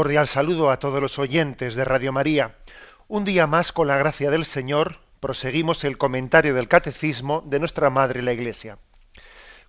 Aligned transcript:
Cordial 0.00 0.28
saludo 0.28 0.70
a 0.70 0.78
todos 0.78 0.98
los 1.02 1.18
oyentes 1.18 1.74
de 1.74 1.84
Radio 1.84 2.10
María. 2.10 2.54
Un 3.06 3.26
día 3.26 3.46
más, 3.46 3.70
con 3.70 3.86
la 3.86 3.98
gracia 3.98 4.30
del 4.30 4.46
Señor, 4.46 4.96
proseguimos 5.20 5.84
el 5.84 5.98
comentario 5.98 6.54
del 6.54 6.68
Catecismo 6.68 7.42
de 7.44 7.58
nuestra 7.58 7.90
Madre 7.90 8.22
la 8.22 8.32
Iglesia. 8.32 8.78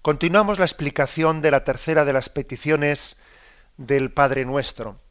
Continuamos 0.01 0.57
la 0.57 0.63
explicación 0.63 1.41
de 1.41 1.51
la 1.51 1.65
tercera 1.65 2.05
de 2.05 2.13
las 2.13 2.29
peticiones 2.29 3.17
del 3.75 4.09
Padre 4.09 4.45
Nuestro. 4.45 5.01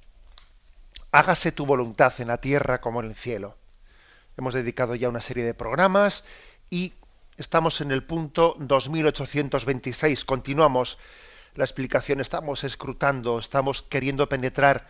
Hágase 1.12 1.52
tu 1.52 1.66
voluntad 1.66 2.14
en 2.18 2.28
la 2.28 2.38
tierra 2.38 2.80
como 2.80 3.00
en 3.00 3.08
el 3.10 3.14
cielo. 3.14 3.58
Hemos 4.38 4.54
dedicado 4.54 4.94
ya 4.94 5.10
una 5.10 5.20
serie 5.20 5.44
de 5.44 5.52
programas 5.52 6.24
y 6.70 6.94
estamos 7.36 7.82
en 7.82 7.90
el 7.90 8.04
punto 8.04 8.56
2826. 8.58 10.24
Continuamos 10.24 10.96
la 11.54 11.64
explicación, 11.64 12.20
estamos 12.20 12.64
escrutando, 12.64 13.38
estamos 13.38 13.82
queriendo 13.82 14.28
penetrar 14.28 14.86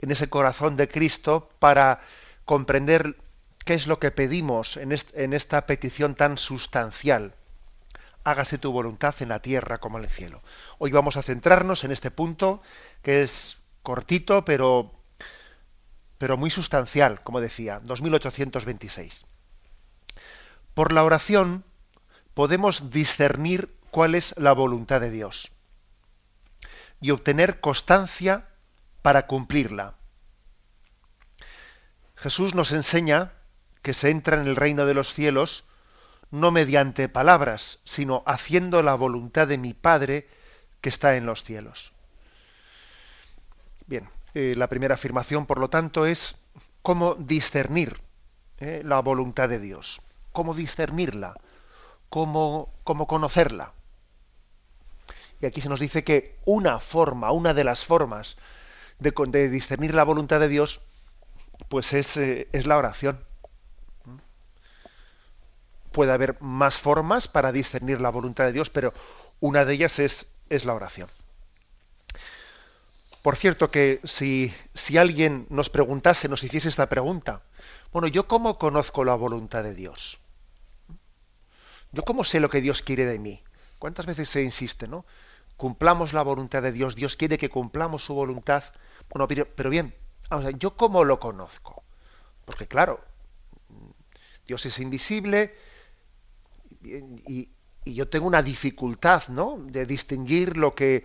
en 0.00 0.10
ese 0.10 0.28
corazón 0.28 0.76
de 0.76 0.88
Cristo 0.88 1.50
para 1.58 2.00
comprender 2.44 3.16
qué 3.64 3.74
es 3.74 3.86
lo 3.86 3.98
que 3.98 4.10
pedimos 4.10 4.76
en, 4.76 4.92
esta 4.92 5.66
petición 5.66 6.14
tan 6.14 6.38
sustancial. 6.38 7.34
Hágase 8.24 8.58
tu 8.58 8.72
voluntad 8.72 9.14
en 9.20 9.28
la 9.28 9.40
tierra 9.40 9.78
como 9.78 9.98
en 9.98 10.04
el 10.04 10.10
cielo. 10.10 10.42
Hoy 10.78 10.90
vamos 10.90 11.16
a 11.16 11.22
centrarnos 11.22 11.84
en 11.84 11.92
este 11.92 12.10
punto 12.10 12.60
que 13.02 13.22
es 13.22 13.58
cortito, 13.82 14.44
pero, 14.44 14.92
pero 16.18 16.36
muy 16.36 16.50
sustancial, 16.50 17.22
como 17.22 17.40
decía, 17.40 17.80
2826. 17.84 19.26
Por 20.74 20.92
la 20.92 21.04
oración 21.04 21.64
podemos 22.34 22.90
discernir 22.90 23.74
cuál 23.90 24.14
es 24.14 24.34
la 24.38 24.52
voluntad 24.52 25.00
de 25.00 25.10
Dios 25.10 25.52
y 27.00 27.10
obtener 27.10 27.60
constancia 27.60 28.48
para 29.02 29.26
cumplirla. 29.26 29.94
Jesús 32.16 32.54
nos 32.54 32.72
enseña 32.72 33.32
que 33.82 33.94
se 33.94 34.10
entra 34.10 34.40
en 34.40 34.46
el 34.46 34.56
reino 34.56 34.84
de 34.84 34.94
los 34.94 35.14
cielos 35.14 35.64
no 36.30 36.50
mediante 36.50 37.08
palabras, 37.08 37.80
sino 37.84 38.22
haciendo 38.26 38.82
la 38.82 38.94
voluntad 38.94 39.48
de 39.48 39.58
mi 39.58 39.74
Padre 39.74 40.28
que 40.80 40.88
está 40.88 41.16
en 41.16 41.26
los 41.26 41.42
cielos. 41.42 41.92
Bien, 43.86 44.08
eh, 44.34 44.54
la 44.56 44.68
primera 44.68 44.94
afirmación, 44.94 45.46
por 45.46 45.58
lo 45.58 45.70
tanto, 45.70 46.06
es 46.06 46.36
cómo 46.82 47.14
discernir 47.14 48.00
eh, 48.58 48.82
la 48.84 49.00
voluntad 49.00 49.48
de 49.48 49.58
Dios, 49.58 50.00
cómo 50.32 50.54
discernirla, 50.54 51.34
cómo, 52.08 52.72
cómo 52.84 53.06
conocerla. 53.06 53.72
Y 55.40 55.46
aquí 55.46 55.60
se 55.60 55.68
nos 55.68 55.80
dice 55.80 56.04
que 56.04 56.36
una 56.44 56.80
forma, 56.80 57.32
una 57.32 57.54
de 57.54 57.64
las 57.64 57.84
formas 57.84 58.36
de, 58.98 59.48
discernir 59.48 59.94
la 59.94 60.04
voluntad 60.04 60.40
de 60.40 60.48
Dios, 60.48 60.80
pues 61.68 61.92
es, 61.92 62.16
eh, 62.16 62.48
es 62.52 62.66
la 62.66 62.76
oración. 62.76 63.24
Puede 65.92 66.12
haber 66.12 66.40
más 66.40 66.76
formas 66.76 67.26
para 67.26 67.52
discernir 67.52 68.00
la 68.00 68.10
voluntad 68.10 68.44
de 68.44 68.52
Dios, 68.52 68.70
pero 68.70 68.92
una 69.40 69.64
de 69.64 69.74
ellas 69.74 69.98
es, 69.98 70.26
es 70.50 70.64
la 70.64 70.74
oración. 70.74 71.08
Por 73.22 73.36
cierto, 73.36 73.70
que 73.70 74.00
si, 74.04 74.54
si, 74.74 74.96
alguien 74.96 75.46
nos 75.50 75.68
preguntase, 75.68 76.28
nos 76.28 76.42
hiciese 76.42 76.68
esta 76.68 76.88
pregunta, 76.88 77.42
bueno, 77.92 78.08
¿yo 78.08 78.26
cómo 78.26 78.58
conozco 78.58 79.04
la 79.04 79.14
voluntad 79.14 79.62
de 79.62 79.74
Dios? 79.74 80.18
¿Yo 81.92 82.02
cómo 82.02 82.24
sé 82.24 82.40
lo 82.40 82.48
que 82.48 82.60
Dios 82.60 82.82
quiere 82.82 83.04
de 83.04 83.18
mí? 83.18 83.42
¿Cuántas 83.78 84.06
veces 84.06 84.28
se 84.28 84.42
insiste, 84.42 84.86
no? 84.86 85.04
Cumplamos 85.60 86.14
la 86.14 86.22
voluntad 86.22 86.62
de 86.62 86.72
Dios, 86.72 86.96
Dios 86.96 87.16
quiere 87.16 87.36
que 87.36 87.50
cumplamos 87.50 88.02
su 88.02 88.14
voluntad. 88.14 88.64
Bueno, 89.10 89.28
pero, 89.28 89.68
bien, 89.68 89.94
¿yo 90.58 90.74
cómo 90.74 91.04
lo 91.04 91.20
conozco? 91.20 91.84
Porque 92.46 92.66
claro, 92.66 93.04
Dios 94.46 94.64
es 94.64 94.78
invisible 94.78 95.54
y, 96.82 97.50
yo 97.84 98.08
tengo 98.08 98.26
una 98.26 98.42
dificultad, 98.42 99.28
¿no? 99.28 99.58
De 99.58 99.84
distinguir 99.84 100.56
lo 100.56 100.74
que, 100.74 101.04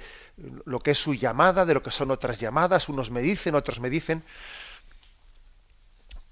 lo 0.66 0.80
que 0.80 0.92
es 0.92 0.98
su 0.98 1.14
llamada 1.14 1.66
de 1.66 1.74
lo 1.74 1.82
que 1.82 1.90
son 1.90 2.12
otras 2.12 2.40
llamadas. 2.40 2.90
Unos 2.90 3.12
me 3.12 3.22
dicen, 3.22 3.56
otros 3.56 3.80
me 3.80 3.90
dicen. 3.90 4.24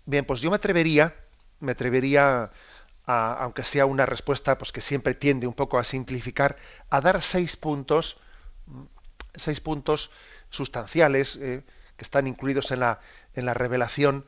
Bien, 0.06 0.26
pues 0.26 0.42
yo 0.42 0.50
me 0.50 0.58
atrevería, 0.58 1.16
me 1.60 1.72
atrevería 1.72 2.52
aunque 3.06 3.64
sea 3.64 3.86
una 3.86 4.06
respuesta 4.06 4.58
pues, 4.58 4.72
que 4.72 4.81
siempre 4.81 5.14
tiende 5.14 5.47
un 5.47 5.53
poco 5.53 5.78
a 5.78 5.84
simplificar, 5.84 6.58
a 6.90 7.02
dar 7.02 7.22
seis 7.22 7.58
puntos, 7.58 8.18
seis 9.36 9.59
puntos 9.59 10.12
sustanciales 10.50 11.36
eh, 11.36 11.63
que 11.97 12.03
están 12.03 12.28
incluidos 12.28 12.72
en 12.72 12.80
la, 12.80 13.00
en 13.34 13.46
la 13.46 13.53
revelación 13.53 14.25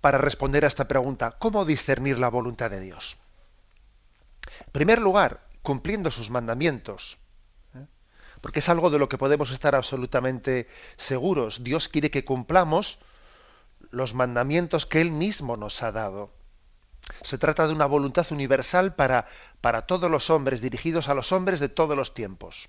para 0.00 0.18
responder 0.18 0.64
a 0.64 0.68
esta 0.68 0.88
pregunta, 0.88 1.36
¿cómo 1.38 1.64
discernir 1.64 2.18
la 2.18 2.28
voluntad 2.28 2.70
de 2.70 2.80
Dios? 2.80 3.16
En 4.66 4.72
primer 4.72 5.00
lugar, 5.00 5.46
cumpliendo 5.62 6.10
sus 6.10 6.30
mandamientos, 6.30 7.18
¿eh? 7.74 7.86
porque 8.40 8.60
es 8.60 8.68
algo 8.68 8.90
de 8.90 8.98
lo 8.98 9.08
que 9.08 9.18
podemos 9.18 9.50
estar 9.50 9.74
absolutamente 9.74 10.68
seguros. 10.96 11.62
Dios 11.62 11.88
quiere 11.88 12.10
que 12.10 12.24
cumplamos 12.24 12.98
los 13.90 14.14
mandamientos 14.14 14.86
que 14.86 15.00
Él 15.00 15.10
mismo 15.10 15.56
nos 15.56 15.82
ha 15.82 15.92
dado. 15.92 16.32
Se 17.22 17.38
trata 17.38 17.66
de 17.66 17.74
una 17.74 17.86
voluntad 17.86 18.26
universal 18.30 18.94
para, 18.94 19.28
para 19.60 19.86
todos 19.86 20.10
los 20.10 20.30
hombres, 20.30 20.60
dirigidos 20.60 21.08
a 21.08 21.14
los 21.14 21.32
hombres 21.32 21.60
de 21.60 21.68
todos 21.68 21.96
los 21.96 22.14
tiempos. 22.14 22.68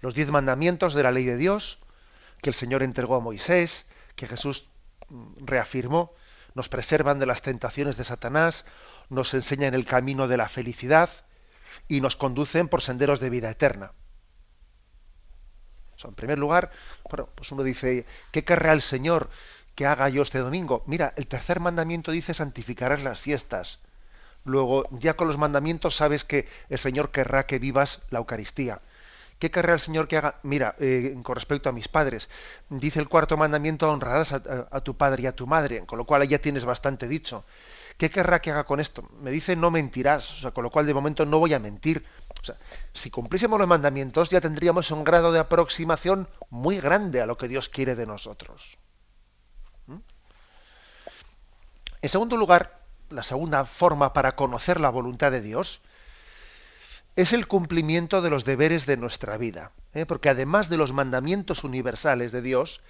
Los 0.00 0.14
diez 0.14 0.30
mandamientos 0.30 0.94
de 0.94 1.02
la 1.02 1.10
ley 1.10 1.24
de 1.24 1.36
Dios, 1.36 1.78
que 2.42 2.50
el 2.50 2.54
Señor 2.54 2.82
entregó 2.82 3.16
a 3.16 3.20
Moisés, 3.20 3.86
que 4.14 4.26
Jesús 4.26 4.68
mm, 5.08 5.44
reafirmó, 5.44 6.12
nos 6.54 6.68
preservan 6.68 7.18
de 7.18 7.26
las 7.26 7.42
tentaciones 7.42 7.96
de 7.96 8.04
Satanás, 8.04 8.64
nos 9.10 9.32
enseñan 9.34 9.74
el 9.74 9.84
camino 9.84 10.28
de 10.28 10.36
la 10.36 10.48
felicidad 10.48 11.10
y 11.86 12.00
nos 12.00 12.16
conducen 12.16 12.68
por 12.68 12.82
senderos 12.82 13.20
de 13.20 13.30
vida 13.30 13.50
eterna. 13.50 13.92
en 16.02 16.14
primer 16.14 16.38
lugar, 16.38 16.70
bueno, 17.08 17.28
pues 17.34 17.50
uno 17.52 17.62
dice, 17.62 18.06
¿qué 18.30 18.44
querrá 18.44 18.72
el 18.72 18.82
Señor 18.82 19.30
que 19.78 19.86
haga 19.86 20.08
yo 20.08 20.22
este 20.22 20.40
domingo? 20.40 20.82
Mira, 20.86 21.14
el 21.14 21.28
tercer 21.28 21.60
mandamiento 21.60 22.10
dice 22.10 22.34
santificarás 22.34 23.04
las 23.04 23.20
fiestas. 23.20 23.78
Luego, 24.44 24.88
ya 24.90 25.14
con 25.14 25.28
los 25.28 25.38
mandamientos 25.38 25.94
sabes 25.94 26.24
que 26.24 26.48
el 26.68 26.78
Señor 26.78 27.12
querrá 27.12 27.46
que 27.46 27.60
vivas 27.60 28.00
la 28.10 28.18
Eucaristía. 28.18 28.80
¿Qué 29.38 29.52
querrá 29.52 29.74
el 29.74 29.78
Señor 29.78 30.08
que 30.08 30.16
haga? 30.16 30.40
Mira, 30.42 30.74
eh, 30.80 31.16
con 31.22 31.36
respecto 31.36 31.68
a 31.68 31.72
mis 31.72 31.86
padres, 31.86 32.28
dice 32.68 32.98
el 32.98 33.08
cuarto 33.08 33.36
mandamiento, 33.36 33.88
honrarás 33.88 34.32
a, 34.32 34.80
tu 34.80 34.96
padre 34.96 35.22
y 35.22 35.26
a 35.26 35.36
tu 35.36 35.46
madre, 35.46 35.86
con 35.86 35.96
lo 35.96 36.06
cual 36.06 36.26
ya 36.26 36.40
tienes 36.40 36.64
bastante 36.64 37.06
dicho. 37.06 37.44
¿Qué 37.98 38.10
querrá 38.10 38.40
que 38.40 38.50
haga 38.50 38.64
con 38.64 38.80
esto? 38.80 39.08
Me 39.22 39.30
dice 39.30 39.54
no 39.54 39.70
mentirás, 39.70 40.28
o 40.32 40.36
sea, 40.38 40.50
con 40.50 40.64
lo 40.64 40.70
cual 40.72 40.86
de 40.86 40.94
momento 40.94 41.24
no 41.24 41.38
voy 41.38 41.54
a 41.54 41.60
mentir. 41.60 42.04
O 42.42 42.44
sea, 42.44 42.56
si 42.94 43.12
cumpliésemos 43.12 43.60
los 43.60 43.68
mandamientos 43.68 44.28
ya 44.28 44.40
tendríamos 44.40 44.90
un 44.90 45.04
grado 45.04 45.30
de 45.30 45.38
aproximación 45.38 46.26
muy 46.50 46.80
grande 46.80 47.20
a 47.20 47.26
lo 47.26 47.38
que 47.38 47.46
Dios 47.46 47.68
quiere 47.68 47.94
de 47.94 48.06
nosotros. 48.06 48.76
En 52.00 52.08
segundo 52.08 52.36
lugar, 52.36 52.80
la 53.10 53.22
segunda 53.22 53.64
forma 53.64 54.12
para 54.12 54.36
conocer 54.36 54.80
la 54.80 54.90
voluntad 54.90 55.32
de 55.32 55.40
Dios 55.40 55.80
es 57.16 57.32
el 57.32 57.48
cumplimiento 57.48 58.22
de 58.22 58.30
los 58.30 58.44
deberes 58.44 58.86
de 58.86 58.96
nuestra 58.96 59.36
vida. 59.36 59.72
¿eh? 59.94 60.06
Porque 60.06 60.28
además 60.28 60.68
de 60.68 60.76
los 60.76 60.92
mandamientos 60.92 61.64
universales 61.64 62.30
de 62.30 62.42
Dios, 62.42 62.80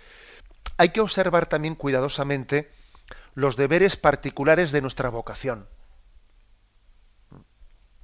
hay 0.76 0.90
que 0.90 1.00
observar 1.00 1.46
también 1.46 1.74
cuidadosamente 1.74 2.70
los 3.34 3.56
deberes 3.56 3.96
particulares 3.96 4.72
de 4.72 4.82
nuestra 4.82 5.08
vocación. 5.08 5.66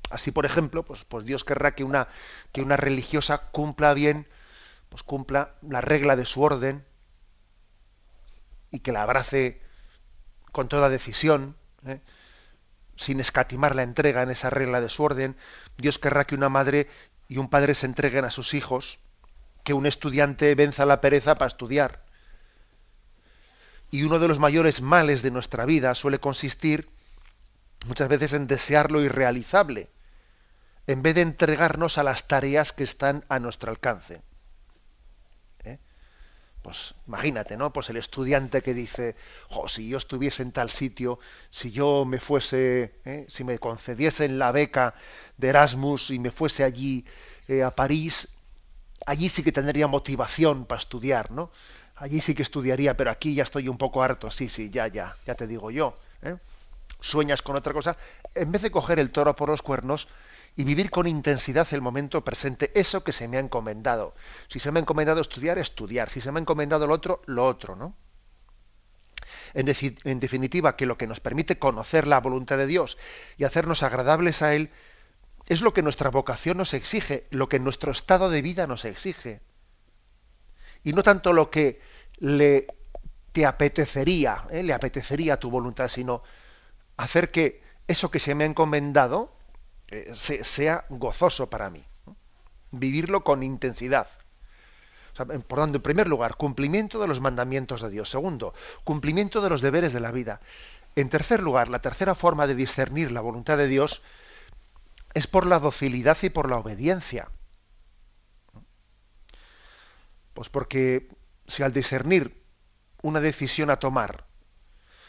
Así, 0.09 0.31
por 0.31 0.47
ejemplo, 0.47 0.85
pues, 0.85 1.05
pues 1.05 1.25
Dios 1.25 1.45
querrá 1.45 1.75
que 1.75 1.85
una, 1.85 2.09
que 2.53 2.63
una 2.63 2.77
religiosa 2.77 3.51
cumpla 3.51 3.93
bien, 3.93 4.29
pues 4.89 5.03
cumpla 5.03 5.57
la 5.61 5.81
regla 5.81 6.17
de 6.17 6.25
su 6.25 6.41
orden 6.41 6.85
y 8.71 8.79
que 8.79 8.93
la 8.93 9.03
abrace 9.03 9.64
con 10.55 10.69
toda 10.69 10.89
decisión, 10.89 11.57
¿eh? 11.85 12.01
sin 12.97 13.19
escatimar 13.19 13.75
la 13.75 13.83
entrega 13.83 14.23
en 14.23 14.31
esa 14.31 14.51
regla 14.51 14.81
de 14.81 14.89
su 14.89 15.03
orden. 15.03 15.37
Dios 15.77 15.99
querrá 15.99 16.27
que 16.27 16.37
una 16.37 16.49
madre 16.49 16.89
y 17.29 17.39
un 17.39 17.51
padre 17.51 17.75
se 17.75 17.87
entreguen 17.87 18.25
a 18.25 18.31
sus 18.31 18.55
hijos, 18.55 19.01
que 19.65 19.75
un 19.75 19.85
estudiante 19.85 20.55
venza 20.55 20.87
la 20.87 21.01
pereza 21.01 21.35
para 21.35 21.49
estudiar. 21.49 22.05
Y 23.91 24.05
uno 24.05 24.21
de 24.21 24.29
los 24.29 24.39
mayores 24.39 24.81
males 24.81 25.23
de 25.23 25.33
nuestra 25.33 25.65
vida 25.67 25.93
suele 25.97 26.21
consistir 26.21 26.89
muchas 27.87 28.09
veces 28.09 28.33
en 28.33 28.47
desear 28.47 28.93
lo 28.93 29.03
irrealizable, 29.03 29.91
en 30.87 31.03
vez 31.03 31.17
de 31.17 31.23
entregarnos 31.23 31.99
a 31.99 32.05
las 32.05 32.29
tareas 32.29 32.71
que 32.71 32.85
están 32.85 33.25
a 33.29 33.41
nuestro 33.41 33.73
alcance. 33.73 34.23
¿Eh? 36.65 36.75
Pues 36.75 36.95
imagínate, 37.07 37.57
¿no? 37.57 37.73
Pues 37.73 37.91
el 37.91 37.97
estudiante 37.97 38.63
que 38.63 38.75
dice, 38.75 39.17
si 39.69 39.89
yo 39.89 39.99
estuviese 39.99 40.43
en 40.43 40.53
tal 40.53 40.71
sitio, 40.71 41.19
si 41.51 41.71
yo 41.71 42.05
me 42.05 42.19
fuese, 42.19 42.95
¿eh? 43.05 43.27
si 43.29 43.45
me 43.45 43.59
concediesen 43.59 44.39
la 44.39 44.51
beca 44.51 44.95
de 45.37 45.49
Erasmus 45.49 46.11
y 46.11 46.19
me 46.19 46.31
fuese 46.31 46.65
allí 46.65 47.05
eh, 47.49 47.63
a 47.63 47.71
París, 47.71 48.29
allí 49.07 49.29
sí 49.29 49.43
que 49.43 49.53
tendría 49.53 49.87
motivación 49.87 50.65
para 50.65 50.81
estudiar, 50.81 51.31
¿no? 51.31 51.51
Allí 51.97 52.21
sí 52.21 52.35
que 52.35 52.43
estudiaría, 52.43 52.97
pero 52.97 53.11
aquí 53.11 53.35
ya 53.35 53.45
estoy 53.45 53.69
un 53.69 53.79
poco 53.79 54.03
harto. 54.03 54.31
Sí, 54.31 54.49
sí, 54.49 54.71
ya, 54.71 54.89
ya, 54.89 55.17
ya 55.27 55.35
te 55.35 55.47
digo 55.47 55.71
yo. 55.71 55.97
Sueñas 57.01 57.43
con 57.43 57.55
otra 57.55 57.73
cosa. 57.73 57.97
En 58.35 58.51
vez 58.51 58.63
de 58.63 58.71
coger 58.71 58.99
el 58.99 59.11
toro 59.11 59.37
por 59.37 59.49
los 59.49 59.63
cuernos, 59.63 60.09
y 60.57 60.65
vivir 60.65 60.91
con 60.91 61.07
intensidad 61.07 61.67
el 61.73 61.81
momento 61.81 62.25
presente, 62.25 62.71
eso 62.75 63.03
que 63.03 63.13
se 63.13 63.27
me 63.27 63.37
ha 63.37 63.41
encomendado. 63.41 64.15
Si 64.49 64.61
se 64.61 64.71
me 64.71 64.79
ha 64.79 64.83
encomendado 64.83 65.21
estudiar, 65.21 65.59
estudiar. 65.59 66.11
Si 66.11 66.21
se 66.21 66.31
me 66.31 66.39
ha 66.39 66.43
encomendado 66.43 66.87
lo 66.87 66.95
otro, 66.95 67.23
lo 67.27 67.45
otro, 67.47 67.75
¿no? 67.75 67.97
En, 69.53 69.67
definitiva, 70.21 70.77
que 70.77 70.87
lo 70.87 70.99
que 70.99 71.07
nos 71.07 71.21
permite 71.21 71.59
conocer 71.59 72.07
la 72.07 72.21
voluntad 72.21 72.57
de 72.57 72.67
Dios 72.67 72.99
y 73.37 73.45
hacernos 73.45 73.83
agradables 73.83 74.43
a 74.43 74.55
Él 74.55 74.71
es 75.47 75.61
lo 75.61 75.73
que 75.73 75.83
nuestra 75.83 76.11
vocación 76.11 76.57
nos 76.57 76.75
exige, 76.75 77.27
lo 77.31 77.49
que 77.49 77.61
nuestro 77.61 77.93
estado 77.93 78.31
de 78.31 78.43
vida 78.43 78.67
nos 78.67 78.85
exige. 78.85 79.41
Y 80.83 80.93
no 80.93 81.03
tanto 81.03 81.33
lo 81.33 81.51
que 81.51 81.81
le 82.19 82.67
te 83.33 83.47
apetecería, 83.47 84.47
¿eh? 84.51 84.63
le 84.63 84.73
apetecería 84.73 85.41
tu 85.41 85.51
voluntad, 85.51 85.89
sino 85.89 86.23
hacer 86.97 87.33
que 87.33 87.63
eso 87.89 88.11
que 88.11 88.21
se 88.21 88.35
me 88.35 88.45
ha 88.45 88.47
encomendado 88.47 89.37
eh, 89.89 90.15
sea 90.17 90.85
gozoso 90.89 91.49
para 91.49 91.71
mí. 91.71 91.85
Vivirlo 92.71 93.23
con 93.23 93.43
intensidad. 93.43 94.09
por 95.15 95.59
tanto, 95.61 95.77
en 95.77 95.83
primer 95.83 96.09
lugar, 96.09 96.37
cumplimiento 96.37 97.01
de 97.01 97.07
los 97.07 97.21
mandamientos 97.21 97.83
de 97.83 97.91
Dios. 97.91 98.11
Segundo, 98.11 98.55
cumplimiento 98.85 99.41
de 99.41 99.51
los 99.51 99.63
deberes 99.63 99.93
de 99.93 100.01
la 100.01 100.11
vida. 100.11 100.41
En 100.97 101.09
tercer 101.09 101.43
lugar, 101.43 101.69
la 101.69 101.81
tercera 101.81 102.15
forma 102.15 102.47
de 102.47 102.55
discernir 102.55 103.13
la 103.13 103.21
voluntad 103.21 103.59
de 103.59 103.69
Dios 103.69 104.03
es 105.13 105.27
por 105.27 105.47
la 105.47 105.59
docilidad 105.59 106.19
y 106.23 106.31
por 106.31 106.49
la 106.49 106.59
obediencia. 106.59 107.29
Pues 110.35 110.49
porque 110.49 111.09
si 111.47 111.63
al 111.63 111.73
discernir 111.73 112.43
una 113.03 113.21
decisión 113.21 113.71
a 113.71 113.79
tomar 113.79 114.27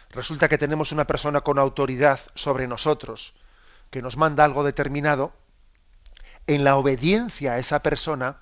resulta 0.10 0.48
que 0.48 0.58
tenemos 0.58 0.92
una 0.92 1.08
persona 1.08 1.42
con 1.42 1.60
autoridad 1.60 2.20
sobre 2.36 2.68
nosotros, 2.68 3.34
que 3.96 4.02
nos 4.02 4.18
manda 4.18 4.44
algo 4.44 4.66
determinado, 4.66 5.32
en 6.48 6.66
la 6.66 6.76
obediencia 6.76 7.54
a 7.54 7.60
esa 7.60 7.82
persona 7.82 8.42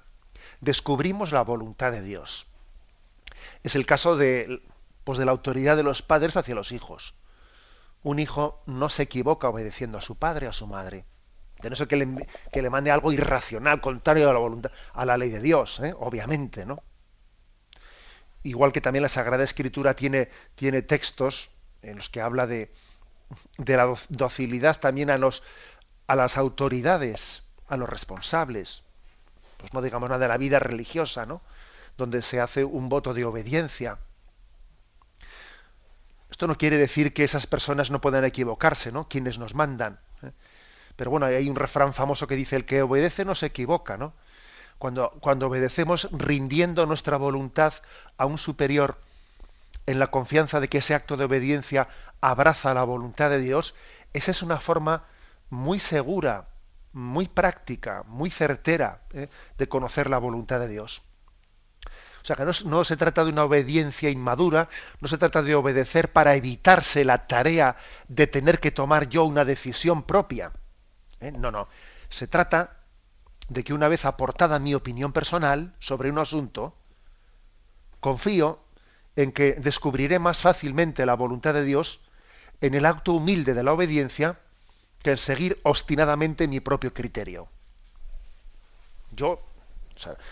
descubrimos 0.61 1.31
la 1.31 1.43
voluntad 1.43 1.91
de 1.91 2.01
Dios. 2.01 2.47
Es 3.61 3.75
el 3.75 3.85
caso 3.85 4.17
de, 4.17 4.63
pues 5.03 5.19
de 5.19 5.25
la 5.25 5.31
autoridad 5.31 5.77
de 5.77 5.83
los 5.83 6.01
padres 6.01 6.37
hacia 6.37 6.55
los 6.55 6.71
hijos. 6.71 7.13
Un 8.01 8.17
hijo 8.17 8.63
no 8.65 8.89
se 8.89 9.03
equivoca 9.03 9.47
obedeciendo 9.47 9.99
a 9.99 10.01
su 10.01 10.15
padre 10.15 10.47
o 10.47 10.49
a 10.49 10.53
su 10.53 10.65
madre. 10.65 11.05
De 11.61 11.69
no 11.69 11.75
ser 11.75 11.87
que 11.87 11.97
le, 11.97 12.69
mande 12.71 12.89
algo 12.89 13.11
irracional, 13.11 13.79
contrario 13.79 14.31
a 14.31 14.33
la 14.33 14.39
voluntad, 14.39 14.71
a 14.93 15.05
la 15.05 15.17
ley 15.17 15.29
de 15.29 15.39
Dios, 15.39 15.79
¿eh? 15.81 15.93
obviamente, 15.99 16.65
¿no? 16.65 16.81
Igual 18.41 18.71
que 18.71 18.81
también 18.81 19.03
la 19.03 19.09
Sagrada 19.09 19.43
Escritura 19.43 19.95
tiene, 19.95 20.29
tiene 20.55 20.81
textos 20.81 21.51
en 21.83 21.97
los 21.97 22.09
que 22.09 22.21
habla 22.21 22.47
de, 22.47 22.73
de 23.57 23.77
la 23.77 23.95
docilidad 24.09 24.79
también 24.79 25.09
a 25.09 25.17
los 25.17 25.43
a 26.07 26.15
las 26.15 26.37
autoridades, 26.37 27.43
a 27.67 27.77
los 27.77 27.89
responsables. 27.89 28.83
Pues 29.57 29.73
no 29.73 29.81
digamos 29.81 30.09
nada 30.09 30.23
de 30.23 30.27
la 30.27 30.37
vida 30.37 30.59
religiosa, 30.59 31.25
¿no? 31.25 31.41
Donde 31.97 32.21
se 32.21 32.41
hace 32.41 32.63
un 32.63 32.89
voto 32.89 33.13
de 33.13 33.25
obediencia. 33.25 33.97
Esto 36.29 36.47
no 36.47 36.57
quiere 36.57 36.77
decir 36.77 37.13
que 37.13 37.23
esas 37.23 37.47
personas 37.47 37.91
no 37.91 38.01
puedan 38.01 38.25
equivocarse, 38.25 38.91
¿no? 38.91 39.07
Quienes 39.07 39.37
nos 39.37 39.53
mandan. 39.53 39.99
¿eh? 40.23 40.31
Pero 40.95 41.11
bueno, 41.11 41.27
hay 41.27 41.49
un 41.49 41.55
refrán 41.55 41.93
famoso 41.93 42.27
que 42.27 42.35
dice 42.35 42.55
el 42.55 42.65
que 42.65 42.81
obedece 42.81 43.23
no 43.23 43.35
se 43.35 43.47
equivoca, 43.47 43.97
¿no? 43.97 44.13
Cuando, 44.79 45.11
cuando 45.21 45.47
obedecemos 45.47 46.09
rindiendo 46.11 46.85
nuestra 46.85 47.17
voluntad 47.17 47.73
a 48.17 48.25
un 48.25 48.37
superior 48.37 48.97
en 49.85 49.99
la 49.99 50.07
confianza 50.07 50.59
de 50.59 50.67
que 50.67 50.79
ese 50.79 50.95
acto 50.95 51.15
de 51.15 51.25
obediencia 51.25 51.87
abraza 52.23 52.73
la 52.73 52.85
voluntad 52.85 53.29
de 53.29 53.39
Dios, 53.39 53.75
esa 54.13 54.31
es 54.31 54.41
una 54.41 54.61
forma 54.61 55.03
muy 55.49 55.77
segura, 55.77 56.47
muy 56.93 57.27
práctica, 57.27 58.03
muy 58.07 58.29
certera 58.29 59.01
¿eh? 59.11 59.27
de 59.57 59.67
conocer 59.67 60.09
la 60.09 60.19
voluntad 60.19 60.61
de 60.61 60.69
Dios. 60.69 61.01
O 62.21 62.25
sea 62.25 62.37
que 62.37 62.45
no, 62.45 62.83
se 62.85 62.95
trata 62.95 63.25
de 63.25 63.31
una 63.31 63.43
obediencia 63.43 64.09
inmadura, 64.09 64.69
no 65.01 65.09
se 65.09 65.17
trata 65.17 65.41
de 65.41 65.53
obedecer 65.53 66.13
para 66.13 66.35
evitarse 66.35 67.03
la 67.03 67.27
tarea 67.27 67.75
de 68.07 68.25
tener 68.27 68.61
que 68.61 68.71
tomar 68.71 69.09
yo 69.09 69.25
una 69.25 69.43
decisión 69.43 70.03
propia. 70.03 70.53
¿eh? 71.19 71.33
No, 71.33 71.51
no. 71.51 71.67
Se 72.07 72.27
trata 72.27 72.77
de 73.49 73.65
que 73.65 73.73
una 73.73 73.89
vez 73.89 74.05
aportada 74.05 74.59
mi 74.59 74.73
opinión 74.73 75.11
personal 75.11 75.75
sobre 75.79 76.09
un 76.09 76.19
asunto, 76.19 76.77
confío 77.99 78.63
en 79.17 79.33
que 79.33 79.55
descubriré 79.55 80.19
más 80.19 80.39
fácilmente 80.39 81.05
la 81.05 81.15
voluntad 81.15 81.53
de 81.53 81.65
Dios 81.65 81.99
en 82.63 82.75
el 82.75 82.85
acto 82.85 83.11
humilde 83.11 83.53
de 83.53 83.61
la 83.61 83.73
obediencia 83.73 84.39
que 85.01 85.11
en 85.11 85.17
seguir 85.17 85.59
obstinadamente 85.63 86.47
mi 86.47 86.61
propio 86.61 86.93
criterio. 86.93 87.49
Yo, 89.11 89.41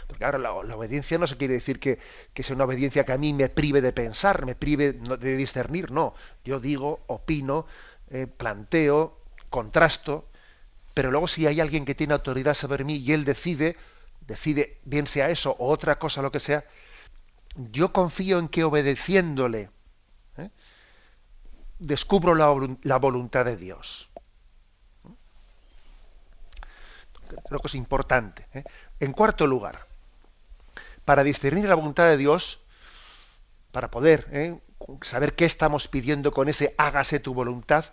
porque 0.07 0.23
ahora 0.23 0.37
la, 0.37 0.53
obediencia 0.53 1.17
no 1.17 1.27
se 1.27 1.35
quiere 1.35 1.55
decir 1.55 1.81
que, 1.81 1.99
sea 2.41 2.55
una 2.55 2.63
obediencia 2.63 3.03
que 3.03 3.11
a 3.11 3.17
mí 3.17 3.33
me 3.33 3.49
prive 3.49 3.81
de 3.81 3.91
pensar, 3.91 4.45
me 4.45 4.55
prive 4.55 4.93
de 4.93 5.35
discernir, 5.35 5.91
no. 5.91 6.15
Yo 6.45 6.61
digo, 6.61 7.01
opino, 7.07 7.65
eh, 8.09 8.27
planteo, 8.27 9.17
contrasto, 9.49 10.29
pero 10.93 11.11
luego 11.11 11.27
si 11.27 11.47
hay 11.47 11.59
alguien 11.59 11.83
que 11.83 11.95
tiene 11.95 12.13
autoridad 12.13 12.53
sobre 12.53 12.85
mí 12.85 12.95
y 12.95 13.11
él 13.11 13.25
decide, 13.25 13.75
decide 14.21 14.77
bien 14.85 15.05
sea 15.05 15.29
eso 15.29 15.51
o 15.59 15.67
otra 15.67 15.99
cosa, 15.99 16.21
lo 16.21 16.31
que 16.31 16.39
sea, 16.39 16.63
yo 17.73 17.91
confío 17.91 18.39
en 18.39 18.47
que 18.47 18.63
obedeciéndole. 18.63 19.69
Descubro 21.81 22.35
la, 22.35 22.97
voluntad 22.97 23.43
de 23.43 23.57
Dios. 23.57 24.07
Creo 27.47 27.59
que 27.59 27.67
es 27.67 27.75
importante. 27.75 28.45
¿eh? 28.53 28.63
En 28.99 29.13
cuarto 29.13 29.47
lugar, 29.47 29.87
para 31.05 31.23
discernir 31.23 31.65
la 31.65 31.75
voluntad 31.75 32.05
de 32.05 32.17
Dios, 32.17 32.61
para 33.71 33.89
poder 33.89 34.27
¿eh? 34.31 34.59
saber 35.01 35.35
qué 35.35 35.45
estamos 35.45 35.87
pidiendo 35.87 36.31
con 36.31 36.49
ese 36.49 36.75
hágase 36.77 37.19
tu 37.19 37.33
voluntad, 37.33 37.85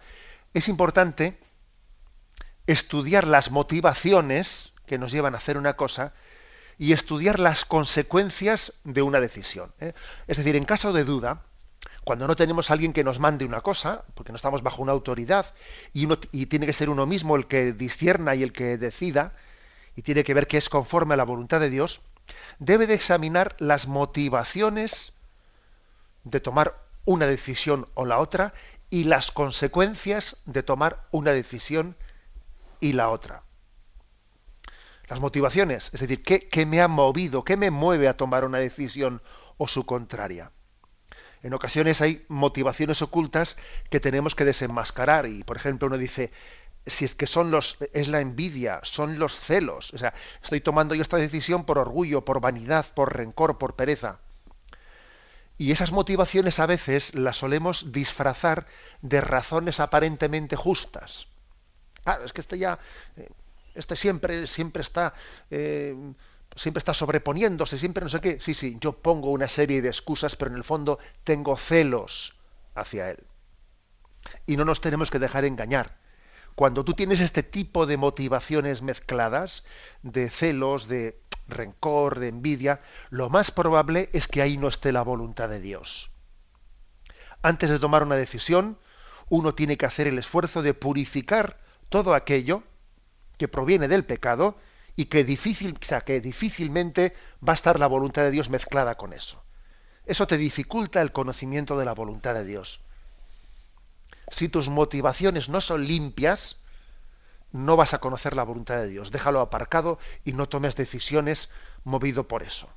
es 0.52 0.68
importante 0.68 1.38
estudiar 2.66 3.26
las 3.26 3.50
motivaciones 3.50 4.72
que 4.86 4.98
nos 4.98 5.12
llevan 5.12 5.34
a 5.34 5.38
hacer 5.38 5.56
una 5.56 5.76
cosa 5.76 6.12
y 6.76 6.92
estudiar 6.92 7.40
las 7.40 7.64
consecuencias 7.64 8.74
de 8.84 9.02
una 9.02 9.20
decisión. 9.20 9.72
¿eh? 9.80 9.94
Es 10.26 10.36
decir, 10.36 10.56
en 10.56 10.64
caso 10.64 10.92
de 10.92 11.04
duda, 11.04 11.42
cuando 12.08 12.26
no 12.26 12.36
tenemos 12.36 12.70
a 12.70 12.72
alguien 12.72 12.94
que 12.94 13.04
nos 13.04 13.20
mande 13.20 13.44
una 13.44 13.60
cosa, 13.60 14.02
porque 14.14 14.32
no 14.32 14.36
estamos 14.36 14.62
bajo 14.62 14.80
una 14.80 14.92
autoridad, 14.92 15.54
y, 15.92 16.06
tiene 16.46 16.64
que 16.64 16.72
ser 16.72 16.88
uno 16.88 17.04
mismo 17.04 17.36
el 17.36 17.46
que 17.46 17.74
discierna 17.74 18.34
y 18.34 18.42
el 18.42 18.54
que 18.54 18.78
decida, 18.78 19.34
y 19.94 20.00
tiene 20.00 20.24
que 20.24 20.32
ver 20.32 20.46
que 20.46 20.56
es 20.56 20.70
conforme 20.70 21.12
a 21.12 21.16
la 21.18 21.24
voluntad 21.24 21.60
de 21.60 21.68
Dios, 21.68 22.00
debe 22.60 22.86
de 22.86 22.94
examinar 22.94 23.56
las 23.58 23.88
motivaciones 23.88 25.12
de 26.24 26.40
tomar 26.40 26.78
una 27.04 27.26
decisión 27.26 27.86
o 27.92 28.06
la 28.06 28.20
otra 28.20 28.54
y 28.88 29.04
las 29.04 29.30
consecuencias 29.30 30.38
de 30.46 30.62
tomar 30.62 31.04
una 31.10 31.32
decisión 31.32 31.94
y 32.80 32.94
la 32.94 33.10
otra. 33.10 33.42
Las 35.08 35.20
motivaciones, 35.20 35.90
es 35.92 36.00
decir, 36.00 36.22
¿qué, 36.22 36.48
qué 36.48 36.64
me 36.64 36.80
ha 36.80 36.88
movido, 36.88 37.44
qué 37.44 37.58
me 37.58 37.70
mueve 37.70 38.08
a 38.08 38.16
tomar 38.16 38.46
una 38.46 38.60
decisión 38.60 39.20
o 39.58 39.68
su 39.68 39.84
contraria? 39.84 40.52
En 41.42 41.54
ocasiones 41.54 42.00
hay 42.00 42.24
motivaciones 42.28 43.02
ocultas 43.02 43.56
que 43.90 44.00
tenemos 44.00 44.34
que 44.34 44.44
desenmascarar 44.44 45.26
y 45.26 45.44
por 45.44 45.56
ejemplo 45.56 45.88
uno 45.88 45.98
dice 45.98 46.32
si 46.86 47.04
es 47.04 47.14
que 47.14 47.26
son 47.26 47.50
los 47.50 47.76
es 47.92 48.08
la 48.08 48.20
envidia, 48.20 48.80
son 48.82 49.18
los 49.18 49.38
celos, 49.38 49.92
o 49.92 49.98
sea, 49.98 50.14
estoy 50.42 50.60
tomando 50.60 50.94
yo 50.94 51.02
esta 51.02 51.16
decisión 51.16 51.64
por 51.64 51.78
orgullo, 51.78 52.24
por 52.24 52.40
vanidad, 52.40 52.86
por 52.94 53.14
rencor, 53.14 53.58
por 53.58 53.76
pereza. 53.76 54.20
Y 55.58 55.72
esas 55.72 55.90
motivaciones 55.90 56.60
a 56.60 56.66
veces 56.66 57.14
las 57.14 57.36
solemos 57.36 57.92
disfrazar 57.92 58.66
de 59.02 59.20
razones 59.20 59.80
aparentemente 59.80 60.54
justas. 60.54 61.26
Ah, 62.04 62.20
es 62.24 62.32
que 62.32 62.40
este 62.40 62.58
ya, 62.58 62.78
este 63.74 63.96
siempre, 63.96 64.46
siempre 64.46 64.82
está, 64.82 65.14
eh, 65.50 65.94
siempre 66.58 66.78
está 66.78 66.92
sobreponiéndose, 66.92 67.78
siempre 67.78 68.02
no 68.02 68.08
sé 68.08 68.20
qué. 68.20 68.40
Sí, 68.40 68.54
sí, 68.54 68.76
yo 68.80 68.92
pongo 68.92 69.30
una 69.30 69.48
serie 69.48 69.80
de 69.80 69.88
excusas, 69.88 70.36
pero 70.36 70.50
en 70.50 70.56
el 70.56 70.64
fondo 70.64 70.98
tengo 71.24 71.56
celos 71.56 72.38
hacia 72.74 73.10
Él. 73.10 73.24
Y 74.46 74.56
no 74.56 74.64
nos 74.64 74.80
tenemos 74.80 75.10
que 75.10 75.18
dejar 75.18 75.44
engañar. 75.44 75.96
Cuando 76.54 76.84
tú 76.84 76.94
tienes 76.94 77.20
este 77.20 77.44
tipo 77.44 77.86
de 77.86 77.96
motivaciones 77.96 78.82
mezcladas, 78.82 79.64
de 80.02 80.28
celos, 80.28 80.88
de 80.88 81.20
rencor, 81.46 82.18
de 82.18 82.28
envidia, 82.28 82.80
lo 83.10 83.30
más 83.30 83.52
probable 83.52 84.10
es 84.12 84.26
que 84.26 84.42
ahí 84.42 84.56
no 84.56 84.66
esté 84.66 84.90
la 84.90 85.02
voluntad 85.02 85.48
de 85.48 85.60
Dios. 85.60 86.10
Antes 87.42 87.70
de 87.70 87.78
tomar 87.78 88.02
una 88.02 88.16
decisión, 88.16 88.76
uno 89.28 89.54
tiene 89.54 89.76
que 89.76 89.86
hacer 89.86 90.08
el 90.08 90.18
esfuerzo 90.18 90.62
de 90.62 90.74
purificar 90.74 91.60
todo 91.88 92.14
aquello 92.14 92.64
que 93.36 93.46
proviene 93.46 93.86
del 93.86 94.04
pecado 94.04 94.58
y 94.98 95.04
que, 95.04 95.22
difícil, 95.22 95.78
que 95.78 96.20
difícilmente 96.20 97.14
va 97.46 97.52
a 97.52 97.54
estar 97.54 97.78
la 97.78 97.86
voluntad 97.86 98.22
de 98.22 98.32
Dios 98.32 98.50
mezclada 98.50 98.96
con 98.96 99.12
eso. 99.12 99.40
Eso 100.06 100.26
te 100.26 100.36
dificulta 100.36 101.00
el 101.00 101.12
conocimiento 101.12 101.78
de 101.78 101.84
la 101.84 101.94
voluntad 101.94 102.34
de 102.34 102.44
Dios. 102.44 102.80
Si 104.28 104.48
tus 104.48 104.68
motivaciones 104.68 105.48
no 105.48 105.60
son 105.60 105.86
limpias, 105.86 106.56
no 107.52 107.76
vas 107.76 107.94
a 107.94 108.00
conocer 108.00 108.34
la 108.34 108.42
voluntad 108.42 108.78
de 108.78 108.88
Dios. 108.88 109.12
Déjalo 109.12 109.38
aparcado 109.38 110.00
y 110.24 110.32
no 110.32 110.48
tomes 110.48 110.74
decisiones 110.74 111.48
movido 111.84 112.26
por 112.26 112.42
eso. 112.42 112.68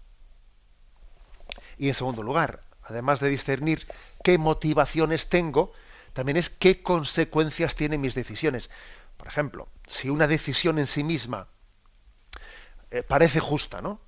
Y 1.79 1.87
en 1.87 1.95
segundo 1.95 2.21
lugar, 2.21 2.61
además 2.83 3.19
de 3.19 3.29
discernir 3.29 3.87
qué 4.23 4.37
motivaciones 4.37 5.27
tengo, 5.27 5.73
también 6.13 6.37
es 6.37 6.51
qué 6.51 6.83
consecuencias 6.83 7.73
tienen 7.73 7.99
mis 7.99 8.13
decisiones. 8.13 8.69
Por 9.17 9.27
ejemplo, 9.27 9.69
si 9.87 10.11
una 10.11 10.27
decisión 10.27 10.77
en 10.77 10.85
sí 10.85 11.03
misma 11.03 11.47
eh, 12.91 13.03
parece 13.03 13.39
justa, 13.39 13.81
¿no? 13.81 13.99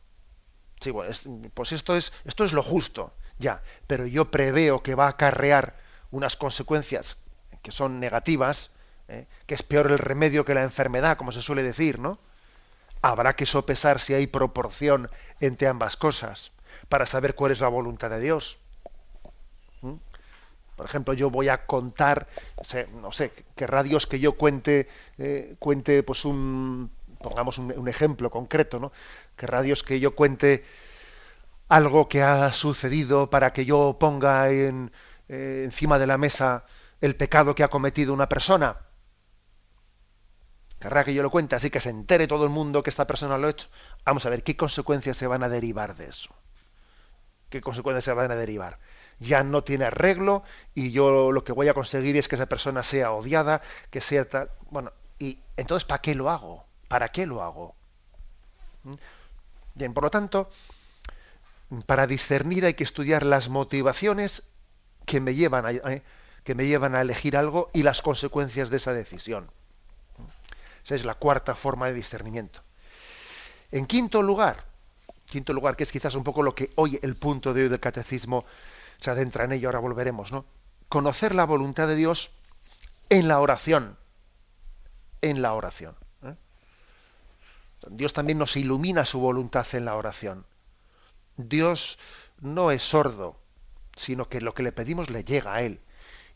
Sí, 0.79 0.91
bueno, 0.91 1.13
pues 1.53 1.71
esto 1.71 1.95
es, 1.95 2.11
esto 2.25 2.43
es 2.43 2.51
lo 2.51 2.61
justo, 2.61 3.13
ya, 3.39 3.63
pero 3.87 4.05
yo 4.05 4.29
preveo 4.29 4.83
que 4.83 4.95
va 4.95 5.05
a 5.05 5.11
acarrear 5.11 5.77
unas 6.11 6.35
consecuencias 6.35 7.17
que 7.61 7.71
son 7.71 7.99
negativas, 7.99 8.71
¿eh? 9.07 9.25
que 9.47 9.53
es 9.55 9.63
peor 9.63 9.89
el 9.89 9.97
remedio 9.97 10.45
que 10.45 10.53
la 10.53 10.63
enfermedad, 10.63 11.17
como 11.17 11.31
se 11.31 11.41
suele 11.41 11.63
decir, 11.63 11.99
¿no? 11.99 12.19
Habrá 13.01 13.35
que 13.35 13.45
sopesar 13.45 13.99
si 13.99 14.13
hay 14.13 14.27
proporción 14.27 15.09
entre 15.39 15.67
ambas 15.67 15.97
cosas 15.97 16.51
para 16.89 17.05
saber 17.05 17.35
cuál 17.35 17.51
es 17.51 17.61
la 17.61 17.67
voluntad 17.67 18.09
de 18.09 18.19
Dios. 18.19 18.57
¿Mm? 19.81 19.95
Por 20.75 20.85
ejemplo, 20.85 21.13
yo 21.13 21.29
voy 21.29 21.49
a 21.49 21.65
contar, 21.65 22.27
no 23.01 23.11
sé, 23.11 23.31
querrá 23.55 23.83
Dios 23.83 24.07
que 24.07 24.19
yo 24.19 24.33
cuente, 24.33 24.87
eh, 25.17 25.55
cuente 25.59 26.01
pues 26.03 26.25
un 26.25 26.91
pongamos 27.23 27.57
un, 27.57 27.87
ejemplo 27.87 28.29
concreto, 28.29 28.79
¿no? 28.79 28.91
Querrá 29.35 29.63
Dios 29.63 29.81
que 29.81 29.99
yo 29.99 30.13
cuente 30.13 30.63
algo 31.69 32.07
que 32.07 32.21
ha 32.21 32.51
sucedido 32.51 33.31
para 33.31 33.53
que 33.53 33.65
yo 33.65 33.97
ponga 33.99 34.51
en, 34.51 34.91
eh, 35.27 35.63
encima 35.65 35.97
de 35.97 36.05
la 36.05 36.19
mesa 36.19 36.65
el 37.01 37.15
pecado 37.15 37.55
que 37.55 37.63
ha 37.63 37.69
cometido 37.69 38.13
una 38.13 38.29
persona. 38.29 38.75
Querrá 40.79 41.03
que 41.03 41.13
yo 41.13 41.23
lo 41.23 41.31
cuente 41.31 41.55
así 41.55 41.69
que 41.69 41.79
se 41.79 41.89
entere 41.89 42.27
todo 42.27 42.43
el 42.43 42.49
mundo 42.49 42.83
que 42.83 42.89
esta 42.89 43.07
persona 43.07 43.37
lo 43.37 43.47
ha 43.47 43.51
hecho. 43.51 43.69
Vamos 44.05 44.25
a 44.25 44.29
ver 44.29 44.43
qué 44.43 44.55
consecuencias 44.55 45.17
se 45.17 45.27
van 45.27 45.41
a 45.41 45.49
derivar 45.49 45.95
de 45.95 46.07
eso. 46.07 46.35
¿Qué 47.49 47.61
consecuencias 47.61 48.03
se 48.03 48.13
van 48.13 48.31
a 48.31 48.35
derivar? 48.35 48.79
Ya 49.19 49.43
no 49.43 49.63
tiene 49.63 49.85
arreglo 49.85 50.43
y 50.73 50.91
yo 50.91 51.31
lo 51.31 51.43
que 51.43 51.53
voy 51.53 51.69
a 51.69 51.73
conseguir 51.73 52.17
es 52.17 52.27
que 52.27 52.35
esa 52.35 52.47
persona 52.47 52.83
sea 52.83 53.11
odiada, 53.13 53.61
que 53.91 54.01
sea 54.01 54.27
tal. 54.27 54.49
Bueno, 54.71 54.91
y 55.19 55.39
entonces 55.55 55.85
¿para 55.85 56.01
qué 56.01 56.15
lo 56.15 56.29
hago? 56.29 56.65
¿Para 56.93 57.09
qué 57.09 57.25
lo 57.25 57.41
hago? 57.41 57.73
¿Mm? 58.83 58.93
Bien, 59.73 59.95
por 59.95 60.03
lo 60.03 60.11
tanto, 60.11 60.51
para 61.87 62.05
discernir 62.05 62.65
hay 62.65 62.75
que 62.75 62.83
estudiar 62.83 63.25
las 63.25 63.49
motivaciones 63.49 64.43
que 65.07 65.19
me 65.19 65.33
llevan 65.33 65.65
a, 65.65 65.71
eh, 65.71 66.03
que 66.43 66.53
me 66.53 66.67
llevan 66.67 66.93
a 66.93 67.01
elegir 67.01 67.35
algo 67.35 67.71
y 67.73 67.81
las 67.81 68.03
consecuencias 68.03 68.69
de 68.69 68.77
esa 68.77 68.93
decisión. 68.93 69.49
Esa 70.85 70.93
es 70.93 71.03
la 71.03 71.15
cuarta 71.15 71.55
forma 71.55 71.87
de 71.87 71.93
discernimiento. 71.93 72.61
En 73.71 73.87
quinto 73.87 74.21
lugar, 74.21 74.63
quinto 75.25 75.51
lugar, 75.51 75.75
que 75.75 75.85
es 75.85 75.91
quizás 75.91 76.13
un 76.13 76.23
poco 76.23 76.43
lo 76.43 76.53
que 76.53 76.73
hoy 76.75 76.99
el 77.01 77.15
punto 77.15 77.55
de 77.55 77.63
hoy 77.63 77.69
del 77.69 77.79
catecismo 77.79 78.45
se 79.01 79.09
adentra 79.09 79.45
en 79.45 79.53
ello, 79.53 79.67
ahora 79.67 79.79
volveremos, 79.79 80.31
¿no? 80.31 80.45
Conocer 80.89 81.33
la 81.33 81.45
voluntad 81.45 81.87
de 81.87 81.95
Dios 81.95 82.29
en 83.09 83.27
la 83.27 83.39
oración. 83.39 83.97
En 85.23 85.41
la 85.41 85.53
oración. 85.53 85.95
Dios 87.89 88.13
también 88.13 88.37
nos 88.37 88.55
ilumina 88.55 89.05
su 89.05 89.19
voluntad 89.19 89.65
en 89.73 89.85
la 89.85 89.95
oración. 89.95 90.45
Dios 91.37 91.97
no 92.39 92.71
es 92.71 92.83
sordo, 92.83 93.39
sino 93.95 94.29
que 94.29 94.41
lo 94.41 94.53
que 94.53 94.63
le 94.63 94.71
pedimos 94.71 95.09
le 95.09 95.23
llega 95.23 95.53
a 95.53 95.61
Él. 95.61 95.81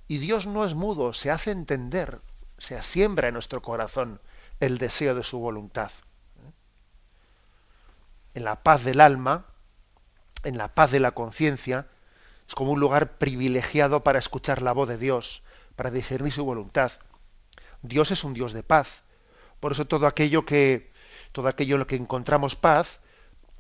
Y 0.08 0.20
Dios 0.20 0.48
no 0.48 0.66
es 0.66 0.74
mudo, 0.74 1.14
se 1.14 1.32
hace 1.32 1.52
entender, 1.52 2.22
se 2.58 2.78
asiembra 2.78 3.28
en 3.28 3.34
nuestro 3.34 3.62
corazón 3.62 4.22
el 4.60 4.78
deseo 4.78 5.16
de 5.16 5.24
su 5.24 5.40
voluntad. 5.40 5.92
En 8.34 8.44
la 8.44 8.64
paz 8.64 8.84
del 8.84 9.02
alma, 9.02 9.46
en 10.44 10.58
la 10.58 10.74
paz 10.74 10.92
de 10.92 11.00
la 11.00 11.12
conciencia, 11.12 11.88
es 12.48 12.56
como 12.56 12.72
un 12.72 12.80
lugar 12.80 13.18
privilegiado 13.18 14.04
para 14.04 14.20
escuchar 14.20 14.62
la 14.62 14.72
voz 14.72 14.88
de 14.88 14.98
Dios, 14.98 15.44
para 15.76 15.92
discernir 15.92 16.32
su 16.32 16.46
voluntad. 16.46 16.92
Dios 17.82 18.12
es 18.12 18.24
un 18.24 18.34
Dios 18.34 18.54
de 18.54 18.64
paz. 18.64 19.04
Por 19.60 19.72
eso 19.72 19.86
todo 19.86 20.08
aquello 20.08 20.46
que, 20.46 20.92
todo 21.38 21.50
aquello 21.50 21.76
en 21.76 21.82
lo 21.82 21.86
que 21.86 21.96
encontramos 21.96 22.56
paz, 22.56 23.00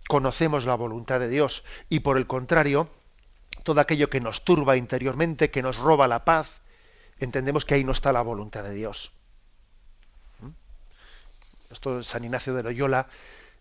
conocemos 0.07 0.65
la 0.65 0.73
voluntad 0.73 1.19
de 1.19 1.29
Dios. 1.29 1.63
Y 1.89 1.99
por 1.99 2.17
el 2.17 2.25
contrario, 2.25 2.89
todo 3.61 3.79
aquello 3.79 4.09
que 4.09 4.19
nos 4.19 4.43
turba 4.43 4.77
interiormente, 4.77 5.51
que 5.51 5.61
nos 5.61 5.77
roba 5.77 6.07
la 6.07 6.25
paz, 6.25 6.59
entendemos 7.19 7.65
que 7.65 7.75
ahí 7.75 7.83
no 7.83 7.91
está 7.91 8.11
la 8.11 8.23
voluntad 8.23 8.63
de 8.63 8.73
Dios. 8.73 9.11
¿Mm? 10.39 10.49
Esto 11.69 12.01
San 12.01 12.23
Ignacio 12.23 12.55
de 12.55 12.63
Loyola, 12.63 13.09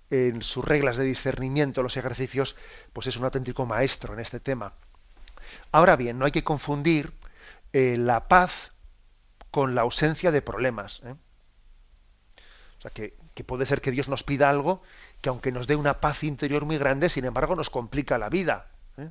en 0.08 0.40
sus 0.40 0.64
reglas 0.64 0.96
de 0.96 1.04
discernimiento, 1.04 1.82
los 1.82 1.98
ejercicios, 1.98 2.56
pues 2.94 3.08
es 3.08 3.18
un 3.18 3.24
auténtico 3.24 3.66
maestro 3.66 4.14
en 4.14 4.20
este 4.20 4.40
tema. 4.40 4.72
Ahora 5.72 5.94
bien, 5.94 6.18
no 6.18 6.24
hay 6.24 6.32
que 6.32 6.42
confundir 6.42 7.12
eh, 7.74 7.98
la 7.98 8.28
paz 8.28 8.72
con 9.50 9.74
la 9.74 9.82
ausencia 9.82 10.30
de 10.30 10.40
problemas. 10.40 11.02
¿eh? 11.04 11.14
O 12.78 12.80
sea, 12.80 12.90
que, 12.90 13.14
puede 13.44 13.66
ser 13.66 13.80
que 13.80 13.90
Dios 13.90 14.08
nos 14.08 14.22
pida 14.22 14.48
algo 14.48 14.82
que 15.20 15.28
aunque 15.28 15.52
nos 15.52 15.66
dé 15.66 15.76
una 15.76 16.00
paz 16.00 16.24
interior 16.24 16.64
muy 16.64 16.78
grande, 16.78 17.08
sin 17.08 17.24
embargo 17.24 17.56
nos 17.56 17.70
complica 17.70 18.18
la 18.18 18.28
vida. 18.28 18.70
¿eh? 18.96 19.10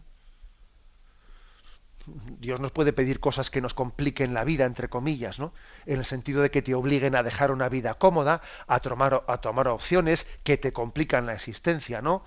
Dios 2.40 2.60
nos 2.60 2.72
puede 2.72 2.94
pedir 2.94 3.20
cosas 3.20 3.50
que 3.50 3.62
nos 3.62 3.74
compliquen 3.74 4.34
la 4.34 4.44
vida, 4.44 4.66
entre 4.66 4.90
comillas, 4.90 5.40
¿no? 5.40 5.54
En 5.86 6.00
el 6.00 6.06
sentido 6.06 6.42
de 6.42 6.52
que 6.52 6.62
te 6.62 6.76
obliguen 6.76 7.16
a 7.16 7.24
dejar 7.24 7.52
una 7.52 7.70
vida 7.70 7.96
cómoda, 7.96 8.42
a 8.68 8.80
tomar, 8.80 9.24
a 9.28 9.38
tomar 9.38 9.68
opciones 9.68 10.28
que 10.44 10.58
te 10.58 10.74
complican 10.74 11.26
la 11.26 11.34
existencia, 11.34 12.02
¿no? 12.02 12.24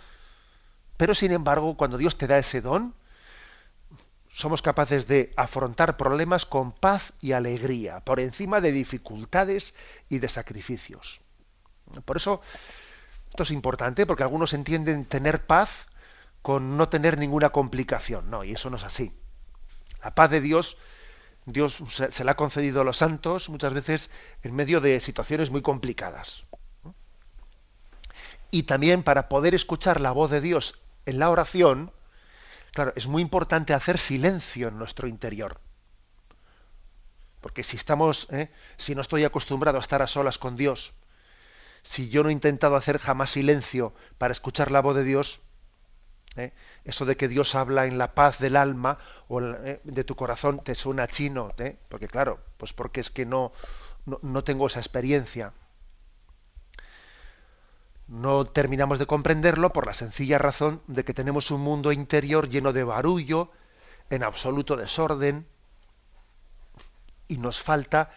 Pero 0.97 1.15
sin 1.15 1.33
embargo, 1.33 1.77
cuando 1.77 1.97
Dios 1.97 2.19
te 2.19 2.27
da 2.27 2.39
ese 2.39 2.61
don, 2.61 2.95
somos 4.33 4.63
capaces 4.63 5.07
de 5.07 5.33
afrontar 5.37 5.97
problemas 5.97 6.47
con 6.47 6.73
paz 6.73 7.13
y 7.21 7.33
alegría, 7.33 8.01
por 8.01 8.21
encima 8.21 8.61
de 8.61 8.73
dificultades 8.73 9.75
y 10.09 10.19
de 10.19 10.29
sacrificios. 10.29 11.21
Por 12.05 12.17
eso, 12.17 12.41
esto 13.31 13.43
es 13.43 13.51
importante, 13.51 14.07
porque 14.07 14.23
algunos 14.23 14.53
entienden 14.53 15.05
tener 15.05 15.47
paz 15.47 15.87
con 16.43 16.77
no 16.77 16.89
tener 16.89 17.19
ninguna 17.19 17.51
complicación. 17.51 18.31
No, 18.31 18.45
y 18.45 18.53
eso 18.53 18.71
no 18.71 18.77
es 18.77 18.85
así. 18.85 19.13
La 20.03 20.15
paz 20.15 20.31
de 20.31 20.41
Dios, 20.41 20.79
Dios 21.47 21.79
se, 21.91 22.13
se 22.13 22.25
la 22.25 22.33
ha 22.33 22.37
concedido 22.37 22.81
a 22.81 22.85
los 22.85 22.99
santos 22.99 23.49
muchas 23.49 23.73
veces 23.73 24.11
en 24.43 24.55
medio 24.55 24.81
de 24.81 25.01
situaciones 25.01 25.51
muy 25.51 25.63
complicadas. 25.63 26.45
Y 28.51 28.63
también 28.63 29.03
para 29.03 29.29
poder 29.29 29.55
escuchar 29.55 30.01
la 30.01 30.13
voz 30.13 30.31
de 30.31 30.41
Dios 30.41 30.81
en 31.05 31.19
la 31.19 31.31
oración, 31.31 31.93
claro, 32.73 32.93
es 32.97 33.07
muy 33.07 33.23
importante 33.23 33.75
hacer 33.75 33.99
silencio 33.99 34.69
en 34.69 34.79
nuestro 34.79 35.09
interior. 35.09 35.61
Porque 37.41 37.63
si 37.63 37.77
estamos, 37.77 38.27
¿eh? 38.31 38.51
si 38.77 38.95
no 38.95 39.01
estoy 39.01 39.25
acostumbrado 39.25 39.79
a 39.79 39.81
estar 39.81 40.03
a 40.03 40.07
solas 40.07 40.39
con 40.39 40.57
Dios, 40.57 40.93
si 41.89 42.11
yo 42.11 42.23
no 42.23 42.29
he 42.29 42.33
intentado 42.33 42.77
hacer 42.77 42.99
jamás 42.99 43.31
silencio 43.31 43.95
para 44.19 44.33
escuchar 44.33 44.71
la 44.71 44.83
voz 44.83 44.95
de 44.95 45.05
Dios, 45.05 45.41
¿eh? 46.37 46.53
eso 46.85 47.07
de 47.07 47.17
que 47.17 47.29
Dios 47.29 47.55
habla 47.55 47.87
en 47.87 47.97
la 47.97 48.15
paz 48.15 48.39
del 48.39 48.57
alma 48.57 48.99
o 49.27 49.41
¿eh? 49.41 49.81
de 49.85 50.05
tu 50.05 50.15
corazón 50.15 50.61
te 50.63 50.75
suena 50.75 51.09
chino, 51.09 51.51
¿eh? 51.57 51.79
porque 51.89 52.07
claro, 52.07 52.41
pues 52.59 52.75
porque 52.75 53.01
es 53.01 53.11
que 53.11 53.25
no, 53.25 53.53
no, 54.05 54.19
no 54.21 54.45
tengo 54.45 54.67
esa 54.67 54.81
experiencia. 54.81 55.55
No 58.07 58.45
terminamos 58.45 58.99
de 58.99 59.07
comprenderlo 59.07 59.73
por 59.73 59.87
la 59.87 59.95
sencilla 59.95 60.37
razón 60.37 60.83
de 60.89 61.07
que 61.07 61.15
tenemos 61.15 61.51
un 61.51 61.63
mundo 61.63 61.91
interior 61.91 62.51
lleno 62.51 62.75
de 62.75 62.85
barullo, 62.85 63.51
en 64.11 64.25
absoluto 64.25 64.77
desorden, 64.77 65.47
y 67.29 67.39
nos 67.39 67.59
falta 67.59 68.11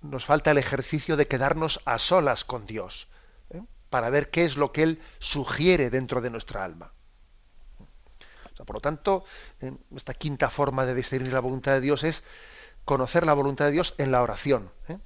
nos 0.00 0.24
falta 0.24 0.50
el 0.50 0.58
ejercicio 0.58 1.16
de 1.16 1.28
quedarnos 1.28 1.80
a 1.84 1.98
solas 1.98 2.44
con 2.44 2.66
Dios. 2.66 3.08
¿eh? 3.50 3.62
para 3.92 4.10
ver 4.10 4.30
qué 4.30 4.44
es 4.44 4.56
lo 4.56 4.72
que 4.72 4.82
Él 4.82 5.02
sugiere 5.18 5.90
dentro 5.90 6.20
de 6.20 6.30
nuestra 6.30 6.64
alma. 6.64 6.92
por 8.64 8.76
lo 8.76 8.80
tanto, 8.80 9.24
esta 9.94 10.14
quinta 10.14 10.48
forma 10.48 10.86
de 10.86 10.94
discernir 10.94 11.32
la 11.32 11.40
voluntad 11.40 11.72
de 11.72 11.80
Dios 11.80 12.04
es 12.04 12.24
conocer 12.84 13.26
la 13.26 13.34
voluntad 13.34 13.66
de 13.66 13.72
Dios 13.72 13.94
en 13.98 14.10
la 14.10 14.22
oración. 14.22 14.70
¿eh? 14.88 14.98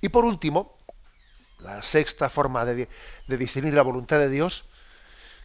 Y 0.00 0.10
por 0.10 0.24
último, 0.24 0.78
la 1.58 1.82
sexta 1.82 2.28
forma 2.28 2.64
de, 2.64 2.88
de 3.26 3.36
discernir 3.36 3.74
la 3.74 3.82
voluntad 3.82 4.18
de 4.18 4.28
Dios 4.28 4.68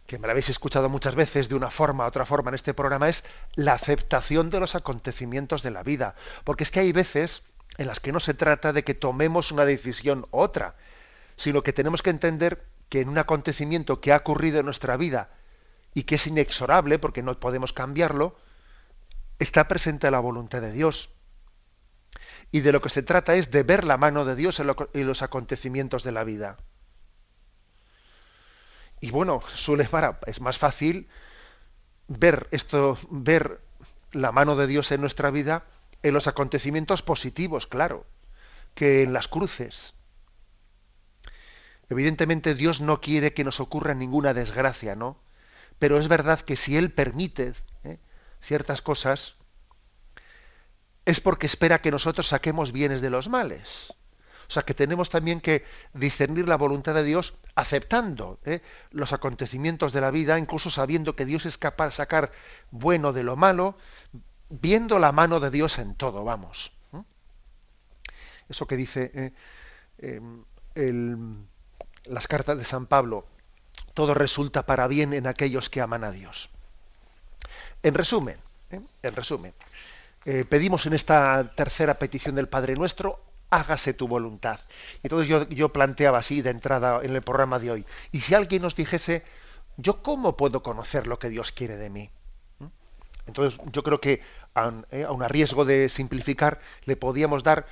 que 0.06 0.18
me 0.18 0.26
la 0.26 0.32
habéis 0.32 0.48
escuchado 0.48 0.88
muchas 0.88 1.14
veces 1.14 1.48
de 1.48 1.54
una 1.54 1.70
forma 1.70 2.04
u 2.04 2.08
otra 2.08 2.24
forma 2.24 2.50
en 2.50 2.56
este 2.56 2.74
programa, 2.74 3.08
es 3.08 3.24
la 3.54 3.74
aceptación 3.74 4.50
de 4.50 4.58
los 4.58 4.74
acontecimientos 4.74 5.62
de 5.62 5.70
la 5.70 5.84
vida. 5.84 6.16
Porque 6.42 6.64
es 6.64 6.72
que 6.72 6.80
hay 6.80 6.90
veces 6.90 7.42
en 7.78 7.86
las 7.86 8.00
que 8.00 8.12
no 8.12 8.20
se 8.20 8.34
trata 8.34 8.72
de 8.72 8.84
que 8.84 8.94
tomemos 8.94 9.52
una 9.52 9.64
decisión 9.64 10.26
u 10.30 10.38
otra, 10.38 10.76
sino 11.36 11.62
que 11.62 11.72
tenemos 11.72 12.02
que 12.02 12.10
entender 12.10 12.64
que 12.88 13.00
en 13.00 13.08
un 13.08 13.18
acontecimiento 13.18 14.00
que 14.00 14.12
ha 14.12 14.18
ocurrido 14.18 14.58
en 14.58 14.66
nuestra 14.66 14.96
vida 14.96 15.30
y 15.94 16.02
que 16.04 16.16
es 16.16 16.26
inexorable 16.26 16.98
porque 16.98 17.22
no 17.22 17.38
podemos 17.38 17.72
cambiarlo, 17.72 18.36
está 19.38 19.68
presente 19.68 20.10
la 20.10 20.20
voluntad 20.20 20.60
de 20.60 20.72
Dios. 20.72 21.10
Y 22.52 22.60
de 22.60 22.72
lo 22.72 22.80
que 22.80 22.90
se 22.90 23.02
trata 23.02 23.34
es 23.36 23.50
de 23.50 23.62
ver 23.62 23.84
la 23.84 23.96
mano 23.96 24.24
de 24.24 24.34
Dios 24.34 24.60
en, 24.60 25.06
los 25.06 25.22
acontecimientos 25.22 26.02
de 26.02 26.12
la 26.12 26.24
vida. 26.24 26.56
Y 29.00 29.10
bueno, 29.10 29.40
suele 29.54 29.88
es 30.26 30.40
más 30.40 30.58
fácil 30.58 31.08
ver 32.08 32.48
esto, 32.50 32.98
ver 33.08 33.60
la 34.12 34.32
mano 34.32 34.56
de 34.56 34.66
Dios 34.66 34.90
en 34.92 35.00
nuestra 35.00 35.30
vida 35.30 35.64
en 36.02 36.14
los 36.14 36.26
acontecimientos 36.26 37.02
positivos, 37.02 37.66
claro, 37.66 38.06
que 38.74 39.02
en 39.02 39.12
las 39.12 39.28
cruces. 39.28 39.94
Evidentemente 41.88 42.54
Dios 42.54 42.80
no 42.80 43.00
quiere 43.00 43.34
que 43.34 43.44
nos 43.44 43.60
ocurra 43.60 43.94
ninguna 43.94 44.32
desgracia, 44.32 44.94
¿no? 44.94 45.18
Pero 45.78 45.98
es 45.98 46.08
verdad 46.08 46.40
que 46.40 46.56
si 46.56 46.76
Él 46.76 46.92
permite 46.92 47.54
¿eh? 47.84 47.98
ciertas 48.40 48.80
cosas, 48.82 49.34
es 51.04 51.20
porque 51.20 51.46
espera 51.46 51.80
que 51.80 51.90
nosotros 51.90 52.28
saquemos 52.28 52.72
bienes 52.72 53.00
de 53.00 53.10
los 53.10 53.28
males. 53.28 53.92
O 54.46 54.52
sea 54.52 54.64
que 54.64 54.74
tenemos 54.74 55.10
también 55.10 55.40
que 55.40 55.64
discernir 55.94 56.48
la 56.48 56.56
voluntad 56.56 56.94
de 56.94 57.04
Dios 57.04 57.38
aceptando 57.54 58.40
¿eh? 58.44 58.62
los 58.90 59.12
acontecimientos 59.12 59.92
de 59.92 60.00
la 60.00 60.10
vida, 60.10 60.38
incluso 60.38 60.70
sabiendo 60.70 61.14
que 61.14 61.24
Dios 61.24 61.46
es 61.46 61.56
capaz 61.56 61.86
de 61.86 61.92
sacar 61.92 62.32
bueno 62.70 63.12
de 63.12 63.22
lo 63.22 63.36
malo, 63.36 63.76
viendo 64.50 64.98
la 64.98 65.12
mano 65.12 65.40
de 65.40 65.50
Dios 65.50 65.78
en 65.78 65.94
todo, 65.94 66.24
vamos. 66.24 66.72
Eso 68.48 68.66
que 68.66 68.76
dice 68.76 69.32
eh, 69.98 70.20
em, 70.74 71.46
las 72.04 72.26
cartas 72.26 72.58
de 72.58 72.64
San 72.64 72.86
Pablo, 72.86 73.26
todo 73.94 74.12
resulta 74.12 74.66
para 74.66 74.88
bien 74.88 75.12
en 75.12 75.26
aquellos 75.26 75.70
que 75.70 75.80
aman 75.80 76.02
a 76.02 76.10
Dios. 76.10 76.50
En 77.82 77.94
resumen, 77.94 78.38
¿eh? 78.70 78.80
en 79.02 79.16
resumen, 79.16 79.54
pedimos 80.48 80.84
en 80.86 80.94
esta 80.94 81.48
tercera 81.54 81.94
petición 81.98 82.34
del 82.34 82.48
Padre 82.48 82.74
Nuestro 82.74 83.20
hágase 83.50 83.94
tu 83.94 84.08
voluntad. 84.08 84.60
Entonces 85.02 85.28
yo, 85.28 85.48
yo, 85.48 85.70
planteaba 85.70 86.18
así 86.18 86.40
de 86.40 86.50
entrada 86.50 87.00
en 87.02 87.14
el 87.14 87.22
programa 87.22 87.58
de 87.58 87.72
hoy. 87.72 87.86
Y 88.12 88.20
si 88.20 88.34
alguien 88.34 88.62
nos 88.62 88.74
dijese, 88.76 89.24
¿yo 89.76 90.02
cómo 90.02 90.36
puedo 90.36 90.62
conocer 90.62 91.06
lo 91.06 91.18
que 91.18 91.28
Dios 91.28 91.52
quiere 91.52 91.76
de 91.76 91.90
mí? 91.90 92.10
¿Mm? 92.60 92.66
Entonces 93.26 93.60
yo 93.72 93.82
creo 93.82 94.00
que 94.00 94.22
a 94.54 94.72
eh, 94.90 95.06
riesgo 95.28 95.64
de 95.64 95.88
simplificar 95.88 96.60
le 96.84 96.96
podíamos 96.96 97.42
dar 97.42 97.66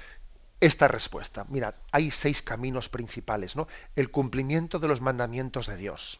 esta 0.60 0.88
respuesta. 0.88 1.44
Mira, 1.48 1.74
hay 1.92 2.10
seis 2.10 2.42
caminos 2.42 2.88
principales, 2.88 3.56
¿no? 3.56 3.68
El 3.94 4.10
cumplimiento 4.10 4.78
de 4.78 4.88
los 4.88 5.00
mandamientos 5.00 5.66
de 5.66 5.76
Dios, 5.76 6.18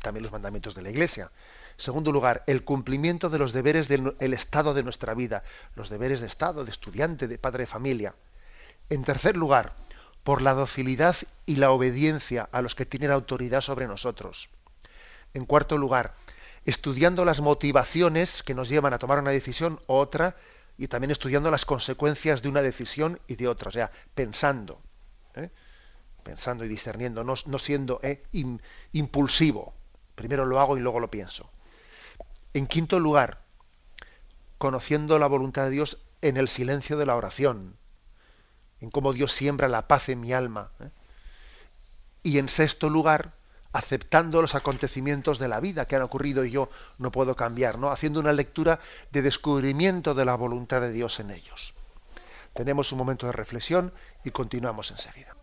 también 0.00 0.22
los 0.22 0.32
mandamientos 0.32 0.74
de 0.74 0.82
la 0.82 0.90
Iglesia. 0.90 1.30
Segundo 1.76 2.12
lugar, 2.12 2.42
el 2.46 2.64
cumplimiento 2.64 3.30
de 3.30 3.38
los 3.38 3.52
deberes 3.52 3.88
del 3.88 4.34
estado 4.34 4.74
de 4.74 4.82
nuestra 4.82 5.14
vida, 5.14 5.42
los 5.76 5.88
deberes 5.88 6.20
de 6.20 6.26
estado, 6.26 6.64
de 6.64 6.70
estudiante, 6.70 7.28
de 7.28 7.38
padre 7.38 7.62
de 7.62 7.66
familia. 7.66 8.14
En 8.88 9.04
tercer 9.04 9.36
lugar, 9.36 9.74
por 10.24 10.42
la 10.42 10.52
docilidad 10.52 11.16
y 11.46 11.56
la 11.56 11.70
obediencia 11.70 12.48
a 12.52 12.62
los 12.62 12.74
que 12.74 12.86
tienen 12.86 13.10
autoridad 13.10 13.60
sobre 13.60 13.86
nosotros. 13.86 14.50
En 15.32 15.46
cuarto 15.46 15.78
lugar, 15.78 16.14
estudiando 16.70 17.24
las 17.24 17.40
motivaciones 17.40 18.42
que 18.42 18.54
nos 18.54 18.68
llevan 18.68 18.94
a 18.94 18.98
tomar 18.98 19.18
una 19.18 19.30
decisión 19.30 19.80
u 19.86 19.92
otra 19.94 20.36
y 20.78 20.88
también 20.88 21.10
estudiando 21.10 21.50
las 21.50 21.64
consecuencias 21.64 22.42
de 22.42 22.48
una 22.48 22.62
decisión 22.62 23.20
y 23.26 23.36
de 23.36 23.48
otra, 23.48 23.68
o 23.68 23.72
sea, 23.72 23.90
pensando, 24.14 24.80
¿eh? 25.34 25.50
pensando 26.22 26.64
y 26.64 26.68
discerniendo, 26.68 27.24
no, 27.24 27.36
siendo 27.58 28.00
¿eh? 28.02 28.22
impulsivo. 28.92 29.74
Primero 30.14 30.46
lo 30.46 30.60
hago 30.60 30.76
y 30.76 30.80
luego 30.80 31.00
lo 31.00 31.10
pienso. 31.10 31.50
En 32.54 32.66
quinto 32.66 32.98
lugar, 32.98 33.42
conociendo 34.58 35.18
la 35.18 35.26
voluntad 35.26 35.64
de 35.64 35.70
Dios 35.70 35.98
en 36.22 36.36
el 36.36 36.48
silencio 36.48 36.96
de 36.96 37.06
la 37.06 37.16
oración 37.16 37.76
en 38.80 38.90
cómo 38.90 39.12
Dios 39.12 39.32
siembra 39.32 39.68
la 39.68 39.86
paz 39.88 40.08
en 40.08 40.20
mi 40.20 40.32
alma. 40.32 40.72
¿eh? 40.80 40.90
Y 42.22 42.38
en 42.38 42.48
sexto 42.48 42.88
lugar, 42.88 43.34
aceptando 43.72 44.42
los 44.42 44.54
acontecimientos 44.54 45.38
de 45.38 45.48
la 45.48 45.60
vida 45.60 45.86
que 45.86 45.96
han 45.96 46.02
ocurrido 46.02 46.44
y 46.44 46.50
yo 46.50 46.70
no 46.98 47.12
puedo 47.12 47.36
cambiar, 47.36 47.78
¿no? 47.78 47.90
Haciendo 47.90 48.20
una 48.20 48.32
lectura 48.32 48.80
de 49.10 49.22
descubrimiento 49.22 50.14
de 50.14 50.24
la 50.24 50.34
voluntad 50.34 50.80
de 50.80 50.92
Dios 50.92 51.20
en 51.20 51.30
ellos. 51.30 51.74
Tenemos 52.54 52.90
un 52.92 52.98
momento 52.98 53.26
de 53.26 53.32
reflexión 53.32 53.92
y 54.24 54.30
continuamos 54.30 54.90
enseguida. 54.90 55.34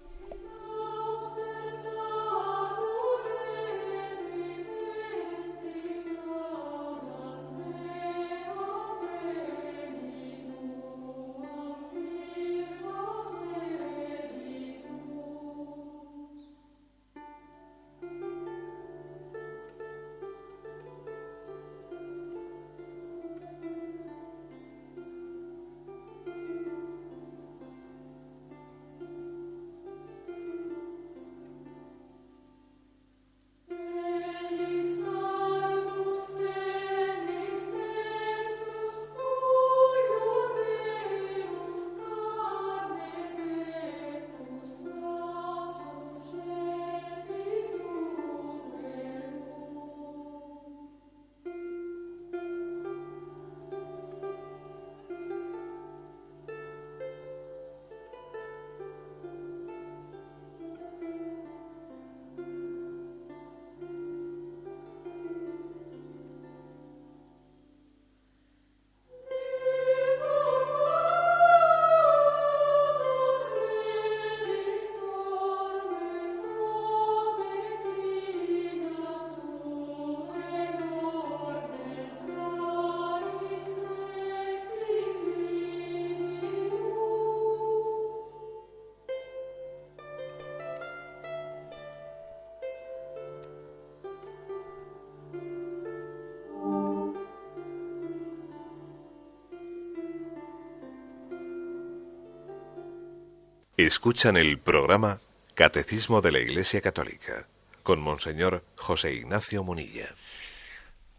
Escuchan 103.78 104.38
el 104.38 104.58
programa 104.58 105.22
Catecismo 105.54 106.22
de 106.22 106.32
la 106.32 106.40
Iglesia 106.40 106.82
Católica 106.82 107.48
con 107.84 108.02
Monseñor 108.02 108.66
José 108.76 109.14
Ignacio 109.14 109.64
Munilla. 109.64 110.16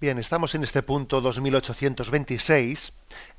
Bien, 0.00 0.18
estamos 0.18 0.56
en 0.56 0.64
este 0.64 0.82
punto 0.82 1.20
2826 1.20 2.92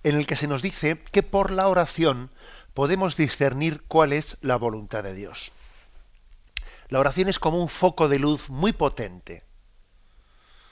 en 0.04 0.16
el 0.16 0.26
que 0.26 0.38
se 0.38 0.48
nos 0.48 0.62
dice 0.62 1.04
que 1.12 1.22
por 1.22 1.52
la 1.52 1.68
oración 1.68 2.32
podemos 2.74 3.18
discernir 3.18 3.84
cuál 3.90 4.14
es 4.14 4.38
la 4.40 4.56
voluntad 4.56 5.04
de 5.04 5.14
Dios. 5.14 5.52
La 6.88 7.00
oración 7.02 7.28
es 7.28 7.40
como 7.40 7.62
un 7.62 7.68
foco 7.68 8.08
de 8.08 8.20
luz 8.20 8.50
muy 8.50 8.72
potente. 8.72 9.44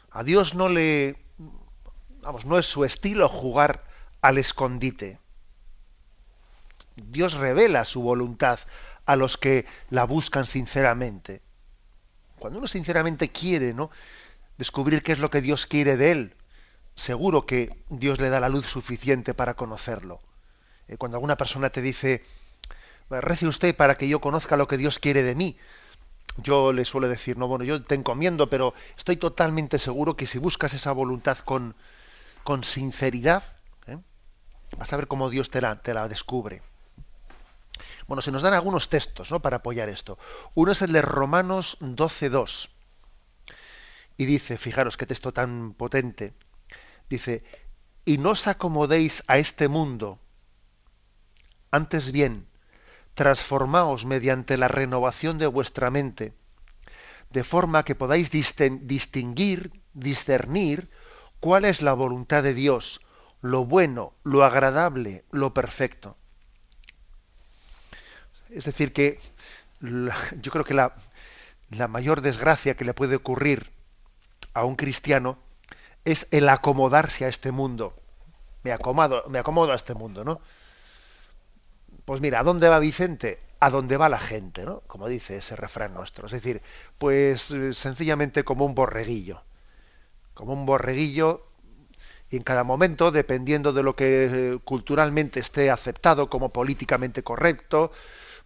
A 0.10 0.24
Dios 0.24 0.56
no 0.56 0.70
le, 0.70 1.18
vamos, 2.22 2.46
no 2.46 2.58
es 2.58 2.66
su 2.66 2.86
estilo 2.86 3.28
jugar 3.28 3.84
al 4.22 4.38
escondite. 4.38 5.20
Dios 6.98 7.36
revela 7.36 7.86
su 7.86 8.02
voluntad 8.02 8.60
a 9.06 9.16
los 9.16 9.38
que 9.38 9.66
la 9.90 10.04
buscan 10.04 10.46
sinceramente. 10.46 11.42
Cuando 12.40 12.60
uno 12.60 12.68
sinceramente 12.68 13.30
quiere, 13.30 13.74
¿no? 13.74 13.90
descubrir 14.58 15.04
qué 15.04 15.14
es 15.14 15.20
lo 15.20 15.30
que 15.30 15.42
Dios 15.42 15.66
quiere 15.66 15.98
de 15.98 16.12
él, 16.12 16.36
seguro 16.96 17.46
que 17.46 17.84
Dios 17.90 18.20
le 18.20 18.30
da 18.30 18.40
la 18.40 18.50
luz 18.50 18.66
suficiente 18.66 19.34
para 19.34 19.54
conocerlo. 19.54 20.20
Eh, 20.88 20.98
cuando 20.98 21.18
alguna 21.18 21.38
persona 21.38 21.70
te 21.70 21.82
dice, 21.82 22.24
rece 23.10 23.48
usted 23.48 23.76
para 23.76 23.98
que 23.98 24.08
yo 24.08 24.20
conozca 24.20 24.58
lo 24.58 24.68
que 24.68 24.78
Dios 24.78 25.00
quiere 25.00 25.24
de 25.24 25.36
mí, 25.36 25.58
yo 26.38 26.74
le 26.74 26.86
suelo 26.86 27.08
decir, 27.08 27.38
no, 27.38 27.48
bueno, 27.48 27.66
yo 27.66 27.82
te 27.84 27.96
encomiendo, 27.96 28.50
pero 28.50 28.74
estoy 28.98 29.18
totalmente 29.18 29.80
seguro 29.80 30.16
que 30.16 30.28
si 30.28 30.38
buscas 30.38 30.74
esa 30.74 30.92
voluntad 30.92 31.38
con, 31.40 31.76
con 32.44 32.64
sinceridad, 32.64 33.44
¿eh? 33.88 33.98
vas 34.78 34.94
a 34.94 34.98
ver 34.98 35.08
cómo 35.08 35.30
Dios 35.30 35.50
te 35.50 35.62
la, 35.62 35.82
te 35.82 35.94
la 35.94 36.08
descubre. 36.08 36.62
Bueno, 38.08 38.22
se 38.22 38.32
nos 38.32 38.42
dan 38.42 38.54
algunos 38.54 38.90
textos 38.90 39.32
¿no? 39.32 39.42
para 39.42 39.58
apoyar 39.58 39.90
esto. 39.90 40.18
Uno 40.56 40.72
es 40.72 40.82
el 40.82 40.94
de 40.94 41.02
Romanos 41.02 41.78
12.2. 41.82 42.70
Y 44.16 44.26
dice, 44.26 44.58
fijaros 44.58 44.98
qué 44.98 45.06
texto 45.06 45.32
tan 45.32 45.74
potente, 45.74 46.34
dice, 47.10 47.44
y 48.06 48.18
no 48.18 48.32
os 48.32 48.48
acomodéis 48.48 49.24
a 49.28 49.38
este 49.38 49.68
mundo, 49.68 50.20
antes 51.70 52.12
bien, 52.12 52.48
transformaos 53.14 54.06
mediante 54.06 54.58
la 54.58 54.70
renovación 54.70 55.38
de 55.38 55.48
vuestra 55.48 55.92
mente, 55.92 56.34
de 57.30 57.44
forma 57.44 57.84
que 57.84 57.94
podáis 57.94 58.32
distinguir, 58.32 59.84
discernir 59.94 60.90
cuál 61.40 61.66
es 61.66 61.82
la 61.82 61.94
voluntad 61.94 62.42
de 62.42 62.54
Dios, 62.54 63.02
lo 63.42 63.66
bueno, 63.66 64.14
lo 64.24 64.44
agradable, 64.44 65.26
lo 65.30 65.54
perfecto. 65.54 66.18
Es 68.58 68.66
decir, 68.66 68.92
que 68.92 69.20
yo 70.42 70.52
creo 70.52 70.66
que 70.66 70.74
la, 70.74 70.96
la 71.70 71.88
mayor 71.88 72.22
desgracia 72.22 72.76
que 72.76 72.86
le 72.86 72.94
puede 72.94 73.16
ocurrir 73.16 73.70
a 74.54 74.66
un 74.66 74.76
cristiano 74.76 75.38
es 76.06 76.28
el 76.32 76.50
acomodarse 76.50 77.26
a 77.26 77.28
este 77.28 77.52
mundo. 77.52 77.94
Me 78.64 78.72
acomodo, 78.72 79.24
me 79.30 79.40
acomodo 79.40 79.72
a 79.74 79.76
este 79.76 79.94
mundo, 79.94 80.24
¿no? 80.24 80.42
Pues 82.06 82.22
mira, 82.22 82.40
¿a 82.40 82.44
dónde 82.44 82.68
va 82.70 82.80
Vicente? 82.80 83.40
A 83.60 83.70
dónde 83.70 83.98
va 83.98 84.10
la 84.10 84.20
gente, 84.20 84.66
¿no? 84.66 84.82
Como 84.88 85.08
dice 85.08 85.38
ese 85.38 85.56
refrán 85.56 85.94
nuestro. 85.94 86.26
Es 86.26 86.32
decir, 86.32 86.62
pues 86.98 87.52
eh, 87.52 87.74
sencillamente 87.74 88.44
como 88.44 88.66
un 88.66 88.74
borreguillo. 88.74 89.44
Como 90.34 90.54
un 90.54 90.66
borreguillo 90.66 91.46
y 92.30 92.38
en 92.38 92.44
cada 92.44 92.64
momento, 92.64 93.12
dependiendo 93.12 93.74
de 93.74 93.84
lo 93.84 93.96
que 93.96 94.26
eh, 94.26 94.60
culturalmente 94.64 95.40
esté 95.40 95.70
aceptado 95.70 96.30
como 96.30 96.50
políticamente 96.50 97.24
correcto, 97.24 97.92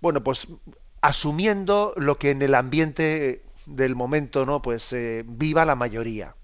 bueno, 0.02 0.24
pues 0.24 0.48
asumiendo 1.02 1.94
lo 1.96 2.18
que 2.18 2.32
en 2.32 2.42
el 2.42 2.56
ambiente 2.56 3.44
del 3.66 3.96
momento 3.96 4.46
no 4.46 4.62
pues 4.62 4.92
eh, 4.94 5.24
viva 5.26 5.66
la 5.66 5.76
mayoría. 5.76 6.36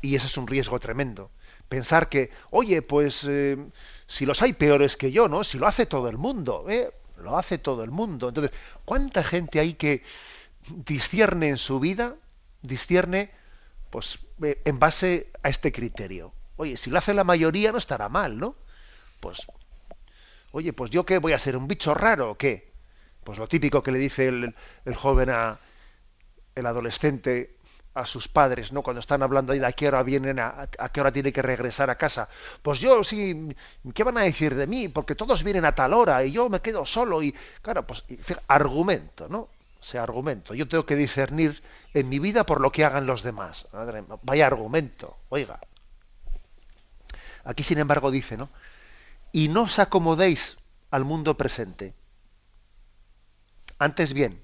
Y 0.00 0.16
ese 0.16 0.26
es 0.26 0.36
un 0.36 0.46
riesgo 0.46 0.80
tremendo. 0.80 1.30
Pensar 1.68 2.08
que 2.08 2.30
oye 2.50 2.82
pues 2.82 3.24
eh, 3.28 3.56
si 4.06 4.26
los 4.26 4.42
hay 4.42 4.52
peores 4.52 4.96
que 4.96 5.10
yo 5.10 5.28
no 5.28 5.42
si 5.42 5.58
lo 5.58 5.66
hace 5.66 5.86
todo 5.86 6.08
el 6.08 6.18
mundo 6.18 6.66
¿eh? 6.68 6.92
lo 7.16 7.38
hace 7.38 7.56
todo 7.56 7.82
el 7.82 7.90
mundo 7.90 8.28
entonces 8.28 8.52
cuánta 8.84 9.24
gente 9.24 9.58
hay 9.58 9.72
que 9.72 10.02
discierne 10.84 11.48
en 11.48 11.56
su 11.56 11.80
vida 11.80 12.16
discierne 12.60 13.30
pues 13.88 14.18
en 14.42 14.78
base 14.78 15.30
a 15.42 15.48
este 15.48 15.72
criterio 15.72 16.34
oye 16.56 16.76
si 16.76 16.90
lo 16.90 16.98
hace 16.98 17.14
la 17.14 17.24
mayoría 17.24 17.72
no 17.72 17.78
estará 17.78 18.10
mal 18.10 18.38
no 18.38 18.54
pues 19.20 19.46
oye 20.52 20.72
pues 20.72 20.90
yo 20.90 21.04
qué 21.04 21.18
voy 21.18 21.32
a 21.32 21.38
ser 21.38 21.56
un 21.56 21.66
bicho 21.66 21.94
raro 21.94 22.30
o 22.30 22.38
qué 22.38 22.72
pues 23.24 23.38
lo 23.38 23.48
típico 23.48 23.82
que 23.82 23.92
le 23.92 23.98
dice 23.98 24.28
el, 24.28 24.54
joven 24.94 25.30
a 25.30 25.58
el 26.54 26.66
adolescente 26.66 27.56
a 27.94 28.06
sus 28.06 28.26
padres, 28.26 28.72
¿no? 28.72 28.82
Cuando 28.82 29.00
están 29.00 29.22
hablando 29.22 29.52
ahí 29.52 29.58
de 29.58 29.66
a 29.66 29.72
qué 29.72 29.88
hora 29.88 30.02
vienen, 30.02 30.38
a, 30.38 30.66
qué 30.92 31.00
hora 31.00 31.12
tiene 31.12 31.32
que 31.32 31.42
regresar 31.42 31.90
a 31.90 31.96
casa. 31.96 32.28
Pues 32.62 32.80
yo 32.80 33.04
sí, 33.04 33.54
¿qué 33.94 34.02
van 34.02 34.16
a 34.16 34.22
decir 34.22 34.54
de 34.54 34.66
mí? 34.66 34.88
Porque 34.88 35.14
todos 35.14 35.42
vienen 35.44 35.64
a 35.66 35.74
tal 35.74 35.92
hora 35.92 36.24
y 36.24 36.32
yo 36.32 36.48
me 36.48 36.60
quedo 36.60 36.86
solo 36.86 37.22
y, 37.22 37.34
claro, 37.60 37.86
pues 37.86 38.04
argumento, 38.48 39.28
¿no? 39.28 39.38
O 39.38 39.84
sea, 39.84 40.02
argumento. 40.04 40.54
Yo 40.54 40.68
tengo 40.68 40.86
que 40.86 40.96
discernir 40.96 41.62
en 41.92 42.08
mi 42.08 42.18
vida 42.18 42.44
por 42.44 42.60
lo 42.60 42.72
que 42.72 42.84
hagan 42.84 43.06
los 43.06 43.22
demás. 43.22 43.66
vaya 44.22 44.46
argumento, 44.46 45.18
oiga. 45.28 45.60
Aquí, 47.44 47.62
sin 47.62 47.78
embargo, 47.78 48.10
dice, 48.10 48.36
¿no? 48.36 48.48
Y 49.32 49.48
no 49.48 49.62
os 49.62 49.78
acomodéis 49.78 50.56
al 50.90 51.04
mundo 51.04 51.36
presente 51.36 51.94
antes 53.82 54.14
bien, 54.14 54.40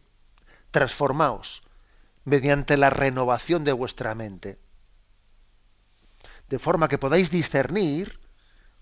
transformaos 0.73 1.63
mediante 2.25 2.77
la 2.77 2.91
renovación 2.91 3.63
de 3.63 3.73
vuestra 3.73 4.17
mente, 4.17 4.59
de 6.49 6.59
forma 6.59 6.89
que 6.89 6.99
podáis 6.99 7.31
discernir 7.31 8.19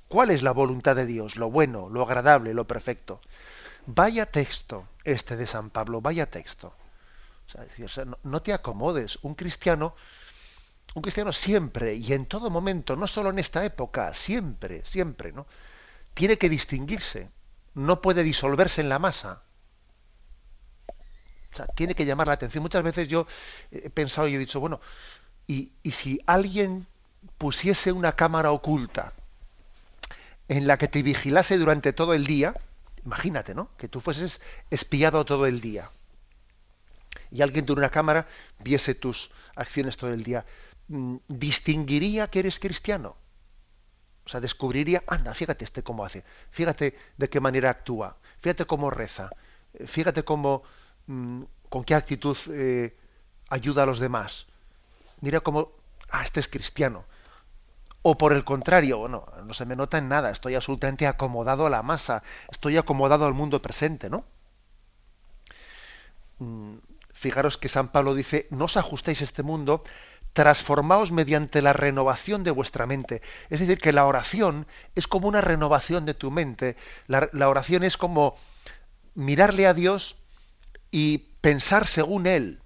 cuál 0.08 0.30
es 0.30 0.42
la 0.42 0.52
voluntad 0.52 0.96
de 0.96 1.04
Dios, 1.04 1.36
lo 1.36 1.50
bueno, 1.50 1.90
lo 1.90 2.02
agradable, 2.02 2.54
lo 2.54 2.66
perfecto. 2.66 3.20
Vaya 3.84 4.24
texto 4.24 4.88
este 5.04 5.36
de 5.36 5.46
San 5.46 5.68
Pablo, 5.68 6.00
vaya 6.00 6.30
texto. 6.30 6.74
O 7.46 7.88
sea, 7.88 8.04
no, 8.06 8.18
no 8.22 8.40
te 8.40 8.54
acomodes. 8.54 9.18
Un 9.22 9.34
cristiano, 9.34 9.94
un 10.94 11.02
cristiano 11.02 11.32
siempre 11.32 11.94
y 11.94 12.14
en 12.14 12.24
todo 12.24 12.48
momento, 12.48 12.96
no 12.96 13.06
solo 13.06 13.28
en 13.28 13.38
esta 13.38 13.62
época, 13.62 14.14
siempre, 14.14 14.82
siempre, 14.86 15.32
¿no? 15.32 15.46
Tiene 16.16 16.36
que 16.36 16.48
distinguirse. 16.48 17.30
No 17.74 18.02
puede 18.02 18.24
disolverse 18.24 18.80
en 18.80 18.88
la 18.88 18.98
masa 18.98 19.42
tiene 21.74 21.94
que 21.94 22.04
llamar 22.04 22.26
la 22.26 22.34
atención. 22.34 22.62
Muchas 22.62 22.82
veces 22.82 23.08
yo 23.08 23.26
he 23.70 23.90
pensado 23.90 24.28
y 24.28 24.34
he 24.34 24.38
dicho, 24.38 24.60
bueno, 24.60 24.80
y, 25.46 25.72
si 25.90 26.20
alguien 26.26 26.86
pusiese 27.38 27.92
una 27.92 28.12
cámara 28.12 28.52
oculta 28.52 29.12
en 30.48 30.66
la 30.66 30.78
que 30.78 30.88
te 30.88 31.02
vigilase 31.02 31.58
durante 31.58 31.92
todo 31.92 32.14
el 32.14 32.26
día, 32.26 32.54
imagínate, 33.04 33.54
¿no? 33.54 33.70
Que 33.78 33.88
tú 33.88 34.00
fueses 34.00 34.40
espiado 34.70 35.24
todo 35.24 35.46
el 35.46 35.60
día. 35.60 35.90
Y 37.30 37.42
alguien 37.42 37.66
de 37.66 37.72
una 37.72 37.90
cámara 37.90 38.28
viese 38.60 38.94
tus 38.94 39.30
acciones 39.54 39.96
todo 39.96 40.12
el 40.12 40.22
día. 40.22 40.44
Mm, 40.88 41.16
¿Distinguiría 41.28 42.28
que 42.28 42.40
eres 42.40 42.60
cristiano? 42.60 43.16
O 44.26 44.28
sea, 44.28 44.40
descubriría, 44.40 45.02
anda, 45.06 45.32
fíjate 45.34 45.64
este 45.64 45.82
cómo 45.82 46.04
hace, 46.04 46.24
fíjate 46.50 46.98
de 47.16 47.28
qué 47.30 47.40
manera 47.40 47.70
actúa, 47.70 48.16
fíjate 48.40 48.66
cómo 48.66 48.90
reza, 48.90 49.30
fíjate 49.86 50.24
cómo, 50.24 50.64
Mm, 51.06 51.42
con 51.68 51.84
qué 51.84 51.94
actitud 51.94 52.36
eh, 52.50 52.96
ayuda 53.48 53.84
a 53.84 53.86
los 53.86 53.98
demás. 53.98 54.46
Mira 55.20 55.40
cómo, 55.40 55.72
ah, 56.10 56.22
este 56.24 56.40
es 56.40 56.48
cristiano. 56.48 57.04
O 58.02 58.18
por 58.18 58.32
el 58.32 58.44
contrario, 58.44 59.08
no, 59.08 59.26
no 59.44 59.54
se 59.54 59.66
me 59.66 59.76
nota 59.76 59.98
en 59.98 60.08
nada, 60.08 60.30
estoy 60.30 60.54
absolutamente 60.54 61.06
acomodado 61.06 61.66
a 61.66 61.70
la 61.70 61.82
masa, 61.82 62.22
estoy 62.50 62.76
acomodado 62.76 63.26
al 63.26 63.34
mundo 63.34 63.62
presente, 63.62 64.10
¿no? 64.10 64.24
Mm, 66.38 66.76
fijaros 67.12 67.56
que 67.58 67.68
San 67.68 67.88
Pablo 67.88 68.14
dice, 68.14 68.46
no 68.50 68.66
os 68.66 68.76
ajustéis 68.76 69.20
a 69.20 69.24
este 69.24 69.42
mundo, 69.42 69.82
transformaos 70.36 71.12
mediante 71.12 71.62
la 71.62 71.72
renovación 71.72 72.44
de 72.44 72.50
vuestra 72.50 72.86
mente. 72.86 73.22
Es 73.48 73.60
decir, 73.60 73.78
que 73.78 73.92
la 73.92 74.04
oración 74.04 74.66
es 74.94 75.06
como 75.06 75.28
una 75.28 75.40
renovación 75.40 76.04
de 76.04 76.12
tu 76.12 76.30
mente. 76.30 76.76
la 77.08 77.48
oración 77.48 77.84
es 77.84 77.96
como 77.96 78.36
mirarle 79.14 79.66
a 79.66 79.72
Dios 79.72 80.16
y 80.90 81.18
pensar 81.40 81.86
según 81.86 82.26
Él, 82.26 82.60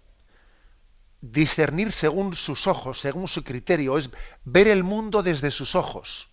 discernir 1.20 1.92
según 1.92 2.34
sus 2.34 2.66
ojos, 2.66 2.98
según 2.98 3.28
su 3.28 3.44
criterio, 3.44 3.98
es 3.98 4.10
ver 4.44 4.66
el 4.66 4.82
mundo 4.82 5.22
desde 5.22 5.52
sus 5.52 5.76
ojos. 5.76 6.28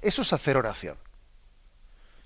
Eso 0.00 0.22
es 0.22 0.32
hacer 0.32 0.56
oración. 0.56 0.96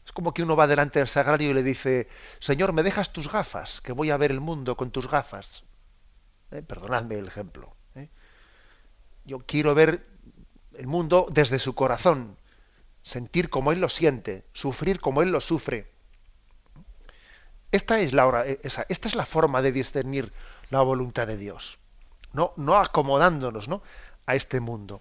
Es 0.06 0.12
como 0.12 0.32
que 0.32 0.44
uno 0.44 0.54
va 0.54 0.68
delante 0.68 1.00
del 1.00 1.08
sagrario 1.08 1.50
y 1.50 1.54
le 1.54 1.64
dice, 1.64 2.08
Señor, 2.38 2.72
¿me 2.72 2.84
dejas 2.84 3.12
tus 3.12 3.30
gafas? 3.30 3.80
Que 3.80 3.90
voy 3.90 4.10
a 4.10 4.16
ver 4.16 4.30
el 4.30 4.40
mundo 4.40 4.76
con 4.76 4.92
tus 4.92 5.08
gafas. 5.08 5.64
¿Eh? 6.52 6.62
Perdonadme 6.62 7.18
el 7.18 7.26
ejemplo. 7.26 7.74
¿eh? 7.94 8.08
Yo 9.24 9.40
quiero 9.40 9.74
ver 9.74 10.06
el 10.74 10.86
mundo 10.86 11.26
desde 11.30 11.58
su 11.58 11.74
corazón, 11.74 12.36
sentir 13.02 13.50
como 13.50 13.72
Él 13.72 13.80
lo 13.80 13.88
siente, 13.88 14.44
sufrir 14.52 15.00
como 15.00 15.22
Él 15.22 15.30
lo 15.30 15.40
sufre. 15.40 15.90
Esta 17.72 18.00
es 18.00 18.12
la, 18.12 18.26
hora, 18.26 18.44
esa, 18.44 18.84
esta 18.88 19.08
es 19.08 19.14
la 19.14 19.24
forma 19.24 19.62
de 19.62 19.72
discernir 19.72 20.32
la 20.70 20.82
voluntad 20.82 21.26
de 21.26 21.38
Dios, 21.38 21.78
no, 22.32 22.52
no 22.56 22.76
acomodándonos 22.76 23.68
¿no? 23.68 23.82
a 24.26 24.34
este 24.34 24.60
mundo. 24.60 25.00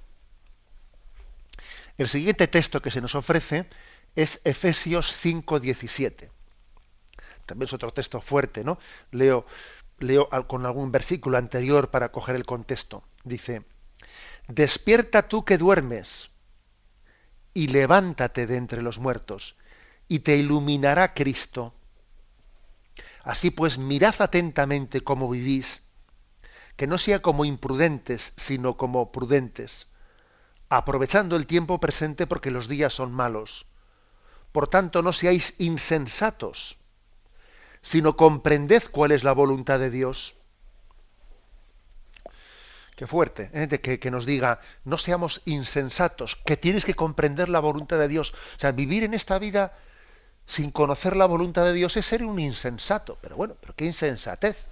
El 1.98 2.08
siguiente 2.08 2.48
texto 2.48 2.82
que 2.82 2.92
se 2.92 3.02
nos 3.02 3.16
ofrece 3.16 3.68
es 4.16 4.42
Efesios 4.44 5.12
5:17. 5.24 6.30
también 7.46 7.68
es 7.68 7.74
otro 7.74 7.92
texto 7.92 8.22
fuerte, 8.22 8.64
¿no? 8.64 8.78
Leo, 9.12 9.46
leo 10.04 10.30
con 10.48 10.66
algún 10.66 10.92
versículo 10.92 11.38
anterior 11.38 11.90
para 11.92 12.12
coger 12.12 12.36
el 12.36 12.46
contexto. 12.46 13.04
Dice, 13.24 13.64
despierta 14.48 15.28
tú 15.28 15.46
que 15.46 15.58
duermes 15.58 16.30
y 17.54 17.68
levántate 17.68 18.48
de 18.48 18.58
entre 18.58 18.82
los 18.82 19.00
muertos 19.00 19.56
y 20.08 20.20
te 20.20 20.38
iluminará 20.38 21.14
Cristo. 21.14 21.74
Así 23.24 23.52
pues, 23.52 23.78
mirad 23.78 24.16
atentamente 24.20 25.02
cómo 25.02 25.30
vivís, 25.30 25.84
que 26.76 26.88
no 26.88 26.98
sea 26.98 27.22
como 27.22 27.46
imprudentes, 27.46 28.34
sino 28.36 28.78
como 28.78 29.12
prudentes, 29.12 29.88
aprovechando 30.70 31.36
el 31.36 31.46
tiempo 31.46 31.80
presente 31.80 32.26
porque 32.28 32.52
los 32.52 32.68
días 32.68 32.94
son 32.94 33.12
malos. 33.12 33.68
Por 34.52 34.68
tanto, 34.68 35.02
no 35.02 35.14
seáis 35.14 35.54
insensatos, 35.60 36.81
sino 37.82 38.16
comprended 38.16 38.84
cuál 38.92 39.12
es 39.12 39.24
la 39.24 39.34
voluntad 39.34 39.80
de 39.80 39.90
Dios. 39.90 40.36
Qué 42.96 43.08
fuerte, 43.08 43.50
¿eh? 43.54 43.66
de 43.66 43.82
que, 43.82 44.12
nos 44.12 44.28
diga, 44.28 44.60
no 44.84 45.00
seamos 45.00 45.42
insensatos, 45.46 46.36
que 46.36 46.56
tienes 46.56 46.86
que 46.86 46.94
comprender 46.94 47.50
la 47.50 47.60
voluntad 47.60 47.98
de 47.98 48.08
Dios. 48.08 48.32
O 48.32 48.60
sea, 48.60 48.74
vivir 48.74 49.04
en 49.04 49.16
esta 49.16 49.40
vida 49.40 49.74
sin 50.46 50.70
conocer 50.70 51.16
la 51.16 51.26
voluntad 51.26 51.66
de 51.66 51.74
Dios 51.74 51.98
es 51.98 52.06
ser 52.06 52.24
un 52.24 52.40
insensato. 52.40 53.18
Pero 53.20 53.36
bueno, 53.36 53.56
pero 53.60 53.74
qué 53.76 53.86
insensatez. 53.86 54.68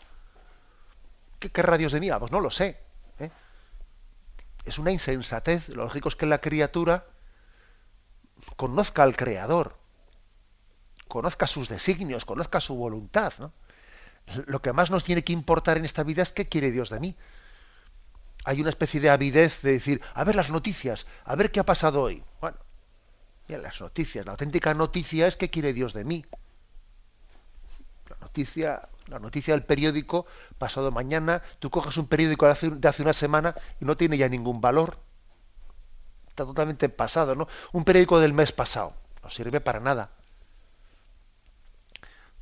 ¿Qué 1.39 1.49
querrá 1.49 1.77
Dios 1.77 1.91
de 1.91 1.99
mí? 1.99 2.11
Ah, 2.11 2.19
pues 2.19 2.31
no 2.31 2.39
lo 2.39 2.51
sé. 2.51 2.77
¿eh? 3.17 3.31
Es 4.63 4.77
una 4.77 4.91
insensatez. 4.91 5.69
Lo 5.69 5.85
lógico 5.85 6.09
es 6.09 6.15
que 6.15 6.27
la 6.27 6.39
criatura 6.39 7.07
conozca 8.57 9.01
al 9.01 9.15
Creador 9.15 9.78
conozca 11.09 11.47
sus 11.47 11.67
designios, 11.67 12.23
conozca 12.23 12.61
su 12.61 12.75
voluntad. 12.75 13.33
Lo 14.45 14.61
que 14.61 14.71
más 14.71 14.91
nos 14.91 15.03
tiene 15.03 15.23
que 15.23 15.33
importar 15.33 15.77
en 15.77 15.83
esta 15.83 16.03
vida 16.03 16.21
es 16.21 16.31
qué 16.31 16.47
quiere 16.47 16.71
Dios 16.71 16.89
de 16.89 16.99
mí. 17.01 17.17
Hay 18.45 18.61
una 18.61 18.69
especie 18.69 19.01
de 19.01 19.09
avidez 19.09 19.61
de 19.63 19.73
decir, 19.73 20.01
a 20.13 20.23
ver 20.23 20.35
las 20.35 20.49
noticias, 20.49 21.07
a 21.25 21.35
ver 21.35 21.51
qué 21.51 21.59
ha 21.59 21.65
pasado 21.65 22.03
hoy. 22.03 22.23
Bueno, 22.39 22.57
mira, 23.47 23.59
las 23.59 23.81
noticias, 23.81 24.25
la 24.25 24.31
auténtica 24.31 24.73
noticia 24.73 25.27
es 25.27 25.35
qué 25.35 25.49
quiere 25.49 25.73
Dios 25.73 25.93
de 25.93 26.05
mí. 26.05 26.25
La 28.07 28.17
noticia, 28.21 28.87
la 29.07 29.19
noticia 29.19 29.55
del 29.55 29.63
periódico, 29.63 30.27
pasado 30.59 30.91
mañana, 30.91 31.41
tú 31.57 31.71
coges 31.71 31.97
un 31.97 32.07
periódico 32.07 32.45
de 32.45 32.51
hace, 32.51 32.69
de 32.69 32.87
hace 32.87 33.01
una 33.01 33.13
semana 33.13 33.55
y 33.81 33.85
no 33.85 33.97
tiene 33.97 34.17
ya 34.17 34.29
ningún 34.29 34.61
valor. 34.61 34.99
Está 36.29 36.45
totalmente 36.45 36.87
pasado, 36.87 37.35
¿no? 37.35 37.47
Un 37.73 37.83
periódico 37.83 38.19
del 38.19 38.33
mes 38.33 38.51
pasado, 38.51 38.93
no 39.23 39.29
sirve 39.31 39.59
para 39.59 39.79
nada. 39.79 40.11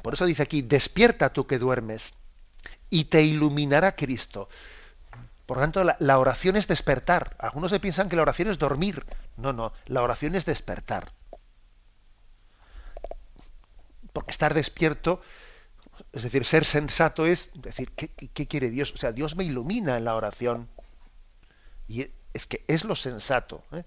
Por 0.07 0.13
eso 0.13 0.25
dice 0.25 0.43
aquí, 0.43 0.61
despierta 0.61 1.33
tú 1.33 1.47
que 1.47 1.59
duermes 1.59 2.13
y 2.89 3.03
te 3.03 3.23
iluminará 3.23 3.93
Cristo. 3.93 4.47
Por 5.45 5.57
lo 5.57 5.63
tanto, 5.63 5.83
la, 5.83 6.17
oración 6.17 6.55
es 6.55 6.65
despertar. 6.65 7.35
Algunos 7.39 7.71
se 7.71 7.81
piensan 7.81 8.07
que 8.07 8.15
la 8.15 8.21
oración 8.21 8.49
es 8.49 8.57
dormir. 8.57 9.05
No, 9.35 9.51
no, 9.51 9.73
la 9.85 10.01
oración 10.01 10.35
es 10.35 10.45
despertar. 10.45 11.11
Porque 14.13 14.31
estar 14.31 14.53
despierto, 14.53 15.21
es 16.13 16.23
decir, 16.23 16.45
ser 16.45 16.63
sensato 16.63 17.25
es 17.25 17.51
decir, 17.55 17.91
¿qué, 17.91 18.07
qué 18.07 18.47
quiere 18.47 18.69
Dios? 18.69 18.93
O 18.93 18.97
sea, 18.97 19.11
Dios 19.11 19.35
me 19.35 19.43
ilumina 19.43 19.97
en 19.97 20.05
la 20.05 20.15
oración. 20.15 20.69
Y 21.89 22.07
es 22.33 22.47
que 22.47 22.63
es 22.69 22.85
lo 22.85 22.95
sensato. 22.95 23.61
¿eh? 23.73 23.83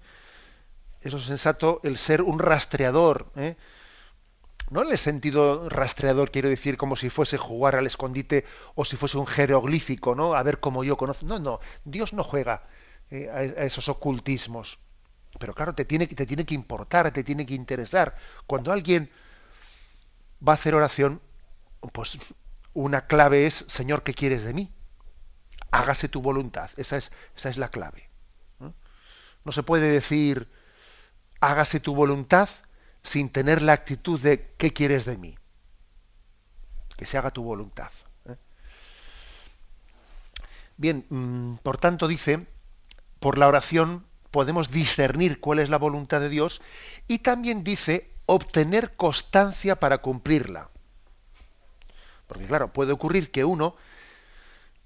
Es 1.01 1.13
lo 1.13 1.19
sensato 1.19 1.81
el 1.83 1.97
ser 1.97 2.21
un 2.21 2.37
rastreador. 2.37 3.31
¿eh? 3.37 3.55
No 4.71 4.83
en 4.83 4.91
el 4.91 4.97
sentido 4.97 5.67
rastreador, 5.67 6.31
quiero 6.31 6.47
decir, 6.47 6.77
como 6.77 6.95
si 6.95 7.09
fuese 7.09 7.37
jugar 7.37 7.75
al 7.75 7.85
escondite 7.85 8.45
o 8.73 8.85
si 8.85 8.95
fuese 8.95 9.17
un 9.17 9.27
jeroglífico, 9.27 10.15
¿no? 10.15 10.33
A 10.33 10.41
ver 10.43 10.61
cómo 10.61 10.85
yo 10.85 10.95
conozco. 10.95 11.25
No, 11.25 11.39
no, 11.39 11.59
Dios 11.83 12.13
no 12.13 12.23
juega 12.23 12.63
eh, 13.09 13.29
a, 13.29 13.43
esos 13.65 13.89
ocultismos. 13.89 14.79
Pero 15.39 15.53
claro, 15.53 15.75
te 15.75 15.83
tiene, 15.83 16.07
que 16.07 16.53
importar, 16.53 17.11
te 17.11 17.23
tiene 17.23 17.45
que 17.45 17.53
interesar. 17.53 18.15
Cuando 18.47 18.71
alguien 18.71 19.11
va 20.45 20.53
a 20.53 20.55
hacer 20.55 20.73
oración, 20.73 21.21
pues 21.91 22.17
una 22.73 23.07
clave 23.07 23.47
es, 23.47 23.65
Señor, 23.67 24.03
¿qué 24.03 24.13
quieres 24.13 24.43
de 24.43 24.53
mí? 24.53 24.71
Hágase 25.69 26.07
tu 26.07 26.21
voluntad. 26.21 26.69
Esa 26.77 26.95
es, 26.95 27.11
esa 27.35 27.49
es 27.49 27.57
la 27.57 27.67
clave. 27.67 28.09
no 29.43 29.51
se 29.51 29.63
puede 29.63 29.91
decir, 29.91 30.49
hágase 31.41 31.81
tu 31.81 31.93
voluntad 31.93 32.47
sin 33.03 33.29
tener 33.29 33.61
la 33.61 33.73
actitud 33.73 34.19
de 34.19 34.53
¿qué 34.57 34.73
quieres 34.73 35.05
de 35.05 35.17
mí? 35.17 35.37
Que 36.97 37.05
se 37.05 37.17
haga 37.17 37.31
tu 37.31 37.43
voluntad. 37.43 37.91
¿eh? 38.25 38.35
Bien, 40.77 41.05
mmm, 41.09 41.55
por 41.57 41.77
tanto 41.77 42.07
dice, 42.07 42.45
por 43.19 43.37
la 43.37 43.47
oración 43.47 44.05
podemos 44.29 44.71
discernir 44.71 45.39
cuál 45.39 45.59
es 45.59 45.69
la 45.69 45.77
voluntad 45.77 46.21
de 46.21 46.29
Dios 46.29 46.61
y 47.07 47.19
también 47.19 47.63
dice 47.63 48.09
obtener 48.25 48.95
constancia 48.95 49.79
para 49.79 49.99
cumplirla. 49.99 50.69
Porque 52.27 52.45
claro, 52.45 52.71
puede 52.71 52.93
ocurrir 52.93 53.29
que 53.31 53.43
uno, 53.43 53.75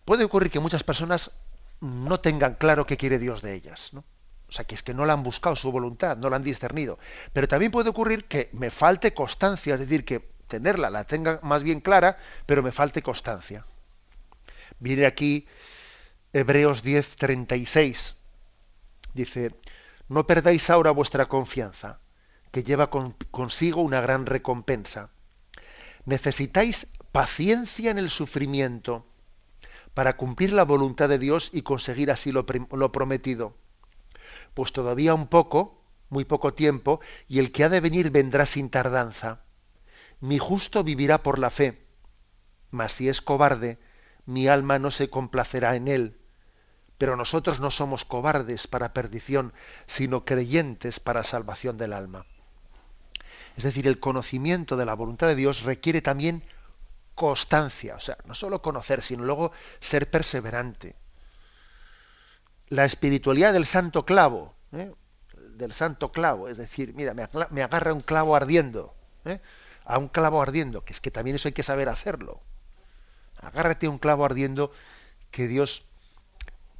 puede 0.03 0.23
ocurrir 0.23 0.51
que 0.51 0.59
muchas 0.59 0.83
personas 0.83 1.31
no 1.79 2.19
tengan 2.19 2.55
claro 2.55 2.87
qué 2.87 2.97
quiere 2.97 3.19
Dios 3.19 3.41
de 3.41 3.53
ellas, 3.53 3.93
¿no? 3.93 4.03
Sea, 4.55 4.65
que 4.65 4.75
es 4.75 4.83
que 4.83 4.93
no 4.93 5.05
la 5.05 5.11
han 5.11 5.23
buscado 5.23 5.57
su 5.57 5.69
voluntad, 5.69 6.15
no 6.15 6.29
la 6.29 6.37
han 6.37 6.43
discernido. 6.43 6.97
Pero 7.33 7.45
también 7.45 7.73
puede 7.73 7.89
ocurrir 7.89 8.23
que 8.23 8.49
me 8.53 8.71
falte 8.71 9.13
constancia, 9.13 9.73
es 9.73 9.81
decir, 9.81 10.05
que 10.05 10.29
tenerla, 10.47 10.89
la 10.89 11.03
tenga 11.03 11.41
más 11.43 11.61
bien 11.61 11.81
clara, 11.81 12.17
pero 12.45 12.63
me 12.63 12.71
falte 12.71 13.01
constancia. 13.01 13.65
Viene 14.79 15.05
aquí 15.05 15.45
Hebreos 16.31 16.83
10, 16.83 17.17
36. 17.17 18.15
Dice, 19.13 19.53
no 20.07 20.25
perdáis 20.25 20.69
ahora 20.69 20.91
vuestra 20.91 21.25
confianza, 21.25 21.99
que 22.51 22.63
lleva 22.63 22.89
con, 22.89 23.11
consigo 23.31 23.81
una 23.81 23.99
gran 23.99 24.25
recompensa. 24.25 25.09
Necesitáis 26.05 26.87
paciencia 27.11 27.91
en 27.91 27.97
el 27.97 28.09
sufrimiento 28.09 29.05
para 29.93 30.15
cumplir 30.15 30.53
la 30.53 30.63
voluntad 30.63 31.09
de 31.09 31.19
Dios 31.19 31.49
y 31.51 31.63
conseguir 31.63 32.09
así 32.09 32.31
lo 32.31 32.45
prometido 32.45 33.57
pues 34.55 34.71
todavía 34.71 35.13
un 35.13 35.27
poco, 35.27 35.83
muy 36.09 36.25
poco 36.25 36.53
tiempo, 36.53 36.99
y 37.27 37.37
el 37.39 37.51
que 37.51 37.65
ha 37.65 37.69
de 37.69 37.81
venir 37.81 38.09
vendrá 38.09 38.47
sin 38.47 38.69
tardanza. 38.69 39.43
Mi 40.21 40.39
justo 40.39 40.83
vivirá 40.83 41.21
por 41.21 41.37
la 41.37 41.51
fe, 41.51 41.85
mas 42.71 42.93
si 42.93 43.09
es 43.09 43.21
cobarde, 43.21 43.77
mi 44.25 44.47
alma 44.47 44.79
no 44.79 44.89
se 44.89 45.09
complacerá 45.09 45.75
en 45.75 45.89
él. 45.89 46.17
Pero 46.97 47.17
nosotros 47.17 47.59
no 47.59 47.69
somos 47.69 48.05
cobardes 48.05 48.65
para 48.65 48.93
perdición, 48.93 49.53
sino 49.85 50.23
creyentes 50.23 51.01
para 51.01 51.23
salvación 51.23 51.77
del 51.77 51.91
alma. 51.91 52.25
Es 53.57 53.65
decir, 53.65 53.87
el 53.87 53.99
conocimiento 53.99 54.77
de 54.77 54.85
la 54.85 54.93
voluntad 54.93 55.27
de 55.27 55.35
Dios 55.35 55.63
requiere 55.63 56.01
también 56.01 56.43
constancia, 57.13 57.95
o 57.95 57.99
sea, 57.99 58.17
no 58.25 58.33
solo 58.33 58.61
conocer, 58.61 59.01
sino 59.01 59.25
luego 59.25 59.51
ser 59.81 60.09
perseverante 60.09 60.95
la 62.69 62.85
espiritualidad 62.85 63.53
del 63.53 63.65
santo 63.65 64.05
clavo, 64.05 64.53
¿eh? 64.71 64.91
del 65.55 65.73
santo 65.73 66.11
clavo, 66.11 66.49
es 66.49 66.57
decir, 66.57 66.93
mira, 66.93 67.13
me, 67.13 67.63
agarra 67.63 67.93
un 67.93 68.01
clavo 68.01 68.35
ardiendo, 68.35 68.93
¿eh? 69.25 69.39
a 69.85 69.97
un 69.97 70.07
clavo 70.07 70.41
ardiendo, 70.41 70.83
que 70.83 70.93
es 70.93 71.01
que 71.01 71.11
también 71.11 71.35
eso 71.35 71.47
hay 71.47 71.53
que 71.53 71.63
saber 71.63 71.89
hacerlo. 71.89 72.41
Agárrate 73.37 73.87
un 73.87 73.99
clavo 73.99 74.25
ardiendo 74.25 74.71
que 75.31 75.47
Dios, 75.47 75.85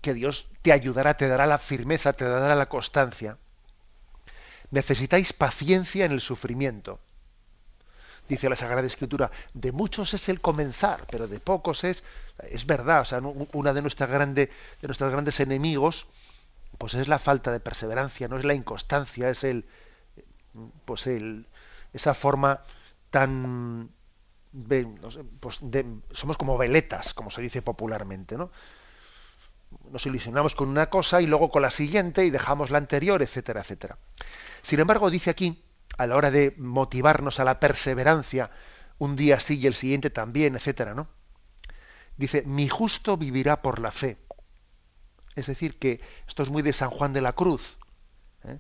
que 0.01 0.13
Dios 0.13 0.47
te 0.61 0.71
ayudará, 0.71 1.15
te 1.15 1.27
dará 1.27 1.45
la 1.45 1.59
firmeza, 1.59 2.13
te 2.13 2.25
dará 2.25 2.55
la 2.55 2.67
constancia. 2.67 3.37
Necesitáis 4.71 5.33
paciencia 5.33 6.05
en 6.05 6.11
el 6.11 6.21
sufrimiento. 6.21 6.99
Dice 8.27 8.49
la 8.49 8.55
Sagrada 8.55 8.87
Escritura, 8.87 9.29
de 9.53 9.71
muchos 9.71 10.15
es 10.15 10.29
el 10.29 10.41
comenzar, 10.41 11.05
pero 11.11 11.27
de 11.27 11.39
pocos 11.39 11.83
es 11.83 12.03
es 12.39 12.65
verdad, 12.65 13.01
o 13.01 13.05
sea, 13.05 13.19
una 13.19 13.73
de 13.73 13.81
nuestras 13.81 14.09
de 14.35 14.49
nuestros 14.81 15.11
grandes 15.11 15.39
enemigos, 15.39 16.07
pues 16.77 16.93
es 16.95 17.07
la 17.07 17.19
falta 17.19 17.51
de 17.51 17.59
perseverancia, 17.59 18.27
no 18.27 18.37
es 18.37 18.45
la 18.45 18.53
inconstancia, 18.53 19.29
es 19.29 19.43
el, 19.43 19.65
pues 20.85 21.07
el, 21.07 21.47
esa 21.93 22.13
forma 22.13 22.61
tan, 23.09 23.89
pues 25.39 25.59
somos 26.11 26.37
como 26.37 26.57
veletas, 26.57 27.13
como 27.13 27.31
se 27.31 27.41
dice 27.41 27.61
popularmente, 27.61 28.37
¿no? 28.37 28.51
Nos 29.91 30.05
ilusionamos 30.05 30.55
con 30.55 30.69
una 30.69 30.89
cosa 30.89 31.21
y 31.21 31.27
luego 31.27 31.49
con 31.49 31.61
la 31.61 31.69
siguiente 31.69 32.25
y 32.25 32.29
dejamos 32.29 32.69
la 32.69 32.77
anterior, 32.77 33.21
etcétera, 33.21 33.61
etcétera. 33.61 33.97
Sin 34.61 34.79
embargo, 34.79 35.09
dice 35.09 35.29
aquí, 35.29 35.63
a 35.97 36.07
la 36.07 36.15
hora 36.15 36.31
de 36.31 36.53
motivarnos 36.57 37.39
a 37.39 37.43
la 37.43 37.59
perseverancia, 37.59 38.51
un 38.97 39.15
día 39.15 39.39
sí 39.39 39.59
y 39.59 39.67
el 39.67 39.75
siguiente 39.75 40.09
también, 40.09 40.55
etcétera, 40.55 40.93
¿no? 40.93 41.07
Dice, 42.17 42.43
mi 42.43 42.69
justo 42.69 43.17
vivirá 43.17 43.61
por 43.61 43.79
la 43.79 43.91
fe. 43.91 44.17
Es 45.35 45.47
decir, 45.47 45.77
que 45.77 45.99
esto 46.27 46.43
es 46.43 46.49
muy 46.49 46.61
de 46.61 46.73
San 46.73 46.89
Juan 46.89 47.13
de 47.13 47.21
la 47.21 47.33
Cruz. 47.33 47.77
¿eh? 48.45 48.59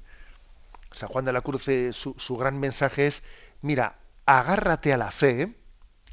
San 0.91 1.09
Juan 1.09 1.25
de 1.25 1.33
la 1.33 1.41
Cruz, 1.41 1.67
eh, 1.67 1.93
su, 1.93 2.15
su, 2.17 2.37
gran 2.37 2.59
mensaje 2.59 3.07
es, 3.07 3.23
mira, 3.61 3.99
agárrate 4.25 4.93
a 4.93 4.97
la 4.97 5.11
fe, 5.11 5.55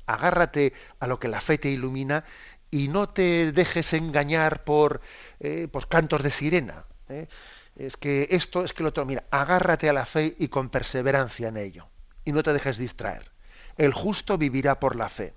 agárrate 0.07 0.73
a 1.01 1.07
lo 1.07 1.19
que 1.19 1.29
la 1.29 1.41
fe 1.41 1.59
te 1.59 1.71
ilumina 1.71 2.25
y 2.73 2.89
no 2.89 3.09
te 3.09 3.53
dejes 3.53 3.93
engañar 3.93 4.65
por 4.65 5.03
eh, 5.41 5.69
pues, 5.71 5.87
cantos 5.87 6.23
de 6.23 6.31
sirena. 6.31 6.87
¿eh? 7.09 7.29
Es 7.77 7.97
que 7.97 8.29
esto, 8.31 8.65
es 8.65 8.73
que 8.73 8.83
lo 8.83 8.89
otro. 8.89 9.05
Mira, 9.05 9.25
agárrate 9.31 9.89
a 9.89 9.93
la 9.93 10.07
fe 10.07 10.35
y 10.39 10.49
con 10.49 10.71
perseverancia 10.71 11.49
en 11.49 11.59
ello. 11.59 11.89
Y 12.25 12.33
no 12.33 12.43
te 12.43 12.53
dejes 12.53 12.79
distraer. 12.79 13.31
El 13.77 13.93
justo 13.93 14.39
vivirá 14.39 14.81
por 14.81 14.97
la 14.97 15.09
fe. 15.09 15.35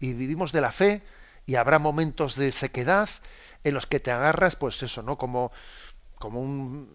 Y 0.00 0.14
vivimos 0.14 0.52
de 0.52 0.60
la 0.60 0.72
fe 0.72 1.02
y 1.46 1.56
habrá 1.56 1.78
momentos 1.78 2.36
de 2.36 2.52
sequedad 2.52 3.08
en 3.64 3.74
los 3.74 3.86
que 3.86 4.00
te 4.00 4.10
agarras, 4.10 4.56
pues 4.56 4.82
eso, 4.82 5.02
¿no? 5.02 5.18
Como, 5.18 5.52
como 6.18 6.40
un, 6.40 6.90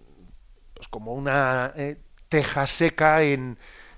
pues 0.74 0.88
como 0.88 1.14
una 1.14 1.74
eh, 1.76 1.98
teja 2.30 2.68
seca 2.68 3.24
en, 3.24 3.58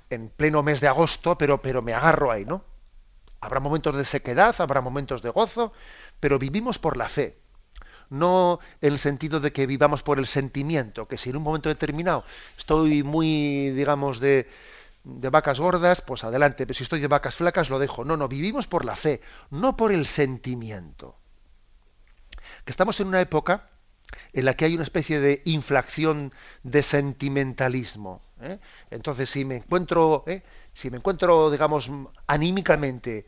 en 0.10 0.30
pleno 0.30 0.64
mes 0.64 0.82
de 0.82 0.88
agosto, 0.88 1.38
pero, 1.38 1.62
pero 1.62 1.82
me 1.82 1.94
agarro 1.94 2.32
ahí, 2.32 2.46
¿no? 2.46 2.64
Habrá 3.40 3.60
momentos 3.60 3.96
de 3.96 4.04
sequedad, 4.04 4.56
habrá 4.60 4.82
momentos 4.82 5.22
de 5.22 5.30
gozo, 5.30 5.74
pero 6.20 6.40
vivimos 6.40 6.80
por 6.80 6.98
la 6.98 7.08
fe. 7.10 7.38
No 8.10 8.60
el 8.82 9.00
sentido 9.00 9.40
de 9.40 9.52
que 9.52 9.68
vivamos 9.68 10.02
por 10.02 10.18
el 10.18 10.28
sentimiento, 10.28 11.08
que 11.08 11.18
si 11.18 11.30
en 11.30 11.38
un 11.38 11.44
momento 11.44 11.70
determinado 11.70 12.24
estoy 12.58 13.04
muy, 13.04 13.72
digamos, 13.72 14.20
de, 14.20 14.50
de 15.08 15.30
vacas 15.30 15.60
gordas, 15.60 16.02
pues 16.02 16.24
adelante, 16.24 16.68
pero 16.68 16.76
si 16.76 16.84
estoy 16.84 17.00
de 17.00 17.08
vacas 17.08 17.36
flacas 17.36 17.70
lo 17.70 17.80
dejo. 17.80 18.04
No, 18.04 18.18
no, 18.18 18.28
vivimos 18.28 18.68
por 18.68 18.84
la 18.84 18.96
fe, 18.96 19.22
no 19.50 19.78
por 19.78 19.92
el 19.92 20.06
sentimiento. 20.06 21.18
Que 22.66 22.72
estamos 22.72 23.00
en 23.00 23.08
una 23.08 23.22
época 23.22 23.70
en 24.34 24.46
la 24.46 24.56
que 24.56 24.66
hay 24.66 24.76
una 24.76 24.84
especie 24.84 25.20
de 25.20 25.42
inflación 25.46 26.34
de 26.64 26.84
sentimentalismo. 26.84 28.22
¿eh? 28.42 28.60
Entonces, 28.92 29.30
si 29.30 29.46
me 29.46 29.58
encuentro, 29.58 30.24
¿eh? 30.28 30.44
si 30.74 30.90
me 30.90 30.98
encuentro, 30.98 31.50
digamos, 31.52 31.90
anímicamente 32.28 33.26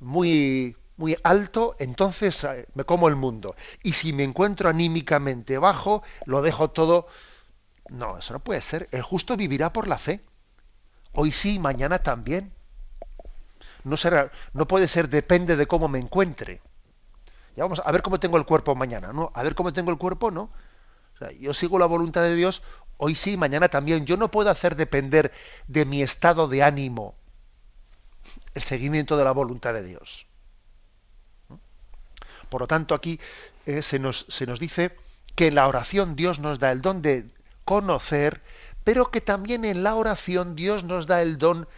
muy, 0.00 0.76
muy 0.96 1.16
alto, 1.22 1.76
entonces 1.78 2.42
eh, 2.44 2.66
me 2.74 2.84
como 2.84 3.08
el 3.08 3.16
mundo. 3.16 3.54
Y 3.82 3.92
si 3.92 4.12
me 4.12 4.24
encuentro 4.24 4.68
anímicamente 4.68 5.58
bajo, 5.58 6.02
lo 6.26 6.42
dejo 6.42 6.70
todo. 6.70 7.06
No, 7.88 8.18
eso 8.18 8.34
no 8.34 8.40
puede 8.40 8.60
ser. 8.60 8.88
El 8.90 9.02
justo 9.02 9.36
vivirá 9.36 9.72
por 9.72 9.86
la 9.86 9.98
fe. 9.98 10.22
Hoy 11.12 11.32
sí, 11.32 11.58
mañana 11.58 12.00
también. 12.00 12.52
No, 13.84 13.96
será, 13.96 14.30
no 14.52 14.66
puede 14.68 14.88
ser, 14.88 15.08
depende 15.08 15.56
de 15.56 15.66
cómo 15.66 15.88
me 15.88 15.98
encuentre. 15.98 16.60
Ya 17.56 17.64
vamos 17.64 17.82
a 17.84 17.90
ver 17.92 18.02
cómo 18.02 18.20
tengo 18.20 18.36
el 18.36 18.44
cuerpo 18.44 18.74
mañana, 18.74 19.12
¿no? 19.12 19.32
A 19.34 19.42
ver 19.42 19.54
cómo 19.54 19.72
tengo 19.72 19.90
el 19.90 19.98
cuerpo, 19.98 20.30
¿no? 20.30 20.50
O 21.14 21.18
sea, 21.18 21.32
yo 21.32 21.52
sigo 21.52 21.78
la 21.78 21.86
voluntad 21.86 22.22
de 22.22 22.34
Dios 22.34 22.62
hoy 23.00 23.14
sí, 23.14 23.36
mañana 23.36 23.68
también. 23.68 24.06
Yo 24.06 24.16
no 24.16 24.30
puedo 24.30 24.50
hacer 24.50 24.76
depender 24.76 25.32
de 25.66 25.84
mi 25.84 26.02
estado 26.02 26.48
de 26.48 26.62
ánimo 26.62 27.14
el 28.54 28.62
seguimiento 28.62 29.16
de 29.16 29.24
la 29.24 29.32
voluntad 29.32 29.72
de 29.72 29.82
Dios. 29.82 30.26
Por 32.50 32.60
lo 32.60 32.66
tanto, 32.66 32.94
aquí 32.94 33.18
eh, 33.66 33.80
se, 33.80 33.98
nos, 33.98 34.26
se 34.28 34.46
nos 34.46 34.60
dice 34.60 34.94
que 35.34 35.48
en 35.48 35.54
la 35.54 35.66
oración 35.66 36.14
Dios 36.14 36.38
nos 36.38 36.58
da 36.58 36.72
el 36.72 36.82
don 36.82 37.00
de 37.00 37.26
conocer, 37.64 38.42
pero 38.84 39.10
que 39.10 39.20
también 39.20 39.64
en 39.64 39.82
la 39.82 39.94
oración 39.94 40.54
Dios 40.54 40.84
nos 40.84 41.06
da 41.06 41.22
el 41.22 41.38
don, 41.38 41.68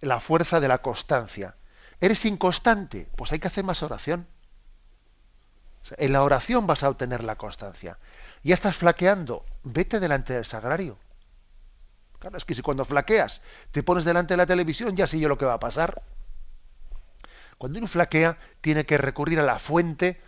la 0.00 0.20
fuerza 0.20 0.60
de 0.60 0.68
la 0.68 0.78
constancia. 0.78 1.56
¿Eres 2.00 2.24
inconstante? 2.24 3.08
Pues 3.16 3.32
hay 3.32 3.38
que 3.38 3.48
hacer 3.48 3.64
más 3.64 3.82
oración. 3.82 4.26
En 5.96 6.12
la 6.12 6.22
oración 6.22 6.66
vas 6.66 6.82
a 6.82 6.88
obtener 6.88 7.24
la 7.24 7.36
constancia. 7.36 7.98
Ya 8.42 8.54
estás 8.54 8.76
flaqueando, 8.76 9.44
vete 9.62 10.00
delante 10.00 10.34
del 10.34 10.44
sagrario. 10.44 10.98
Claro, 12.18 12.36
es 12.36 12.44
que 12.44 12.54
si 12.54 12.62
cuando 12.62 12.84
flaqueas 12.84 13.42
te 13.70 13.82
pones 13.82 14.04
delante 14.04 14.34
de 14.34 14.38
la 14.38 14.46
televisión, 14.46 14.96
ya 14.96 15.06
sé 15.06 15.18
yo 15.20 15.28
lo 15.28 15.38
que 15.38 15.44
va 15.44 15.54
a 15.54 15.60
pasar. 15.60 16.02
Cuando 17.58 17.78
uno 17.78 17.88
flaquea, 17.88 18.38
tiene 18.60 18.84
que 18.84 18.98
recurrir 18.98 19.40
a 19.40 19.44
la 19.44 19.58
fuente, 19.58 20.20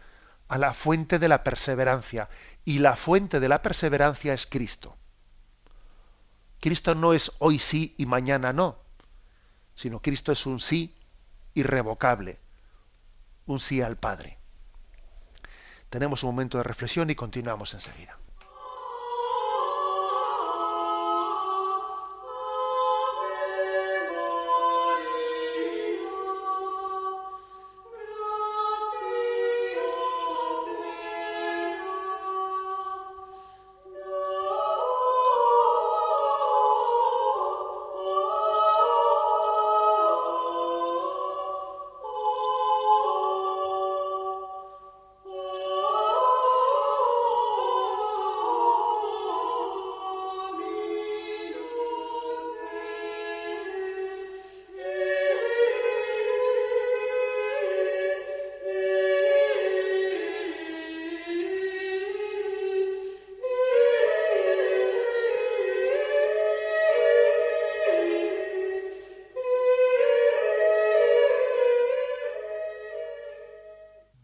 a 0.48 0.58
la 0.58 0.72
fuente 0.72 1.18
de 1.18 1.28
la 1.28 1.44
perseverancia. 1.44 2.28
Y 2.64 2.78
la 2.78 2.96
fuente 2.96 3.40
de 3.40 3.48
la 3.48 3.62
perseverancia 3.62 4.32
es 4.32 4.46
Cristo. 4.46 4.96
Cristo 6.60 6.94
no 6.94 7.12
es 7.14 7.32
hoy 7.38 7.58
sí 7.58 7.94
y 7.98 8.06
mañana 8.06 8.52
no, 8.52 8.78
sino 9.76 10.00
Cristo 10.00 10.32
es 10.32 10.44
un 10.46 10.58
sí 10.60 10.94
irrevocable, 11.54 12.38
un 13.46 13.60
sí 13.60 13.80
al 13.80 13.96
Padre. 13.96 14.38
Tenemos 15.88 16.22
un 16.22 16.30
momento 16.30 16.58
de 16.58 16.64
reflexión 16.64 17.08
y 17.10 17.14
continuamos 17.14 17.74
enseguida. 17.74 18.17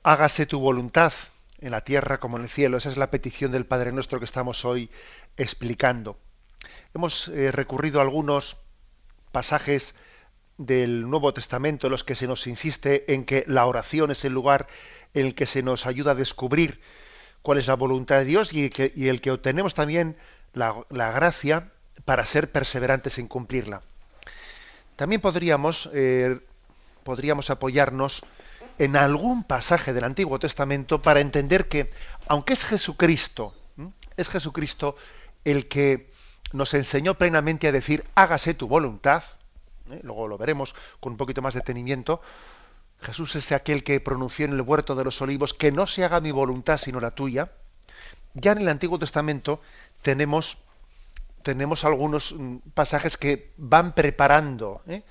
Hágase 0.05 0.45
tu 0.45 0.61
voluntad 0.61 1.12
en 1.61 1.73
la 1.73 1.81
tierra 1.81 2.21
como 2.21 2.37
en 2.37 2.45
el 2.45 2.49
cielo. 2.51 2.77
Esa 2.77 2.90
es 2.90 2.99
la 2.99 3.11
petición 3.11 3.51
del 3.51 3.64
Padre 3.64 3.90
Nuestro 3.90 4.19
que 4.19 4.27
estamos 4.27 4.64
hoy 4.64 4.90
explicando. 5.37 6.19
Hemos 6.95 7.29
eh, 7.29 7.51
recurrido 7.51 7.99
a 7.99 8.03
algunos 8.03 8.59
pasajes 9.33 9.95
del 10.59 11.09
Nuevo 11.09 11.33
Testamento 11.33 11.87
en 11.87 11.90
los 11.90 12.05
que 12.05 12.14
se 12.14 12.29
nos 12.29 12.47
insiste 12.47 13.12
en 13.12 13.25
que 13.25 13.45
la 13.49 13.67
oración 13.67 14.11
es 14.11 14.25
el 14.25 14.33
lugar 14.35 14.69
en 15.14 15.27
el 15.27 15.35
que 15.35 15.47
se 15.47 15.62
nos 15.62 15.87
ayuda 15.87 16.12
a 16.12 16.14
descubrir 16.14 16.81
cuál 17.43 17.59
es 17.59 17.67
la 17.67 17.75
voluntad 17.75 18.19
de 18.19 18.25
Dios 18.27 18.53
y, 18.53 18.71
el 19.09 19.21
que 19.21 19.31
obtenemos 19.31 19.75
también 19.75 20.17
la, 20.53 20.85
gracia 20.90 21.73
para 22.05 22.27
ser 22.27 22.53
perseverantes 22.53 23.19
en 23.19 23.27
cumplirla. 23.27 23.81
También 24.97 25.21
podríamos, 25.21 25.90
eh, 25.95 26.38
podríamos 27.05 27.51
apoyarnos 27.51 28.23
en 28.78 28.96
algún 28.96 29.44
pasaje 29.44 29.92
del 29.92 30.04
Antiguo 30.04 30.38
Testamento 30.38 31.02
para 31.02 31.20
entender 31.20 31.68
que, 31.68 31.90
aunque 32.27 32.54
es 32.54 32.64
Jesucristo, 32.64 33.54
es 34.16 34.29
Jesucristo 34.29 34.96
el 35.44 35.68
que 35.68 36.10
nos 36.52 36.75
enseñó 36.75 37.14
plenamente 37.14 37.68
a 37.68 37.72
decir, 37.72 38.04
hágase 38.14 38.54
tu 38.54 38.68
voluntad, 38.68 39.25
¿eh? 39.90 40.00
luego 40.02 40.29
lo 40.29 40.38
veremos 40.38 40.75
con 41.00 41.12
un 41.12 41.18
poquito 41.18 41.42
más 41.42 41.54
de 41.54 41.60
detenimiento, 41.60 42.20
Jesús 43.00 43.37
es 43.37 43.52
aquel 43.52 43.85
que 43.85 44.00
pronunció 44.00 44.46
en 44.46 44.52
el 44.52 44.62
huerto 44.62 44.94
de 44.94 45.04
los 45.04 45.20
olivos, 45.20 45.52
que 45.52 45.72
no 45.72 45.87
se 45.87 46.04
haga 46.04 46.20
mi 46.20 46.31
voluntad 46.31 46.79
sino 46.79 47.00
la 47.00 47.10
tuya, 47.10 47.50
ya 48.35 48.52
en 48.52 48.58
el 48.58 48.68
Antiguo 48.68 48.98
Testamento 48.98 49.60
tenemos, 50.02 50.58
tenemos 51.42 51.85
algunos 51.85 52.33
mm, 52.33 52.56
pasajes 52.75 53.16
que 53.16 53.52
van 53.56 53.92
preparando, 53.92 54.83
¿eh? 54.87 55.02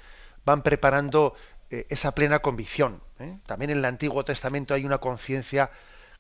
van 0.46 0.62
preparando 0.62 1.36
eh, 1.74 1.88
esa 1.90 2.14
plena 2.14 2.38
convicción. 2.38 3.02
¿eh? 3.18 3.40
También 3.48 3.72
en 3.72 3.80
el 3.80 3.86
Antiguo 3.86 4.24
Testamento 4.24 4.76
hay 4.76 4.86
una 4.86 5.00
conciencia 5.00 5.72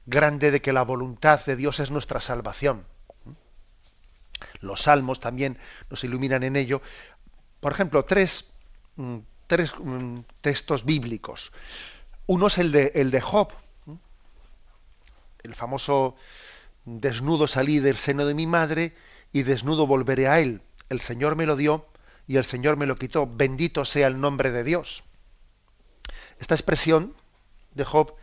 grande 0.07 0.49
de 0.49 0.63
que 0.63 0.73
la 0.73 0.81
voluntad 0.81 1.45
de 1.45 1.55
Dios 1.55 1.79
es 1.79 1.91
nuestra 1.91 2.19
salvación. 2.19 2.87
Los 4.61 4.81
salmos 4.81 5.19
también 5.19 5.59
nos 5.91 6.03
iluminan 6.03 6.41
en 6.41 6.55
ello. 6.55 6.81
Por 7.59 7.71
ejemplo, 7.71 8.03
tres, 8.03 8.49
mm, 8.95 9.17
tres 9.45 9.75
mm, 9.77 10.21
textos 10.41 10.85
bíblicos. 10.85 11.51
Uno 12.25 12.47
es 12.47 12.57
el 12.57 12.71
de, 12.71 12.91
el 12.95 13.11
de 13.11 13.21
Job, 13.21 13.49
el 15.43 15.53
famoso 15.53 16.15
desnudo 16.83 17.45
salí 17.45 17.77
del 17.77 17.97
seno 17.97 18.25
de 18.25 18.33
mi 18.33 18.47
madre 18.47 18.95
y 19.31 19.43
desnudo 19.43 19.85
volveré 19.85 20.27
a 20.27 20.39
él. 20.39 20.61
El 20.89 20.99
Señor 20.99 21.35
me 21.35 21.45
lo 21.45 21.55
dio 21.55 21.85
y 22.25 22.37
el 22.37 22.43
Señor 22.43 22.75
me 22.75 22.87
lo 22.87 22.95
quitó. 22.95 23.27
Bendito 23.27 23.85
sea 23.85 24.07
el 24.07 24.19
nombre 24.19 24.49
de 24.49 24.63
Dios. 24.63 25.03
Esta 26.43 26.55
expresión 26.55 27.15
de 27.73 27.85
Job, 27.85 28.15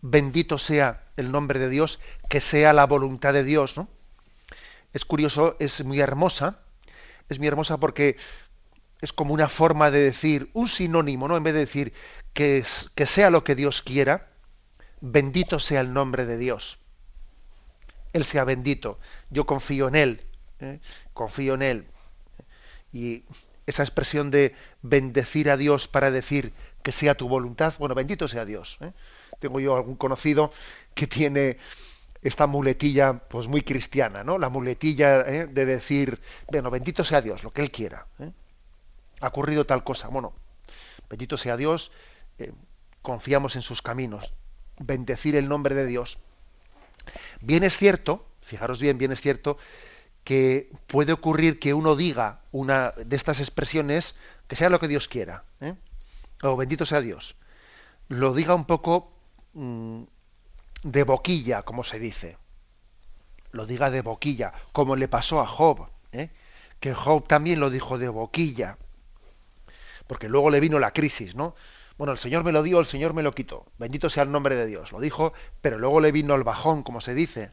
bendito 0.00 0.58
sea 0.58 1.04
el 1.16 1.30
nombre 1.30 1.60
de 1.60 1.68
Dios, 1.68 2.00
que 2.28 2.40
sea 2.40 2.72
la 2.72 2.86
voluntad 2.86 3.32
de 3.32 3.44
Dios, 3.44 3.76
¿no? 3.76 3.86
Es 4.92 5.04
curioso, 5.04 5.54
es 5.60 5.84
muy 5.84 6.00
hermosa, 6.00 6.58
es 7.28 7.38
muy 7.38 7.46
hermosa 7.46 7.76
porque 7.76 8.16
es 9.00 9.12
como 9.12 9.32
una 9.32 9.48
forma 9.48 9.92
de 9.92 10.00
decir, 10.00 10.50
un 10.54 10.66
sinónimo, 10.66 11.28
¿no? 11.28 11.36
En 11.36 11.44
vez 11.44 11.54
de 11.54 11.60
decir 11.60 11.92
que, 12.32 12.64
que 12.96 13.06
sea 13.06 13.30
lo 13.30 13.44
que 13.44 13.54
Dios 13.54 13.80
quiera, 13.80 14.26
bendito 15.00 15.60
sea 15.60 15.80
el 15.80 15.92
nombre 15.92 16.26
de 16.26 16.36
Dios. 16.36 16.80
Él 18.12 18.24
sea 18.24 18.42
bendito. 18.42 18.98
Yo 19.30 19.46
confío 19.46 19.86
en 19.86 19.94
Él. 19.94 20.22
¿eh? 20.58 20.80
Confío 21.12 21.54
en 21.54 21.62
Él. 21.62 21.86
Y 22.92 23.22
esa 23.68 23.82
expresión 23.84 24.32
de 24.32 24.56
bendecir 24.82 25.50
a 25.50 25.56
Dios 25.56 25.86
para 25.86 26.10
decir 26.10 26.52
que 26.88 26.92
sea 26.92 27.14
tu 27.14 27.28
voluntad, 27.28 27.74
bueno, 27.78 27.94
bendito 27.94 28.26
sea 28.28 28.46
Dios. 28.46 28.78
¿eh? 28.80 28.92
Tengo 29.40 29.60
yo 29.60 29.76
algún 29.76 29.96
conocido 29.96 30.50
que 30.94 31.06
tiene 31.06 31.58
esta 32.22 32.46
muletilla 32.46 33.12
pues 33.12 33.46
muy 33.46 33.60
cristiana, 33.60 34.24
¿no? 34.24 34.38
La 34.38 34.48
muletilla 34.48 35.20
¿eh? 35.20 35.46
de 35.46 35.66
decir, 35.66 36.18
bueno, 36.50 36.70
bendito 36.70 37.04
sea 37.04 37.20
Dios, 37.20 37.44
lo 37.44 37.50
que 37.50 37.60
Él 37.60 37.70
quiera. 37.70 38.06
Ha 39.20 39.28
ocurrido 39.28 39.66
tal 39.66 39.84
cosa. 39.84 40.08
Bueno, 40.08 40.32
bendito 41.10 41.36
sea 41.36 41.58
Dios, 41.58 41.92
confiamos 43.02 43.54
en 43.54 43.60
sus 43.60 43.82
caminos. 43.82 44.32
Bendecir 44.78 45.36
el 45.36 45.46
nombre 45.46 45.74
de 45.74 45.84
Dios. 45.84 46.16
Bien 47.42 47.64
es 47.64 47.76
cierto, 47.76 48.24
fijaros 48.40 48.80
bien, 48.80 48.96
bien 48.96 49.12
es 49.12 49.20
cierto, 49.20 49.58
que 50.24 50.70
puede 50.86 51.12
ocurrir 51.12 51.58
que 51.58 51.74
uno 51.74 51.96
diga 51.96 52.40
una 52.50 52.92
de 52.92 53.14
estas 53.14 53.40
expresiones, 53.40 54.14
que 54.46 54.56
sea 54.56 54.70
lo 54.70 54.80
que 54.80 54.88
Dios 54.88 55.06
quiera, 55.06 55.44
¿eh? 55.60 55.74
O 56.42 56.56
bendito 56.56 56.86
sea 56.86 57.00
Dios, 57.00 57.36
lo 58.08 58.34
diga 58.34 58.54
un 58.54 58.64
poco 58.64 59.12
mm, 59.54 60.02
de 60.82 61.02
boquilla, 61.02 61.62
como 61.62 61.84
se 61.84 61.98
dice, 61.98 62.38
lo 63.52 63.66
diga 63.66 63.90
de 63.90 64.02
boquilla, 64.02 64.52
como 64.72 64.96
le 64.96 65.08
pasó 65.08 65.40
a 65.40 65.46
Job, 65.46 65.88
¿eh? 66.12 66.30
que 66.80 66.94
Job 66.94 67.26
también 67.26 67.60
lo 67.60 67.70
dijo 67.70 67.98
de 67.98 68.08
boquilla, 68.08 68.78
porque 70.06 70.28
luego 70.28 70.50
le 70.50 70.60
vino 70.60 70.78
la 70.78 70.92
crisis, 70.92 71.34
¿no? 71.34 71.54
Bueno, 71.98 72.12
el 72.12 72.18
Señor 72.18 72.44
me 72.44 72.52
lo 72.52 72.62
dio, 72.62 72.78
el 72.78 72.86
Señor 72.86 73.12
me 73.12 73.24
lo 73.24 73.32
quitó. 73.32 73.66
Bendito 73.76 74.08
sea 74.08 74.22
el 74.22 74.30
nombre 74.30 74.54
de 74.54 74.66
Dios. 74.66 74.92
Lo 74.92 75.00
dijo, 75.00 75.32
pero 75.60 75.78
luego 75.78 76.00
le 76.00 76.12
vino 76.12 76.36
el 76.36 76.44
bajón, 76.44 76.84
como 76.84 77.00
se 77.00 77.12
dice. 77.12 77.50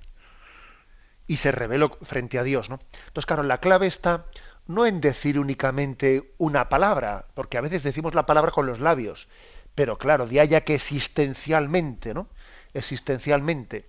Y 1.25 1.37
se 1.37 1.51
reveló 1.51 1.97
frente 2.03 2.37
a 2.37 2.43
Dios, 2.43 2.69
¿no? 2.69 2.79
Entonces, 3.07 3.25
claro, 3.25 3.41
la 3.41 3.59
clave 3.59 3.87
está 3.87 4.25
no 4.67 4.85
en 4.85 5.01
decir 5.01 5.39
únicamente 5.39 6.33
una 6.37 6.69
palabra, 6.69 7.27
porque 7.33 7.57
a 7.57 7.61
veces 7.61 7.83
decimos 7.83 8.15
la 8.15 8.25
palabra 8.25 8.51
con 8.51 8.65
los 8.65 8.79
labios, 8.79 9.27
pero 9.75 9.97
claro, 9.97 10.27
de 10.27 10.39
allá 10.39 10.61
que 10.61 10.75
existencialmente, 10.75 12.13
¿no? 12.13 12.27
Existencialmente 12.73 13.87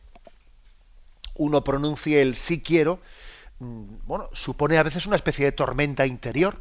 uno 1.39 1.64
pronuncie 1.64 2.22
el 2.22 2.37
sí 2.37 2.62
quiero, 2.62 3.01
mm, 3.59 3.85
bueno, 4.07 4.29
supone 4.33 4.79
a 4.79 4.83
veces 4.83 5.07
una 5.07 5.16
especie 5.16 5.45
de 5.45 5.53
tormenta 5.53 6.07
interior. 6.07 6.61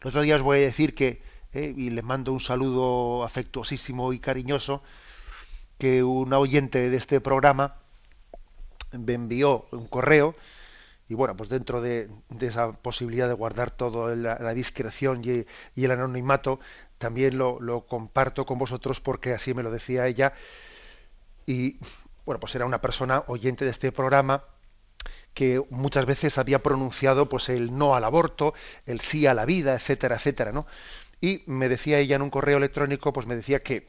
El 0.00 0.08
otro 0.08 0.22
día 0.22 0.36
os 0.36 0.42
voy 0.42 0.58
a 0.58 0.62
decir 0.62 0.94
que 0.94 1.22
¿eh? 1.52 1.72
y 1.76 1.90
le 1.90 2.02
mando 2.02 2.32
un 2.32 2.40
saludo 2.40 3.24
afectuosísimo 3.24 4.12
y 4.12 4.18
cariñoso, 4.18 4.82
que 5.78 6.02
una 6.02 6.38
oyente 6.38 6.90
de 6.90 6.96
este 6.96 7.20
programa 7.20 7.76
me 8.92 9.14
envió 9.14 9.66
un 9.72 9.86
correo 9.86 10.34
y 11.12 11.14
bueno, 11.14 11.36
pues 11.36 11.50
dentro 11.50 11.82
de, 11.82 12.08
esa 12.40 12.72
posibilidad 12.72 13.28
de 13.28 13.34
guardar 13.34 13.70
toda 13.70 14.16
la, 14.16 14.54
discreción 14.54 15.22
y, 15.22 15.44
el 15.84 15.90
anonimato, 15.90 16.58
también 16.96 17.36
lo, 17.36 17.60
lo, 17.60 17.84
comparto 17.84 18.46
con 18.46 18.58
vosotros 18.58 18.98
porque 19.02 19.34
así 19.34 19.52
me 19.52 19.62
lo 19.62 19.70
decía 19.70 20.06
ella. 20.06 20.32
Y 21.44 21.76
bueno, 22.24 22.40
pues 22.40 22.54
era 22.54 22.64
una 22.64 22.80
persona 22.80 23.24
oyente 23.26 23.66
de 23.66 23.72
este 23.72 23.92
programa 23.92 24.44
que 25.34 25.62
muchas 25.68 26.06
veces 26.06 26.38
había 26.38 26.62
pronunciado 26.62 27.28
pues 27.28 27.50
el 27.50 27.76
no 27.76 27.94
al 27.94 28.04
aborto, 28.04 28.54
el 28.86 29.00
sí 29.00 29.26
a 29.26 29.34
la 29.34 29.44
vida, 29.44 29.74
etcétera, 29.74 30.16
etcétera, 30.16 30.50
¿no? 30.50 30.66
Y 31.20 31.42
me 31.44 31.68
decía 31.68 31.98
ella 31.98 32.16
en 32.16 32.22
un 32.22 32.30
correo 32.30 32.56
electrónico, 32.56 33.12
pues 33.12 33.26
me 33.26 33.36
decía 33.36 33.62
que, 33.62 33.86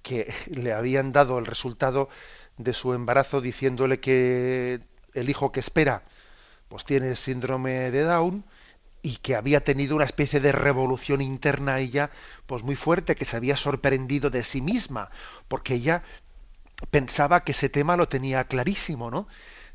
que 0.00 0.32
le 0.46 0.72
habían 0.72 1.12
dado 1.12 1.38
el 1.38 1.44
resultado 1.44 2.08
de 2.56 2.72
su 2.72 2.94
embarazo 2.94 3.42
diciéndole 3.42 4.00
que 4.00 4.80
el 5.12 5.28
hijo 5.28 5.52
que 5.52 5.60
espera 5.60 6.02
pues 6.68 6.84
tiene 6.84 7.16
síndrome 7.16 7.90
de 7.90 8.02
Down 8.02 8.44
y 9.02 9.16
que 9.16 9.36
había 9.36 9.62
tenido 9.62 9.96
una 9.96 10.04
especie 10.04 10.40
de 10.40 10.52
revolución 10.52 11.20
interna 11.20 11.78
ella 11.78 12.10
pues 12.46 12.62
muy 12.62 12.76
fuerte 12.76 13.16
que 13.16 13.24
se 13.24 13.36
había 13.36 13.56
sorprendido 13.56 14.30
de 14.30 14.44
sí 14.44 14.60
misma 14.60 15.10
porque 15.48 15.74
ella 15.74 16.02
pensaba 16.90 17.44
que 17.44 17.52
ese 17.52 17.68
tema 17.68 17.96
lo 17.96 18.08
tenía 18.08 18.44
clarísimo 18.44 19.10
no 19.10 19.28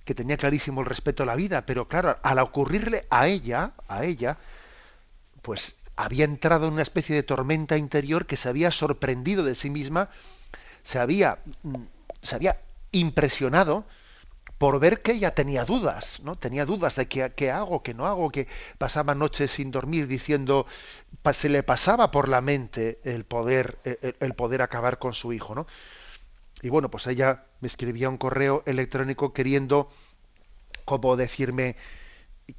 que 0.06 0.16
tenía 0.16 0.38
clarísimo 0.38 0.82
el 0.82 0.88
respeto 0.88 1.24
a 1.24 1.26
la 1.28 1.36
vida 1.36 1.66
pero 1.66 1.88
claro 1.88 2.18
al 2.24 2.40
ocurrirle 2.40 3.06
a 3.10 3.28
ella 3.28 3.74
a 3.88 4.06
ella 4.06 4.38
pues 5.42 5.76
había 6.00 6.24
entrado 6.24 6.68
en 6.68 6.74
una 6.74 6.82
especie 6.82 7.14
de 7.14 7.24
tormenta 7.24 7.76
interior 7.76 8.26
que 8.26 8.38
se 8.38 8.48
había 8.48 8.72
sorprendido 8.72 9.44
de 9.44 9.54
sí 9.54 9.70
misma, 9.70 10.10
se 10.82 10.98
había, 10.98 11.40
mm, 11.64 11.76
se 12.24 12.36
había 12.36 12.62
impresionado 12.94 13.86
por 14.60 14.80
ver 14.80 15.02
que 15.02 15.14
ella 15.14 15.34
tenía 15.34 15.66
dudas, 15.66 16.22
¿no? 16.24 16.36
Tenía 16.36 16.66
dudas 16.66 16.96
de 16.96 17.08
qué, 17.08 17.52
hago, 17.52 17.82
qué 17.82 17.96
no 17.96 18.06
hago, 18.06 18.30
que 18.30 18.48
pasaba 18.78 19.16
noches 19.16 19.50
sin 19.50 19.72
dormir 19.72 20.06
diciendo, 20.08 20.68
se 21.34 21.50
le 21.50 21.64
pasaba 21.64 22.12
por 22.12 22.30
la 22.30 22.42
mente 22.42 23.00
el 23.04 23.24
poder, 23.24 23.80
el, 23.84 24.16
el 24.20 24.34
poder 24.36 24.62
acabar 24.62 25.00
con 25.00 25.16
su 25.16 25.34
hijo, 25.34 25.56
¿no? 25.56 25.66
Y 26.62 26.70
bueno, 26.70 26.92
pues 26.92 27.08
ella 27.08 27.46
me 27.62 27.68
escribía 27.68 28.10
un 28.10 28.18
correo 28.18 28.62
electrónico 28.68 29.34
queriendo 29.34 29.90
como 30.86 31.16
decirme, 31.16 31.76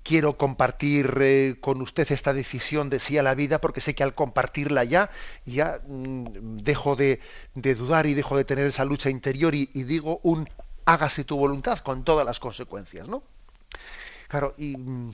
quiero 0.03 0.37
compartir 0.37 1.19
eh, 1.21 1.57
con 1.61 1.83
usted 1.83 2.11
esta 2.13 2.33
decisión 2.33 2.91
de 2.91 2.99
sí 2.99 3.19
a 3.19 3.23
la 3.23 3.35
vida 3.35 3.61
porque 3.61 3.81
sé 3.81 3.95
que 3.95 4.03
al 4.03 4.15
compartirla 4.15 4.85
ya 4.85 5.11
ya 5.45 5.81
mm, 5.87 6.59
dejo 6.59 6.97
de, 6.97 7.21
dudar 7.55 8.07
y 8.07 8.15
dejo 8.15 8.37
de 8.37 8.45
tener 8.45 8.67
esa 8.67 8.85
lucha 8.85 9.11
interior 9.11 9.55
y, 9.55 9.67
digo 9.67 10.21
un 10.23 10.49
hágase 10.85 11.25
tu 11.25 11.37
voluntad 11.37 11.79
con 11.79 12.05
todas 12.05 12.27
las 12.27 12.41
consecuencias 12.41 13.09
no 13.09 13.23
claro 14.29 14.55
y 14.59 14.77
mm, 14.77 15.13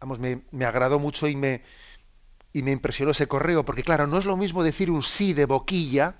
vamos 0.00 0.18
me, 0.18 0.42
me 0.50 0.64
agradó 0.64 0.98
mucho 0.98 1.28
y 1.28 1.36
me 1.36 1.62
y 2.52 2.62
me 2.62 2.70
impresionó 2.70 3.10
ese 3.10 3.26
correo 3.26 3.64
porque 3.64 3.82
claro 3.82 4.06
no 4.06 4.18
es 4.18 4.24
lo 4.24 4.36
mismo 4.36 4.62
decir 4.62 4.90
un 4.90 5.02
sí 5.02 5.32
de 5.32 5.46
boquilla 5.46 6.16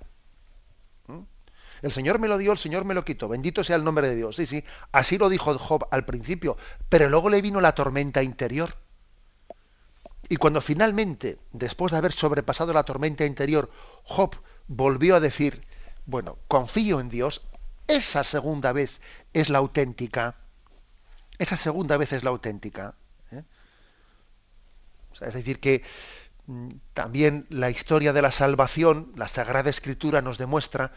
el 1.85 1.91
Señor 1.91 2.17
me 2.17 2.27
lo 2.27 2.39
dio, 2.39 2.51
el 2.51 2.57
Señor 2.57 2.83
me 2.83 2.95
lo 2.95 3.05
quitó. 3.05 3.27
Bendito 3.27 3.63
sea 3.63 3.75
el 3.75 3.83
nombre 3.83 4.09
de 4.09 4.15
Dios. 4.15 4.35
Sí, 4.35 4.47
sí. 4.47 4.63
Así 4.91 5.19
lo 5.19 5.29
dijo 5.29 5.55
Job 5.59 5.87
al 5.91 6.03
principio. 6.03 6.57
Pero 6.89 7.09
luego 7.09 7.29
le 7.29 7.43
vino 7.43 7.61
la 7.61 7.75
tormenta 7.75 8.23
interior. 8.23 8.75
Y 10.27 10.37
cuando 10.37 10.61
finalmente, 10.61 11.37
después 11.51 11.91
de 11.91 11.99
haber 11.99 12.11
sobrepasado 12.11 12.73
la 12.73 12.83
tormenta 12.83 13.25
interior, 13.25 13.69
Job 14.03 14.35
volvió 14.67 15.15
a 15.15 15.19
decir, 15.19 15.63
bueno, 16.07 16.39
confío 16.47 16.99
en 16.99 17.09
Dios, 17.09 17.45
esa 17.87 18.23
segunda 18.23 18.71
vez 18.71 18.99
es 19.33 19.49
la 19.49 19.59
auténtica. 19.59 20.35
Esa 21.37 21.57
segunda 21.57 21.97
vez 21.97 22.13
es 22.13 22.23
la 22.23 22.29
auténtica. 22.29 22.95
¿eh? 23.31 23.43
es 25.21 25.33
decir, 25.33 25.59
que 25.59 25.83
mm, 26.47 26.69
también 26.93 27.45
la 27.49 27.69
historia 27.69 28.13
de 28.13 28.21
la 28.21 28.31
salvación, 28.31 29.11
la 29.15 29.27
Sagrada 29.27 29.69
Escritura 29.69 30.21
nos 30.21 30.37
demuestra 30.37 30.91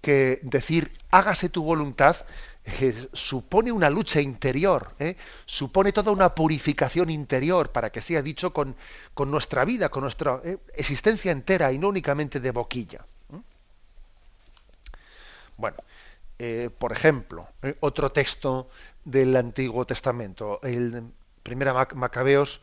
que 0.00 0.38
decir 0.42 0.92
hágase 1.10 1.48
tu 1.48 1.64
voluntad 1.64 2.16
eh, 2.64 3.08
supone 3.12 3.72
una 3.72 3.90
lucha 3.90 4.20
interior, 4.20 4.94
¿eh? 4.98 5.16
supone 5.46 5.92
toda 5.92 6.12
una 6.12 6.34
purificación 6.34 7.10
interior 7.10 7.70
para 7.70 7.90
que 7.90 8.00
sea 8.00 8.22
dicho 8.22 8.52
con, 8.52 8.76
con 9.14 9.30
nuestra 9.30 9.64
vida, 9.64 9.88
con 9.88 10.02
nuestra 10.02 10.40
existencia 10.74 11.32
entera 11.32 11.72
y 11.72 11.78
no 11.78 11.88
únicamente 11.88 12.40
de 12.40 12.50
boquilla. 12.50 13.04
Bueno, 15.56 15.76
por 16.78 16.92
ejemplo, 16.92 17.48
otro 17.80 18.12
texto 18.12 18.68
del 19.04 19.34
Antiguo 19.36 19.86
Testamento, 19.86 20.60
el 20.62 21.10
Primera 21.42 21.88
Macabeos, 21.94 22.60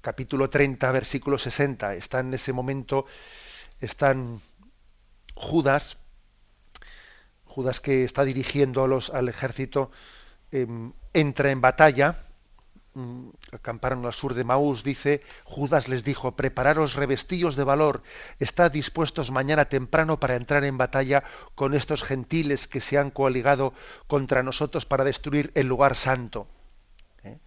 capítulo 0.00 0.50
30, 0.50 0.90
versículo 0.90 1.38
60, 1.38 1.94
está 1.94 2.20
en 2.20 2.34
ese 2.34 2.52
momento, 2.52 3.06
están 3.80 4.40
Judas 5.34 5.98
Judas 7.52 7.80
que 7.80 8.04
está 8.04 8.24
dirigiendo 8.24 8.82
a 8.82 8.88
los, 8.88 9.10
al 9.10 9.28
ejército 9.28 9.90
em, 10.50 10.92
entra 11.12 11.50
en 11.50 11.60
batalla, 11.60 12.16
acamparon 13.52 14.04
al 14.04 14.12
sur 14.12 14.34
de 14.34 14.44
Maús, 14.44 14.84
dice, 14.84 15.22
Judas 15.44 15.88
les 15.88 16.04
dijo, 16.04 16.36
prepararos 16.36 16.94
revestillos 16.94 17.56
de 17.56 17.64
valor, 17.64 18.02
estad 18.38 18.70
dispuestos 18.70 19.30
mañana 19.30 19.64
temprano 19.64 20.20
para 20.20 20.36
entrar 20.36 20.64
en 20.64 20.76
batalla 20.76 21.24
con 21.54 21.74
estos 21.74 22.02
gentiles 22.02 22.68
que 22.68 22.80
se 22.80 22.98
han 22.98 23.10
coaligado 23.10 23.72
contra 24.06 24.42
nosotros 24.42 24.84
para 24.84 25.04
destruir 25.04 25.52
el 25.54 25.68
lugar 25.68 25.96
santo. 25.96 26.46
¿Eh? 27.24 27.38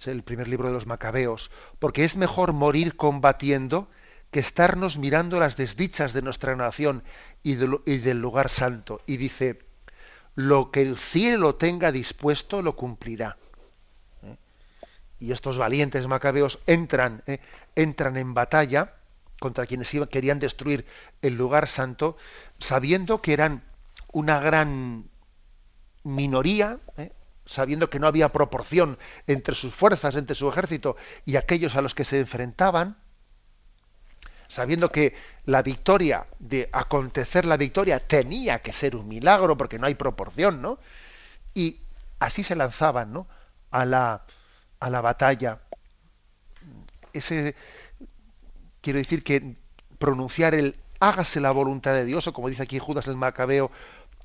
Es 0.00 0.08
el 0.08 0.22
primer 0.22 0.48
libro 0.48 0.68
de 0.68 0.74
los 0.74 0.86
Macabeos, 0.86 1.50
porque 1.78 2.04
es 2.04 2.16
mejor 2.16 2.52
morir 2.54 2.96
combatiendo 2.96 3.88
que 4.30 4.40
estarnos 4.40 4.96
mirando 4.96 5.38
las 5.40 5.56
desdichas 5.56 6.12
de 6.12 6.22
nuestra 6.22 6.56
nación 6.56 7.02
y, 7.42 7.56
del 7.56 8.20
lugar 8.20 8.48
santo. 8.48 9.02
Y 9.06 9.16
dice, 9.16 9.60
lo 10.34 10.70
que 10.70 10.82
el 10.82 10.96
cielo 10.96 11.56
tenga 11.56 11.92
dispuesto 11.92 12.62
lo 12.62 12.76
cumplirá. 12.76 13.36
Y 15.20 15.32
estos 15.32 15.58
valientes 15.58 16.06
macabeos 16.06 16.58
entran, 16.66 17.22
eh, 17.26 17.38
entran 17.76 18.16
en 18.16 18.34
batalla 18.34 18.94
contra 19.38 19.66
quienes 19.66 19.92
iban, 19.94 20.08
querían 20.08 20.38
destruir 20.38 20.86
el 21.22 21.36
lugar 21.36 21.68
santo, 21.68 22.16
sabiendo 22.58 23.22
que 23.22 23.34
eran 23.34 23.62
una 24.12 24.40
gran 24.40 25.08
minoría, 26.02 26.78
eh, 26.96 27.12
sabiendo 27.46 27.90
que 27.90 27.98
no 27.98 28.06
había 28.06 28.30
proporción 28.30 28.98
entre 29.26 29.54
sus 29.54 29.74
fuerzas, 29.74 30.16
entre 30.16 30.34
su 30.34 30.48
ejército 30.48 30.96
y 31.24 31.36
aquellos 31.36 31.76
a 31.76 31.82
los 31.82 31.94
que 31.94 32.04
se 32.04 32.20
enfrentaban, 32.20 32.96
sabiendo 34.48 34.90
que 34.90 35.14
la 35.44 35.62
victoria, 35.62 36.26
de 36.38 36.68
acontecer 36.72 37.44
la 37.44 37.56
victoria, 37.56 38.00
tenía 38.00 38.60
que 38.60 38.72
ser 38.72 38.96
un 38.96 39.08
milagro 39.08 39.56
porque 39.56 39.78
no 39.78 39.86
hay 39.86 39.94
proporción, 39.94 40.60
¿no? 40.60 40.78
Y 41.54 41.80
así 42.18 42.42
se 42.42 42.56
lanzaban, 42.56 43.12
¿no? 43.12 43.28
A 43.70 43.84
la, 43.84 44.24
a 44.80 44.90
la 44.90 45.00
batalla. 45.00 45.60
Ese, 47.12 47.54
quiero 48.80 48.98
decir 48.98 49.22
que 49.22 49.54
pronunciar 49.98 50.54
el 50.54 50.76
hágase 51.00 51.40
la 51.40 51.50
voluntad 51.50 51.94
de 51.94 52.04
Dios, 52.04 52.26
o 52.26 52.32
como 52.32 52.48
dice 52.48 52.62
aquí 52.62 52.78
Judas 52.78 53.08
el 53.08 53.16
Macabeo, 53.16 53.70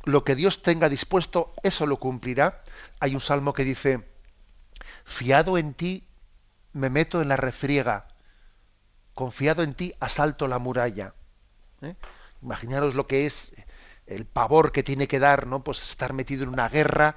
lo 0.03 0.23
que 0.23 0.35
Dios 0.35 0.61
tenga 0.61 0.89
dispuesto, 0.89 1.53
eso 1.63 1.85
lo 1.87 1.97
cumplirá. 1.97 2.61
Hay 2.99 3.15
un 3.15 3.21
salmo 3.21 3.53
que 3.53 3.63
dice, 3.63 4.03
fiado 5.03 5.57
en 5.57 5.73
ti 5.73 6.07
me 6.73 6.89
meto 6.89 7.21
en 7.21 7.29
la 7.29 7.37
refriega, 7.37 8.07
confiado 9.13 9.63
en 9.63 9.73
ti 9.73 9.93
asalto 9.99 10.47
la 10.47 10.59
muralla. 10.59 11.13
¿Eh? 11.81 11.95
Imaginaros 12.41 12.93
lo 12.93 13.07
que 13.07 13.25
es 13.25 13.53
el 14.05 14.25
pavor 14.25 14.71
que 14.71 14.83
tiene 14.83 15.07
que 15.07 15.19
dar, 15.19 15.47
¿no? 15.47 15.63
Pues 15.63 15.81
estar 15.89 16.13
metido 16.13 16.43
en 16.43 16.49
una 16.49 16.69
guerra, 16.69 17.15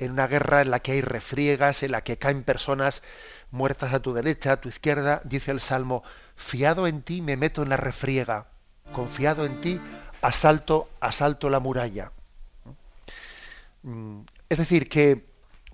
en 0.00 0.12
una 0.12 0.26
guerra 0.26 0.62
en 0.62 0.70
la 0.70 0.80
que 0.80 0.92
hay 0.92 1.00
refriegas, 1.02 1.82
en 1.82 1.92
la 1.92 2.02
que 2.02 2.16
caen 2.16 2.42
personas 2.42 3.02
muertas 3.50 3.92
a 3.92 4.00
tu 4.00 4.12
derecha, 4.12 4.52
a 4.52 4.60
tu 4.60 4.68
izquierda, 4.68 5.20
dice 5.24 5.50
el 5.50 5.60
Salmo, 5.60 6.02
fiado 6.36 6.86
en 6.86 7.02
ti 7.02 7.20
me 7.20 7.36
meto 7.36 7.62
en 7.62 7.68
la 7.68 7.76
refriega, 7.76 8.46
confiado 8.92 9.44
en 9.44 9.60
ti 9.60 9.80
asalto, 10.22 10.88
asalto 11.00 11.50
la 11.50 11.60
muralla. 11.60 12.12
Mm, 13.82 14.20
es 14.48 14.58
decir, 14.58 14.88
que 14.88 15.24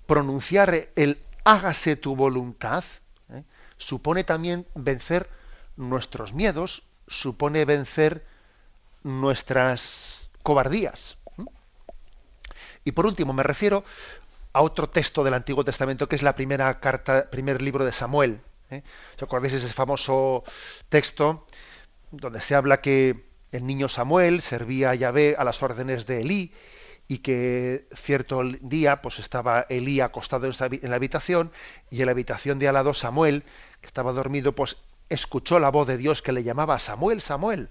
pronunciar 0.05 0.89
el 0.95 1.19
hágase 1.43 1.95
tu 1.95 2.15
voluntad 2.15 2.83
¿eh? 3.29 3.43
supone 3.77 4.23
también 4.23 4.65
vencer 4.75 5.29
nuestros 5.75 6.33
miedos, 6.33 6.83
supone 7.07 7.65
vencer 7.65 8.25
nuestras 9.03 10.29
cobardías. 10.43 11.17
Y 12.83 12.93
por 12.93 13.05
último, 13.05 13.33
me 13.33 13.43
refiero 13.43 13.83
a 14.57 14.61
otro 14.61 14.89
texto 14.89 15.23
del 15.23 15.35
Antiguo 15.35 15.63
Testamento 15.63 16.09
que 16.09 16.15
es 16.15 16.23
la 16.23 16.33
primera 16.33 16.79
carta, 16.79 17.29
primer 17.29 17.61
libro 17.61 17.85
de 17.85 17.91
Samuel. 17.91 18.41
¿eh? 18.71 18.81
¿Os 19.15 19.21
acordáis 19.21 19.53
ese 19.53 19.71
famoso 19.71 20.43
texto 20.89 21.45
donde 22.09 22.41
se 22.41 22.55
habla 22.55 22.81
que 22.81 23.29
el 23.51 23.67
niño 23.67 23.87
Samuel 23.87 24.41
servía 24.41 24.89
a 24.89 24.95
Yahvé 24.95 25.35
a 25.37 25.43
las 25.43 25.61
órdenes 25.61 26.07
de 26.07 26.21
Elí 26.21 26.53
y 27.07 27.19
que 27.19 27.87
cierto 27.93 28.41
día 28.61 29.03
pues 29.03 29.19
estaba 29.19 29.67
Elí 29.69 30.01
acostado 30.01 30.47
en 30.47 30.89
la 30.89 30.95
habitación 30.95 31.51
y 31.91 31.99
en 31.99 32.07
la 32.07 32.13
habitación 32.13 32.57
de 32.57 32.67
al 32.67 32.73
lado 32.73 32.95
Samuel, 32.95 33.43
que 33.79 33.85
estaba 33.85 34.11
dormido, 34.11 34.53
pues 34.53 34.77
escuchó 35.07 35.59
la 35.59 35.69
voz 35.69 35.87
de 35.87 35.97
Dios 35.97 36.23
que 36.23 36.31
le 36.31 36.41
llamaba 36.41 36.79
Samuel, 36.79 37.21
Samuel. 37.21 37.69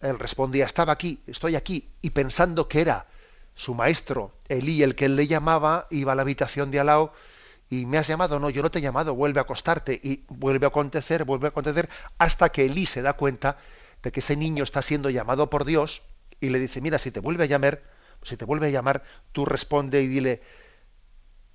Él 0.00 0.18
respondía, 0.18 0.64
estaba 0.64 0.94
aquí, 0.94 1.20
estoy 1.26 1.56
aquí, 1.56 1.92
y 2.00 2.10
pensando 2.10 2.68
que 2.68 2.80
era 2.80 3.06
su 3.56 3.74
maestro, 3.74 4.32
Elí, 4.48 4.82
el 4.82 4.94
que 4.94 5.06
él 5.06 5.16
le 5.16 5.26
llamaba, 5.26 5.86
iba 5.90 6.12
a 6.12 6.14
la 6.14 6.22
habitación 6.22 6.70
de 6.70 6.78
al 6.78 6.86
lado 6.86 7.12
y 7.70 7.86
me 7.86 7.98
has 7.98 8.06
llamado, 8.06 8.38
no, 8.38 8.50
yo 8.50 8.62
no 8.62 8.70
te 8.70 8.78
he 8.78 8.82
llamado, 8.82 9.14
vuelve 9.14 9.40
a 9.40 9.42
acostarte 9.42 9.98
y 10.00 10.24
vuelve 10.28 10.66
a 10.66 10.68
acontecer, 10.68 11.24
vuelve 11.24 11.46
a 11.46 11.48
acontecer, 11.48 11.88
hasta 12.18 12.50
que 12.50 12.66
Elí 12.66 12.84
se 12.84 13.00
da 13.02 13.14
cuenta 13.14 13.56
de 14.02 14.12
que 14.12 14.20
ese 14.20 14.36
niño 14.36 14.62
está 14.62 14.82
siendo 14.82 15.08
llamado 15.08 15.48
por 15.48 15.64
Dios 15.64 16.02
y 16.38 16.50
le 16.50 16.60
dice, 16.60 16.82
mira, 16.82 16.98
si 16.98 17.10
te 17.10 17.18
vuelve 17.18 17.44
a 17.44 17.46
llamar, 17.46 17.82
si 18.22 18.36
te 18.36 18.44
vuelve 18.44 18.66
a 18.66 18.70
llamar, 18.70 19.02
tú 19.32 19.46
responde 19.46 20.02
y 20.02 20.06
dile, 20.06 20.42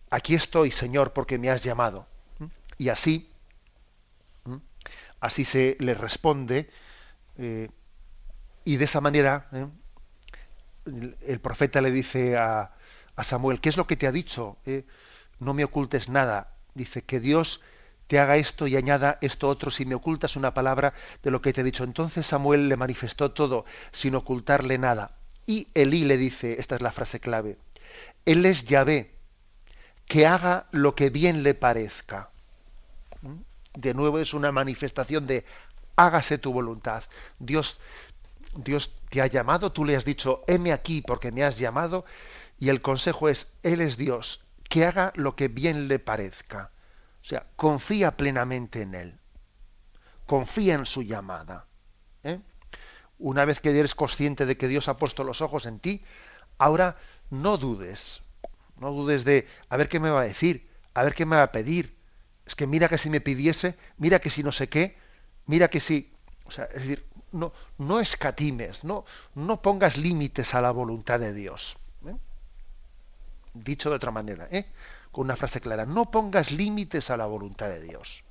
aquí 0.10 0.34
estoy, 0.34 0.72
Señor, 0.72 1.14
porque 1.14 1.38
me 1.38 1.52
has 1.52 1.64
llamado. 1.64 2.08
Y 2.80 2.90
así, 2.90 3.30
así 5.20 5.46
se 5.46 5.78
le 5.80 5.94
responde, 5.94 6.68
eh, 7.38 7.70
y 8.66 8.78
de 8.78 8.86
esa 8.86 9.02
manera 9.02 9.48
¿eh? 9.54 9.68
El, 10.86 11.40
profeta 11.40 11.82
le 11.82 11.92
dice 11.92 12.38
a, 12.38 12.72
Samuel, 13.24 13.62
¿qué 13.62 13.70
es 13.70 13.78
lo 13.78 13.86
que 13.86 13.98
te 13.98 14.08
ha 14.08 14.12
dicho? 14.12 14.58
¿Eh? 14.66 14.86
No 15.40 15.54
me 15.54 15.64
ocultes 15.64 16.10
nada. 16.10 16.56
Dice 16.74 17.04
que 17.04 17.20
Dios 17.20 17.62
te 18.08 18.20
haga 18.20 18.38
esto 18.38 18.68
y 18.68 18.76
añada 18.76 19.18
esto 19.22 19.48
otro 19.48 19.72
si 19.72 19.86
me 19.86 19.96
ocultas 19.96 20.36
una 20.36 20.54
palabra 20.54 20.94
de 21.24 21.32
lo 21.32 21.42
que 21.42 21.54
te 21.54 21.62
he 21.62 21.64
dicho. 21.64 21.84
Entonces 21.84 22.26
Samuel 22.26 22.68
le 22.68 22.78
manifestó 22.78 23.32
todo 23.32 23.66
sin 23.92 24.16
ocultarle 24.16 24.78
nada. 24.78 25.16
Y 25.46 25.68
Elí 25.74 26.04
le 26.04 26.18
dice, 26.18 26.60
esta 26.60 26.76
es 26.76 26.82
la 26.82 26.92
frase 26.92 27.20
clave, 27.20 27.58
Él 28.26 28.46
es 28.46 28.66
Yahvé, 28.66 29.12
que 30.08 30.26
haga 30.26 30.68
lo 30.72 30.96
que 30.96 31.10
bien 31.10 31.44
le 31.44 31.54
parezca. 31.54 32.30
¿Mm? 33.22 33.36
De 33.74 33.94
nuevo 33.94 34.20
es 34.20 34.34
una 34.34 34.52
manifestación 34.52 35.26
de 35.28 35.46
hágase 35.96 36.38
tu 36.38 36.54
voluntad. 36.54 37.04
Dios, 37.40 37.80
Dios 38.56 38.96
te 39.10 39.22
ha 39.22 39.28
llamado, 39.28 39.72
tú 39.72 39.86
le 39.86 39.96
has 39.96 40.06
dicho, 40.06 40.44
heme 40.48 40.74
aquí 40.74 41.02
porque 41.02 41.32
me 41.32 41.44
has 41.44 41.58
llamado, 41.58 42.06
y 42.58 42.70
el 42.70 42.82
consejo 42.82 43.30
es, 43.30 43.52
Él 43.64 43.82
es 43.82 43.98
Dios, 43.98 44.44
que 44.70 44.86
haga 44.86 45.14
lo 45.16 45.36
que 45.36 45.48
bien 45.48 45.88
le 45.88 46.00
parezca. 46.00 46.72
O 47.22 47.26
sea, 47.26 47.46
confía 47.56 48.18
plenamente 48.18 48.82
en 48.82 48.96
Él. 48.96 49.20
Confía 50.26 50.76
en 50.76 50.86
su 50.86 51.04
llamada. 51.04 51.66
¿eh? 52.24 52.40
una 53.22 53.46
vez 53.46 53.60
que 53.60 53.70
eres 53.78 53.96
consciente 53.96 54.46
de 54.46 54.58
que 54.58 54.68
Dios 54.68 54.88
ha 54.88 54.98
puesto 54.98 55.24
los 55.24 55.42
ojos 55.42 55.66
en 55.66 55.80
ti, 55.80 56.04
ahora 56.58 56.98
no 57.30 57.58
dudes, 57.58 58.22
no 58.78 58.92
dudes 58.92 59.24
de 59.24 59.48
a 59.70 59.78
ver 59.78 59.88
qué 59.88 60.00
me 60.00 60.10
va 60.10 60.22
a 60.22 60.26
decir, 60.26 60.68
a 60.94 61.04
ver 61.04 61.14
qué 61.14 61.26
me 61.26 61.36
va 61.36 61.44
a 61.44 61.52
pedir. 61.52 61.96
Es 62.46 62.56
que 62.56 62.68
mira 62.68 62.90
que 62.90 62.98
si 62.98 63.10
me 63.10 63.22
pidiese, 63.22 63.78
mira 63.98 64.20
que 64.20 64.32
si 64.32 64.44
no 64.44 64.52
sé 64.52 64.68
qué, 64.68 64.98
mira 65.46 65.70
que 65.70 65.80
si, 65.80 66.12
o 66.46 66.52
sea, 66.52 66.66
es 66.66 66.82
decir, 66.82 67.06
no, 67.32 68.00
escatimes, 68.00 68.84
no, 68.84 69.06
no 69.36 69.62
pongas 69.62 69.98
límites 69.98 70.54
a 70.54 70.62
la 70.62 70.72
voluntad 70.72 71.20
de 71.20 71.34
Dios. 71.34 71.78
¿eh? 72.06 72.16
Dicho 73.54 73.90
de 73.90 73.96
otra 73.96 74.12
manera, 74.12 74.48
¿eh? 74.52 74.66
con 75.12 75.26
una 75.26 75.36
frase 75.36 75.62
clara, 75.62 75.86
no 75.86 76.10
pongas 76.12 76.52
límites 76.52 77.10
a 77.10 77.18
la 77.18 77.26
voluntad 77.26 77.68
de 77.70 77.82
Dios. 77.82 78.24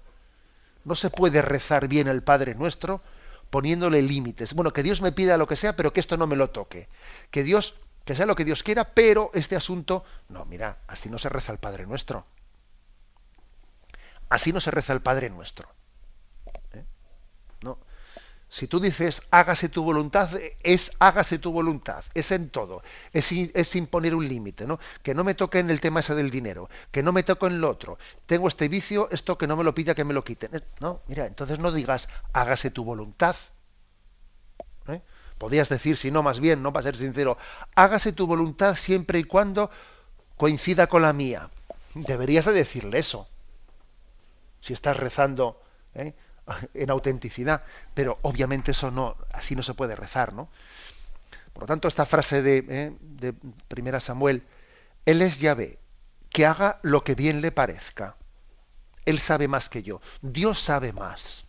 No 0.84 0.94
se 0.94 1.10
puede 1.10 1.42
rezar 1.42 1.88
bien 1.88 2.08
el 2.08 2.22
Padre 2.22 2.54
Nuestro 2.54 3.02
poniéndole 3.50 4.00
límites. 4.02 4.54
Bueno, 4.54 4.72
que 4.72 4.82
Dios 4.82 5.02
me 5.02 5.12
pida 5.12 5.36
lo 5.36 5.46
que 5.46 5.56
sea, 5.56 5.76
pero 5.76 5.92
que 5.92 6.00
esto 6.00 6.16
no 6.16 6.26
me 6.26 6.36
lo 6.36 6.50
toque. 6.50 6.88
Que 7.30 7.42
Dios, 7.42 7.74
que 8.04 8.14
sea 8.14 8.26
lo 8.26 8.36
que 8.36 8.44
Dios 8.44 8.62
quiera, 8.62 8.94
pero 8.94 9.30
este 9.34 9.56
asunto, 9.56 10.04
no, 10.28 10.44
mira, 10.46 10.78
así 10.86 11.10
no 11.10 11.18
se 11.18 11.28
reza 11.28 11.52
el 11.52 11.58
Padre 11.58 11.86
Nuestro. 11.86 12.24
Así 14.28 14.52
no 14.52 14.60
se 14.60 14.70
reza 14.70 14.92
el 14.92 15.02
Padre 15.02 15.28
Nuestro. 15.28 15.68
Si 18.50 18.66
tú 18.66 18.80
dices 18.80 19.22
hágase 19.30 19.68
tu 19.68 19.84
voluntad, 19.84 20.28
es 20.64 20.90
hágase 20.98 21.38
tu 21.38 21.52
voluntad, 21.52 22.04
es 22.14 22.32
en 22.32 22.50
todo, 22.50 22.82
es, 23.12 23.30
es 23.30 23.76
imponer 23.76 24.12
un 24.16 24.28
límite, 24.28 24.66
¿no? 24.66 24.80
Que 25.04 25.14
no 25.14 25.22
me 25.22 25.34
toque 25.34 25.60
en 25.60 25.70
el 25.70 25.80
tema 25.80 26.00
ese 26.00 26.16
del 26.16 26.32
dinero, 26.32 26.68
que 26.90 27.04
no 27.04 27.12
me 27.12 27.22
toque 27.22 27.46
en 27.46 27.60
lo 27.60 27.70
otro. 27.70 27.96
Tengo 28.26 28.48
este 28.48 28.68
vicio, 28.68 29.08
esto 29.12 29.38
que 29.38 29.46
no 29.46 29.56
me 29.56 29.62
lo 29.62 29.72
pida, 29.72 29.94
que 29.94 30.02
me 30.02 30.14
lo 30.14 30.24
quiten. 30.24 30.64
No, 30.80 31.00
mira, 31.06 31.26
entonces 31.26 31.60
no 31.60 31.70
digas 31.70 32.08
hágase 32.32 32.72
tu 32.72 32.82
voluntad. 32.82 33.36
¿eh? 34.88 35.00
Podrías 35.38 35.68
decir, 35.68 35.96
si 35.96 36.10
no, 36.10 36.24
más 36.24 36.40
bien, 36.40 36.60
no 36.60 36.72
para 36.72 36.82
ser 36.82 36.96
sincero, 36.96 37.38
hágase 37.76 38.12
tu 38.12 38.26
voluntad 38.26 38.74
siempre 38.74 39.20
y 39.20 39.24
cuando 39.24 39.70
coincida 40.36 40.88
con 40.88 41.02
la 41.02 41.12
mía. 41.12 41.50
Deberías 41.94 42.46
de 42.46 42.52
decirle 42.52 42.98
eso. 42.98 43.28
Si 44.60 44.72
estás 44.72 44.96
rezando, 44.96 45.62
¿eh? 45.94 46.14
En 46.74 46.90
autenticidad, 46.90 47.64
pero 47.94 48.18
obviamente 48.22 48.72
eso 48.72 48.90
no, 48.90 49.16
así 49.32 49.54
no 49.56 49.62
se 49.62 49.74
puede 49.74 49.96
rezar, 49.96 50.32
¿no? 50.32 50.48
Por 51.52 51.64
lo 51.64 51.66
tanto, 51.66 51.88
esta 51.88 52.06
frase 52.06 52.42
de, 52.42 52.64
eh, 52.68 52.92
de 53.00 53.32
Primera 53.68 54.00
Samuel, 54.00 54.44
Él 55.04 55.22
es 55.22 55.40
Yahvé, 55.40 55.78
que 56.30 56.46
haga 56.46 56.78
lo 56.82 57.04
que 57.04 57.14
bien 57.14 57.40
le 57.40 57.52
parezca. 57.52 58.16
Él 59.04 59.18
sabe 59.18 59.48
más 59.48 59.68
que 59.68 59.82
yo. 59.82 60.00
Dios 60.22 60.60
sabe 60.60 60.92
más. 60.92 61.44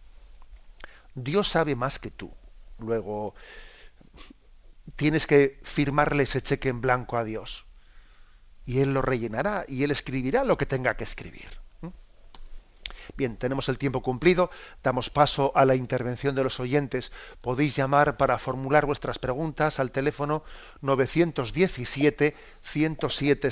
Dios 1.13 1.47
sabe 1.47 1.75
más 1.75 1.99
que 1.99 2.09
tú. 2.09 2.33
Luego, 2.79 3.35
tienes 4.95 5.27
que 5.27 5.59
firmarle 5.63 6.23
ese 6.23 6.41
cheque 6.41 6.69
en 6.69 6.81
blanco 6.81 7.17
a 7.17 7.23
Dios. 7.23 7.65
Y 8.65 8.79
Él 8.79 8.93
lo 8.93 9.01
rellenará 9.01 9.65
y 9.67 9.83
Él 9.83 9.91
escribirá 9.91 10.43
lo 10.43 10.57
que 10.57 10.65
tenga 10.65 10.95
que 10.97 11.03
escribir. 11.03 11.60
Bien, 13.17 13.37
tenemos 13.37 13.69
el 13.69 13.77
tiempo 13.77 14.01
cumplido, 14.01 14.49
damos 14.83 15.09
paso 15.09 15.51
a 15.55 15.65
la 15.65 15.75
intervención 15.75 16.35
de 16.35 16.43
los 16.43 16.59
oyentes. 16.59 17.11
Podéis 17.41 17.75
llamar 17.75 18.17
para 18.17 18.39
formular 18.39 18.85
vuestras 18.85 19.19
preguntas 19.19 19.79
al 19.79 19.91
teléfono 19.91 20.43
917 20.81 22.35
107 22.61 23.51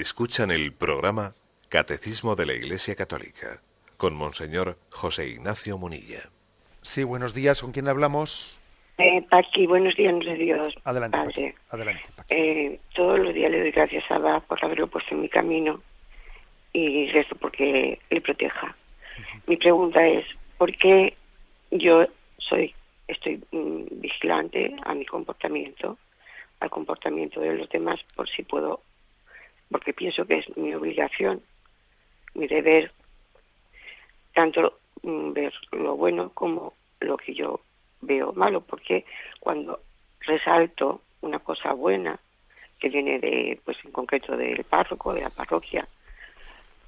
Escuchan 0.00 0.50
el 0.50 0.72
programa 0.72 1.34
Catecismo 1.68 2.34
de 2.34 2.46
la 2.46 2.54
Iglesia 2.54 2.94
Católica 2.94 3.60
con 3.98 4.14
Monseñor 4.14 4.78
José 4.90 5.28
Ignacio 5.28 5.76
Munilla. 5.76 6.30
Sí, 6.80 7.04
buenos 7.04 7.34
días. 7.34 7.60
¿Con 7.60 7.72
quién 7.72 7.86
hablamos? 7.86 8.58
Eh, 8.96 9.20
Paqui, 9.28 9.66
buenos 9.66 9.94
días, 9.96 10.18
de 10.20 10.36
Dios. 10.36 10.74
Adelante, 10.84 11.18
Padre. 11.18 11.54
Adelante. 11.68 12.02
Eh, 12.30 12.80
todos 12.94 13.18
los 13.18 13.34
días 13.34 13.50
le 13.50 13.60
doy 13.60 13.72
gracias 13.72 14.10
a 14.10 14.14
Abba 14.14 14.40
por 14.40 14.64
haberlo 14.64 14.86
puesto 14.86 15.14
en 15.14 15.20
mi 15.20 15.28
camino 15.28 15.82
y 16.72 17.10
rezo 17.10 17.36
porque 17.36 18.00
le 18.08 18.20
proteja. 18.22 18.74
Mi 19.46 19.58
pregunta 19.58 20.06
es, 20.06 20.24
¿por 20.56 20.74
qué 20.78 21.14
yo 21.72 22.06
soy 22.38 22.74
estoy 23.06 23.44
mm, 23.52 24.00
vigilante 24.00 24.74
a 24.82 24.94
mi 24.94 25.04
comportamiento, 25.04 25.98
al 26.60 26.70
comportamiento 26.70 27.38
de 27.40 27.54
los 27.54 27.68
demás, 27.68 28.00
por 28.16 28.30
si 28.30 28.44
puedo 28.44 28.80
porque 29.70 29.92
pienso 29.92 30.26
que 30.26 30.38
es 30.38 30.56
mi 30.56 30.74
obligación, 30.74 31.42
mi 32.34 32.46
deber, 32.46 32.92
tanto 34.34 34.78
mm, 35.02 35.32
ver 35.32 35.52
lo 35.72 35.96
bueno 35.96 36.30
como 36.34 36.74
lo 37.00 37.16
que 37.16 37.34
yo 37.34 37.60
veo 38.00 38.32
malo, 38.32 38.60
porque 38.60 39.04
cuando 39.38 39.80
resalto 40.20 41.02
una 41.20 41.38
cosa 41.38 41.72
buena 41.72 42.18
que 42.78 42.88
viene 42.88 43.18
de, 43.18 43.60
pues 43.64 43.76
en 43.84 43.92
concreto 43.92 44.36
del 44.36 44.64
párroco, 44.64 45.12
de 45.12 45.22
la 45.22 45.30
parroquia, 45.30 45.86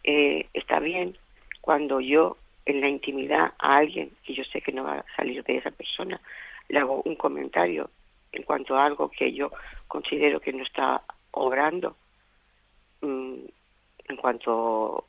eh, 0.05 0.47
está 0.55 0.81
bien 0.81 1.17
cuando 1.61 2.01
yo 2.01 2.37
en 2.65 2.81
la 2.81 2.89
intimidad 2.89 3.53
a 3.59 3.77
alguien, 3.77 4.11
y 4.27 4.35
yo 4.35 4.45
sé 4.45 4.61
que 4.61 4.73
no 4.73 4.85
va 4.85 4.99
a 4.99 5.17
salir 5.17 5.43
de 5.45 5.57
esa 5.57 5.71
persona, 5.71 6.21
le 6.69 6.79
hago 6.79 7.03
un 7.05 7.17
comentario 7.17 7.91
en 8.33 8.43
cuanto 8.45 8.77
a 8.77 8.87
algo 8.87 9.11
que 9.11 9.33
yo 9.33 9.51
considero 9.89 10.41
que 10.41 10.53
no 10.53 10.63
está 10.63 11.03
obrando, 11.33 11.97
Mm, 13.03 13.47
en 14.09 14.17
cuanto 14.17 15.07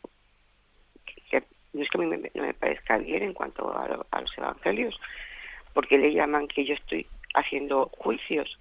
que, 1.30 1.44
no 1.74 1.84
es 1.84 1.89
que 1.89 1.98
a 1.98 2.02
mí 2.02 2.08
me, 2.08 2.32
no 2.34 2.44
me 2.44 2.54
parezca 2.54 2.98
bien 2.98 3.24
en 3.24 3.34
cuanto 3.34 3.72
a, 3.76 3.88
los 3.88 4.38
evangelios, 4.38 5.00
porque 5.74 5.98
le 5.98 6.14
llaman 6.14 6.48
que 6.48 6.66
yo 6.66 6.74
estoy 6.74 7.06
haciendo 7.36 7.89
juicios. 7.98 8.60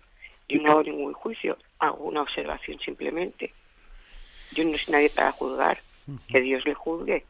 Yo 0.49 0.61
no 0.61 0.73
hago 0.73 0.83
ningún 0.83 1.15
juicio, 1.15 1.57
hago 1.79 2.05
una 2.05 2.23
observación 2.23 2.79
simplemente. 2.81 3.53
Yo 4.51 4.65
no 4.65 4.77
soy 4.77 4.93
nadie 4.93 5.11
para 5.11 5.33
juzgar, 5.33 5.81
que 6.29 6.41
Dios 6.41 6.65
le 6.67 6.75
juzgue, 6.75 7.25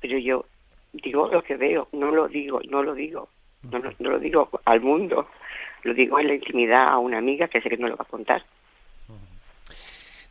pero 0.00 0.18
yo 0.18 0.44
digo 0.92 1.28
lo 1.28 1.42
que 1.42 1.56
veo, 1.56 1.88
no 1.92 2.10
lo 2.10 2.26
digo, 2.26 2.60
no 2.68 2.82
lo 2.82 2.94
digo, 2.94 3.28
no, 3.62 3.78
no, 3.78 3.92
no 3.98 4.10
lo 4.10 4.18
digo 4.18 4.48
al 4.64 4.80
mundo, 4.80 5.28
lo 5.84 5.94
digo 5.94 6.18
en 6.18 6.28
la 6.28 6.34
intimidad 6.34 6.88
a 6.88 6.98
una 6.98 7.18
amiga 7.18 7.46
que 7.46 7.60
sé 7.60 7.68
que 7.68 7.76
no 7.76 7.88
lo 7.88 7.96
va 7.96 8.04
a 8.04 8.10
contar. 8.10 8.44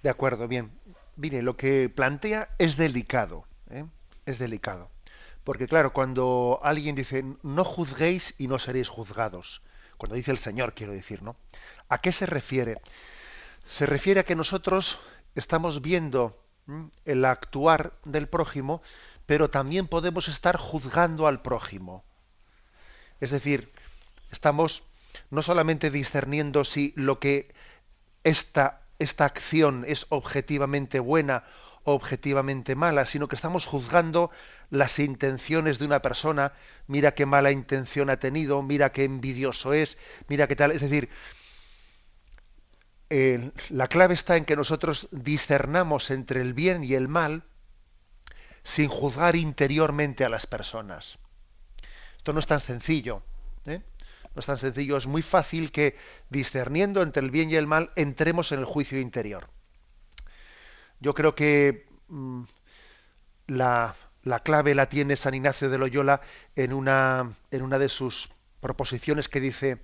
De 0.04 0.10
acuerdo, 0.10 0.48
bien. 0.48 0.72
Mire, 1.22 1.43
lo 1.43 1.55
que 1.55 1.88
plantea 1.88 2.49
es 2.57 2.78
delicado, 2.78 3.45
¿eh? 3.69 3.86
es 4.26 4.39
delicado. 4.39 4.89
Porque 5.43 5.67
claro, 5.67 5.93
cuando 5.93 6.59
alguien 6.63 6.95
dice, 6.95 7.24
no 7.43 7.63
juzguéis 7.63 8.34
y 8.39 8.47
no 8.47 8.57
seréis 8.57 8.89
juzgados, 8.89 9.61
cuando 9.97 10.15
dice 10.15 10.32
el 10.32 10.39
Señor, 10.39 10.74
quiero 10.74 10.93
decir, 10.93 11.22
¿no? 11.22 11.36
¿A 11.89 11.99
qué 11.99 12.11
se 12.11 12.26
refiere? 12.26 12.82
Se 13.67 13.86
refiere 13.86 14.22
a 14.22 14.24
que 14.24 14.36
nosotros 14.36 14.97
estamos 15.36 15.84
viendo 15.84 16.43
el 17.05 17.24
actuar 17.26 17.93
del 18.03 18.28
prójimo, 18.28 18.82
pero 19.28 19.51
también 19.51 19.88
podemos 19.88 20.28
estar 20.28 20.57
juzgando 20.57 21.28
al 21.28 21.43
prójimo. 21.43 22.03
Es 23.19 23.30
decir, 23.30 23.72
estamos 24.32 24.82
no 25.30 25.43
solamente 25.43 25.91
discerniendo 25.91 26.63
si 26.63 26.93
lo 26.95 27.19
que 27.19 27.53
esta 28.24 28.80
esta 29.02 29.26
acción 29.26 29.84
es 29.88 30.06
objetivamente 30.10 30.99
buena 30.99 31.43
o 31.84 31.93
objetivamente 31.93 32.76
mala, 32.76 33.06
sino 33.06 33.28
que 33.28 33.36
estamos 33.36 33.66
juzgando 33.66 34.30
las 34.70 34.99
intenciones 34.99 35.80
de 35.80 35.86
una 35.86 36.02
persona, 36.02 36.54
mira 36.88 37.14
qué 37.14 37.26
mala 37.26 37.52
intención 37.52 38.10
ha 38.10 38.18
tenido, 38.18 38.62
mira 38.62 38.91
qué 38.91 39.04
envidioso 39.04 39.74
es, 39.74 39.97
mira 40.28 40.47
qué 40.47 40.56
tal, 40.56 40.72
es 40.72 40.82
decir, 40.82 41.10
la 43.70 43.88
clave 43.88 44.14
está 44.14 44.38
en 44.38 44.45
que 44.45 44.56
nosotros 44.56 45.10
discernamos 45.12 46.12
entre 46.12 46.41
el 46.41 46.54
bien 46.54 46.84
y 46.84 46.93
el 46.93 47.08
mal 47.08 47.43
sin 48.64 48.88
juzgar 48.88 49.36
interiormente 49.36 50.24
a 50.24 50.30
las 50.30 50.45
personas. 50.45 51.18
Esto 52.16 52.32
no 52.32 52.39
es 52.39 52.47
tan 52.47 52.60
sencillo. 52.60 53.24
¿eh? 53.66 53.82
No 54.34 54.39
es 54.39 54.45
tan 54.45 54.57
sencillo, 54.57 54.97
es 54.97 55.07
muy 55.07 55.21
fácil 55.21 55.71
que 55.71 55.97
discerniendo 56.29 57.01
entre 57.01 57.23
el 57.23 57.32
bien 57.32 57.49
y 57.49 57.55
el 57.55 57.67
mal 57.67 57.91
entremos 57.95 58.51
en 58.51 58.59
el 58.59 58.65
juicio 58.65 58.99
interior. 58.99 59.49
Yo 60.99 61.13
creo 61.13 61.36
que 61.36 61.88
mm, 62.07 62.43
la, 63.47 63.95
clave 64.43 64.73
la 64.75 64.88
tiene 64.88 65.15
San 65.15 65.34
Ignacio 65.34 65.69
de 65.69 65.77
Loyola 65.77 66.21
en 66.55 66.71
una, 66.71 67.29
en 67.49 67.61
una 67.61 67.77
de 67.77 67.89
sus 67.89 68.29
proposiciones 68.61 69.27
que 69.27 69.41
dice, 69.41 69.82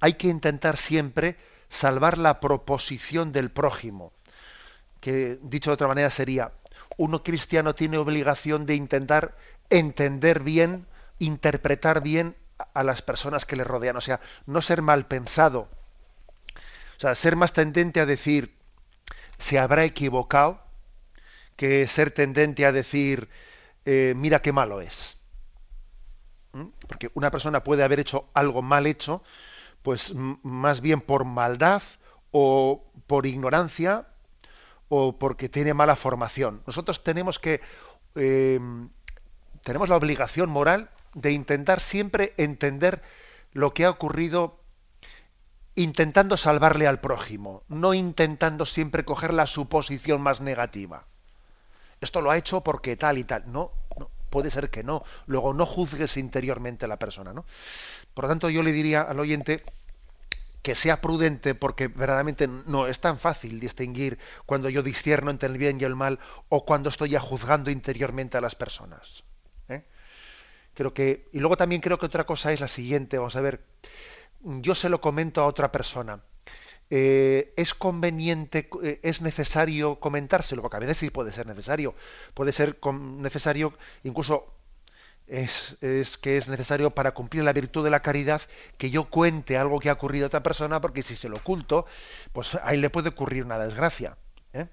hay 0.00 0.14
que 0.14 0.28
intentar 0.28 0.76
siempre 0.76 1.36
salvar 1.68 2.18
la 2.18 2.40
proposición 2.40 3.32
del 3.32 3.50
prójimo, 3.50 4.12
que 5.00 5.38
dicho 5.42 5.70
de 5.70 5.74
otra 5.74 5.88
manera 5.88 6.10
sería, 6.10 6.52
uno 6.98 7.22
cristiano 7.22 7.74
tiene 7.74 7.96
obligación 7.96 8.66
de 8.66 8.74
intentar 8.74 9.36
entender 9.70 10.42
bien, 10.42 10.86
interpretar 11.18 12.02
bien 12.02 12.36
a 12.72 12.82
las 12.82 13.02
personas 13.02 13.44
que 13.44 13.56
le 13.56 13.64
rodean, 13.64 13.96
o 13.96 14.00
sea, 14.00 14.20
no 14.46 14.62
ser 14.62 14.82
mal 14.82 15.06
pensado, 15.06 15.68
o 16.96 17.00
sea, 17.00 17.14
ser 17.14 17.36
más 17.36 17.52
tendente 17.52 18.00
a 18.00 18.06
decir 18.06 18.56
se 19.38 19.58
habrá 19.58 19.84
equivocado 19.84 20.60
que 21.56 21.86
ser 21.88 22.10
tendente 22.10 22.64
a 22.64 22.72
decir 22.72 23.28
eh, 23.84 24.14
mira 24.16 24.40
qué 24.40 24.52
malo 24.52 24.80
es. 24.80 25.16
¿Mm? 26.52 26.66
Porque 26.88 27.10
una 27.14 27.30
persona 27.30 27.62
puede 27.62 27.82
haber 27.82 28.00
hecho 28.00 28.28
algo 28.34 28.62
mal 28.62 28.86
hecho, 28.86 29.22
pues 29.82 30.14
más 30.14 30.80
bien 30.80 31.00
por 31.00 31.24
maldad 31.24 31.82
o 32.30 32.84
por 33.06 33.26
ignorancia 33.26 34.08
o 34.88 35.18
porque 35.18 35.48
tiene 35.48 35.74
mala 35.74 35.96
formación. 35.96 36.62
Nosotros 36.66 37.04
tenemos 37.04 37.38
que 37.38 37.60
eh, 38.14 38.58
tenemos 39.62 39.88
la 39.88 39.96
obligación 39.96 40.50
moral 40.50 40.90
de 41.16 41.32
intentar 41.32 41.80
siempre 41.80 42.34
entender 42.36 43.02
lo 43.52 43.72
que 43.72 43.86
ha 43.86 43.90
ocurrido 43.90 44.60
intentando 45.74 46.36
salvarle 46.36 46.86
al 46.86 47.00
prójimo, 47.00 47.62
no 47.68 47.94
intentando 47.94 48.66
siempre 48.66 49.04
coger 49.04 49.32
la 49.34 49.46
suposición 49.46 50.20
más 50.20 50.40
negativa. 50.40 51.04
Esto 52.00 52.20
lo 52.20 52.30
ha 52.30 52.36
hecho 52.36 52.60
porque 52.62 52.96
tal 52.96 53.16
y 53.16 53.24
tal. 53.24 53.50
No, 53.50 53.72
puede 54.28 54.50
ser 54.50 54.68
que 54.68 54.84
no. 54.84 55.04
Luego 55.26 55.54
no 55.54 55.64
juzgues 55.64 56.18
interiormente 56.18 56.84
a 56.84 56.88
la 56.88 56.98
persona, 56.98 57.32
¿no? 57.32 57.46
Por 58.12 58.24
lo 58.24 58.28
tanto, 58.28 58.50
yo 58.50 58.62
le 58.62 58.72
diría 58.72 59.00
al 59.02 59.18
oyente 59.18 59.64
que 60.62 60.74
sea 60.74 61.00
prudente 61.00 61.54
porque 61.54 61.88
verdaderamente 61.88 62.46
no 62.46 62.88
es 62.88 63.00
tan 63.00 63.18
fácil 63.18 63.58
distinguir 63.58 64.18
cuando 64.44 64.68
yo 64.68 64.82
discierno 64.82 65.30
entre 65.30 65.48
el 65.48 65.56
bien 65.56 65.80
y 65.80 65.84
el 65.84 65.94
mal 65.94 66.18
o 66.50 66.66
cuando 66.66 66.90
estoy 66.90 67.10
ya 67.10 67.20
juzgando 67.20 67.70
interiormente 67.70 68.36
a 68.36 68.42
las 68.42 68.54
personas. 68.54 69.24
Creo 70.76 70.92
que 70.92 71.28
y 71.32 71.40
luego 71.40 71.56
también 71.56 71.80
creo 71.80 71.98
que 71.98 72.06
otra 72.06 72.24
cosa 72.24 72.52
es 72.52 72.60
la 72.60 72.68
siguiente. 72.68 73.16
Vamos 73.16 73.34
a 73.34 73.40
ver, 73.40 73.60
yo 74.42 74.74
se 74.74 74.90
lo 74.90 75.00
comento 75.00 75.40
a 75.40 75.46
otra 75.46 75.72
persona. 75.72 76.20
Eh, 76.90 77.54
es 77.56 77.74
conveniente, 77.74 78.68
eh, 78.82 79.00
es 79.02 79.22
necesario 79.22 79.98
comentárselo, 79.98 80.60
porque 80.60 80.76
a 80.76 80.80
veces 80.80 80.98
sí 80.98 81.10
puede 81.10 81.32
ser 81.32 81.46
necesario. 81.46 81.94
Puede 82.34 82.52
ser 82.52 82.76
necesario 82.84 83.72
incluso 84.04 84.52
es, 85.26 85.76
que 86.20 86.36
es 86.36 86.48
necesario 86.48 86.90
para 86.90 87.12
cumplir 87.12 87.42
la 87.42 87.54
virtud 87.54 87.82
de 87.82 87.90
la 87.90 88.02
caridad 88.02 88.42
que 88.76 88.90
yo 88.90 89.04
cuente 89.04 89.56
algo 89.56 89.80
que 89.80 89.88
ha 89.88 89.94
ocurrido 89.94 90.26
a 90.26 90.28
otra 90.28 90.42
persona, 90.42 90.82
porque 90.82 91.02
si 91.02 91.16
se 91.16 91.30
lo 91.30 91.36
oculto, 91.36 91.86
pues 92.32 92.56
ahí 92.62 92.76
le 92.76 92.90
puede 92.90 93.08
ocurrir 93.08 93.44
una 93.44 93.58
desgracia. 93.58 94.18
¿eh? 94.52 94.66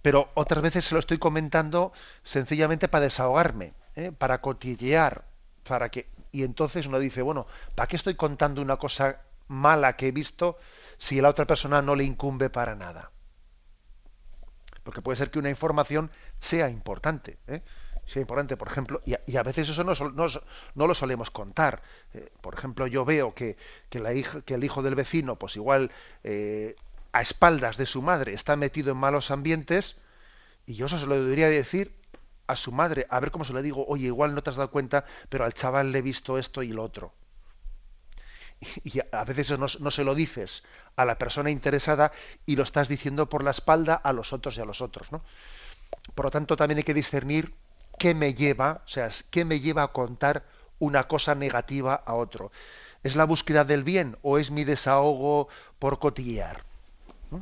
Pero 0.00 0.30
otras 0.34 0.62
veces 0.62 0.84
se 0.84 0.94
lo 0.94 1.00
estoy 1.00 1.18
comentando 1.18 1.92
sencillamente 2.22 2.86
para 2.88 3.04
desahogarme, 3.04 3.74
¿eh? 3.96 4.12
para 4.12 4.40
cotillear, 4.40 5.24
para 5.66 5.88
que 5.88 6.08
y 6.32 6.42
entonces 6.44 6.86
uno 6.86 6.98
dice, 6.98 7.22
bueno, 7.22 7.46
¿para 7.74 7.86
qué 7.86 7.96
estoy 7.96 8.14
contando 8.14 8.60
una 8.60 8.76
cosa 8.76 9.22
mala 9.48 9.96
que 9.96 10.08
he 10.08 10.12
visto 10.12 10.58
si 10.98 11.18
a 11.18 11.22
la 11.22 11.30
otra 11.30 11.46
persona 11.46 11.80
no 11.80 11.96
le 11.96 12.04
incumbe 12.04 12.50
para 12.50 12.74
nada? 12.74 13.10
Porque 14.82 15.00
puede 15.00 15.16
ser 15.16 15.30
que 15.30 15.38
una 15.38 15.48
información 15.48 16.10
sea 16.38 16.68
importante. 16.68 17.38
¿eh? 17.46 17.62
sea 18.06 18.20
importante, 18.20 18.56
por 18.56 18.68
ejemplo, 18.68 19.02
y 19.04 19.36
a, 19.36 19.42
veces 19.42 19.68
eso 19.68 19.82
no, 19.82 19.92
no, 20.74 20.86
lo 20.86 20.94
solemos 20.94 21.30
contar. 21.30 21.82
Eh, 22.14 22.30
por 22.40 22.54
ejemplo, 22.54 22.86
yo 22.86 23.04
veo 23.04 23.34
que, 23.34 23.56
que, 23.88 23.98
la 23.98 24.14
hija, 24.14 24.42
que 24.42 24.54
el 24.54 24.62
hijo 24.62 24.82
del 24.82 24.94
vecino, 24.94 25.36
pues 25.36 25.56
igual 25.56 25.90
eh, 26.22 26.76
a 27.12 27.20
espaldas 27.20 27.76
de 27.76 27.86
su 27.86 28.02
madre 28.02 28.32
está 28.32 28.54
metido 28.56 28.92
en 28.92 28.98
malos 28.98 29.30
ambientes, 29.30 29.96
y 30.66 30.74
yo 30.74 30.86
eso 30.86 30.98
se 30.98 31.06
lo 31.06 31.14
debería 31.14 31.48
decir 31.48 31.96
a 32.46 32.56
su 32.56 32.72
madre, 32.72 33.06
a 33.10 33.20
ver 33.20 33.30
cómo 33.30 33.44
se 33.44 33.52
lo 33.52 33.62
digo, 33.62 33.84
oye, 33.86 34.06
igual 34.06 34.34
no 34.34 34.42
te 34.42 34.50
has 34.50 34.56
dado 34.56 34.70
cuenta, 34.70 35.04
pero 35.28 35.44
al 35.44 35.54
chaval 35.54 35.92
le 35.92 35.98
he 35.98 36.02
visto 36.02 36.38
esto 36.38 36.62
y 36.62 36.68
lo 36.68 36.82
otro. 36.82 37.12
Y, 38.84 39.00
a 39.12 39.24
veces 39.24 39.58
no, 39.58 39.66
no 39.80 39.90
se 39.90 40.04
lo 40.04 40.14
dices 40.14 40.64
a 40.96 41.04
la 41.04 41.18
persona 41.18 41.50
interesada 41.50 42.12
y 42.46 42.56
lo 42.56 42.62
estás 42.62 42.88
diciendo 42.88 43.28
por 43.28 43.44
la 43.44 43.50
espalda 43.50 43.94
a 43.94 44.12
los 44.12 44.32
otros 44.32 44.56
y 44.56 44.60
a 44.60 44.64
los 44.64 44.80
otros, 44.80 45.12
¿no? 45.12 45.22
Por 46.14 46.24
lo 46.26 46.30
tanto, 46.30 46.56
también 46.56 46.78
hay 46.78 46.84
que 46.84 46.94
discernir 46.94 47.52
¿qué 47.98 48.14
me 48.14 48.34
lleva, 48.34 48.82
o 48.84 48.88
sea, 48.88 49.10
qué 49.30 49.44
me 49.44 49.60
lleva 49.60 49.82
a 49.82 49.88
contar 49.88 50.44
una 50.78 51.08
cosa 51.08 51.34
negativa 51.34 51.94
a 51.94 52.14
otro? 52.14 52.52
¿Es 53.02 53.16
la 53.16 53.24
búsqueda 53.24 53.64
del 53.64 53.84
bien 53.84 54.18
o 54.22 54.38
es 54.38 54.50
mi 54.50 54.64
desahogo 54.64 55.48
por 55.78 55.98
cotillear? 55.98 56.64
¿Mm? 57.30 57.36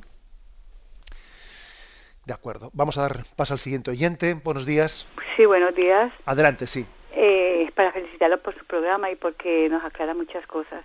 De 2.26 2.32
acuerdo. 2.32 2.70
Vamos 2.72 2.96
a 2.96 3.02
dar 3.02 3.16
paso 3.36 3.54
al 3.54 3.58
siguiente 3.58 3.90
oyente. 3.90 4.34
Buenos 4.34 4.64
días. 4.64 5.06
Sí, 5.36 5.44
buenos 5.44 5.74
días. 5.74 6.12
Adelante, 6.24 6.66
sí. 6.66 6.86
Eh, 7.12 7.70
para 7.74 7.92
felicitarlo 7.92 8.38
por 8.40 8.56
su 8.58 8.64
programa 8.64 9.10
y 9.10 9.16
porque 9.16 9.68
nos 9.68 9.84
aclara 9.84 10.14
muchas 10.14 10.46
cosas. 10.46 10.84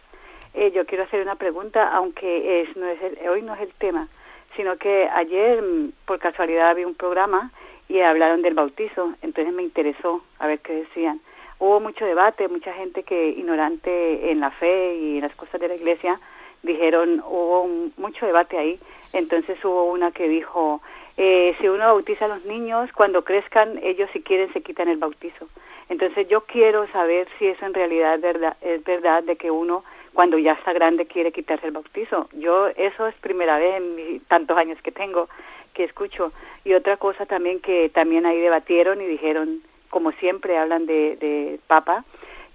Eh, 0.54 0.72
yo 0.76 0.86
quiero 0.86 1.04
hacer 1.06 1.22
una 1.22 1.36
pregunta, 1.36 1.94
aunque 1.94 2.62
es, 2.62 2.76
no 2.76 2.88
es 2.88 3.00
hoy 3.30 3.42
no 3.42 3.54
es 3.54 3.62
el 3.62 3.74
tema, 3.76 4.08
sino 4.56 4.78
que 4.78 5.08
ayer, 5.08 5.62
mm, 5.62 5.92
por 6.06 6.20
casualidad, 6.20 6.76
vi 6.76 6.84
un 6.84 6.96
programa 6.96 7.52
y 7.88 8.00
hablaron 8.02 8.42
del 8.42 8.54
bautizo, 8.56 9.14
entonces 9.22 9.54
me 9.54 9.64
interesó 9.64 10.22
a 10.40 10.48
ver 10.48 10.60
qué 10.60 10.74
decían. 10.74 11.22
Hubo 11.60 11.80
mucho 11.80 12.06
debate, 12.06 12.48
mucha 12.48 12.74
gente 12.74 13.04
que 13.04 13.30
ignorante 13.30 14.32
en 14.32 14.40
la 14.40 14.52
fe 14.52 14.96
y 14.96 15.16
en 15.18 15.22
las 15.22 15.36
cosas 15.36 15.60
de 15.62 15.68
la 15.68 15.76
iglesia 15.76 16.20
dijeron, 16.64 17.22
hubo 17.26 17.68
mucho 17.98 18.26
debate 18.26 18.58
ahí, 18.58 18.80
entonces 19.14 19.64
hubo 19.64 19.86
una 19.86 20.12
que 20.12 20.28
dijo, 20.28 20.82
eh, 21.22 21.54
si 21.60 21.68
uno 21.68 21.86
bautiza 21.86 22.24
a 22.24 22.28
los 22.30 22.46
niños, 22.46 22.90
cuando 22.94 23.26
crezcan, 23.26 23.78
ellos 23.84 24.10
si 24.14 24.22
quieren 24.22 24.54
se 24.54 24.62
quitan 24.62 24.88
el 24.88 25.00
bautizo. 25.00 25.50
Entonces 25.90 26.30
yo 26.30 26.46
quiero 26.46 26.88
saber 26.94 27.28
si 27.38 27.48
eso 27.48 27.66
en 27.66 27.74
realidad 27.74 28.18
es 28.62 28.84
verdad, 28.86 29.24
de 29.24 29.36
que 29.36 29.52
uno 29.52 29.84
cuando 30.14 30.38
ya 30.38 30.54
está 30.54 30.72
grande 30.72 31.08
quiere 31.08 31.34
quitarse 31.34 31.68
el 31.68 31.74
bautizo. 31.74 32.30
Yo 32.32 32.70
eso 32.70 33.06
es 33.06 33.16
primera 33.16 33.60
vez 33.60 33.76
en 33.76 33.96
mis 33.96 34.24
tantos 34.30 34.58
años 34.58 34.82
que 34.82 34.94
tengo 34.94 35.28
que 35.74 35.84
escucho. 35.84 36.32
Y 36.64 36.74
otra 36.74 36.96
cosa 36.96 37.26
también 37.26 37.60
que 37.60 37.90
también 37.90 38.26
ahí 38.26 38.40
debatieron 38.40 39.02
y 39.02 39.06
dijeron, 39.06 39.60
como 39.90 40.14
siempre 40.14 40.58
hablan 40.58 40.86
de, 40.86 41.18
de 41.18 41.60
Papa, 41.68 42.06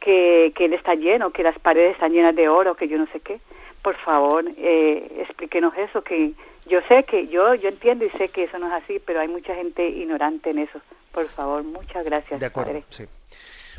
que, 0.01 0.55
que 0.57 0.65
él 0.65 0.73
está 0.73 0.95
lleno, 0.95 1.33
que 1.33 1.43
las 1.43 1.59
paredes 1.59 1.93
están 1.93 2.13
llenas 2.13 2.35
de 2.35 2.49
oro, 2.49 2.77
que 2.77 2.89
yo 2.89 2.97
no 2.97 3.07
sé 3.09 3.21
qué. 3.21 3.41
Por 3.83 3.97
favor, 3.97 4.47
eh, 4.57 5.07
explíquenos 5.19 5.77
eso, 5.77 6.01
que 6.01 6.33
yo 6.67 6.81
sé 6.89 7.05
que, 7.05 7.29
yo, 7.29 7.55
yo 7.55 7.69
entiendo 7.69 8.05
y 8.05 8.11
sé 8.11 8.29
que 8.29 8.45
eso 8.45 8.59
no 8.59 8.67
es 8.69 8.83
así, 8.83 9.01
pero 9.05 9.21
hay 9.21 9.29
mucha 9.29 9.55
gente 9.55 9.89
ignorante 9.89 10.51
en 10.51 10.59
eso. 10.59 10.81
Por 11.13 11.27
favor, 11.27 11.63
muchas 11.63 12.05
gracias. 12.05 12.41
De 12.41 12.47
acuerdo, 12.47 12.83
sí. 12.91 13.05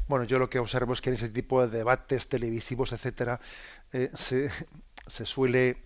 Bueno, 0.07 0.25
yo 0.25 0.38
lo 0.38 0.49
que 0.49 0.59
observo 0.59 0.93
es 0.93 1.01
que 1.01 1.09
en 1.09 1.15
ese 1.15 1.29
tipo 1.29 1.65
de 1.65 1.77
debates 1.77 2.27
televisivos, 2.27 2.93
etcétera, 2.93 3.39
eh, 3.91 4.11
se, 4.13 4.49
se 5.07 5.25
suele 5.25 5.77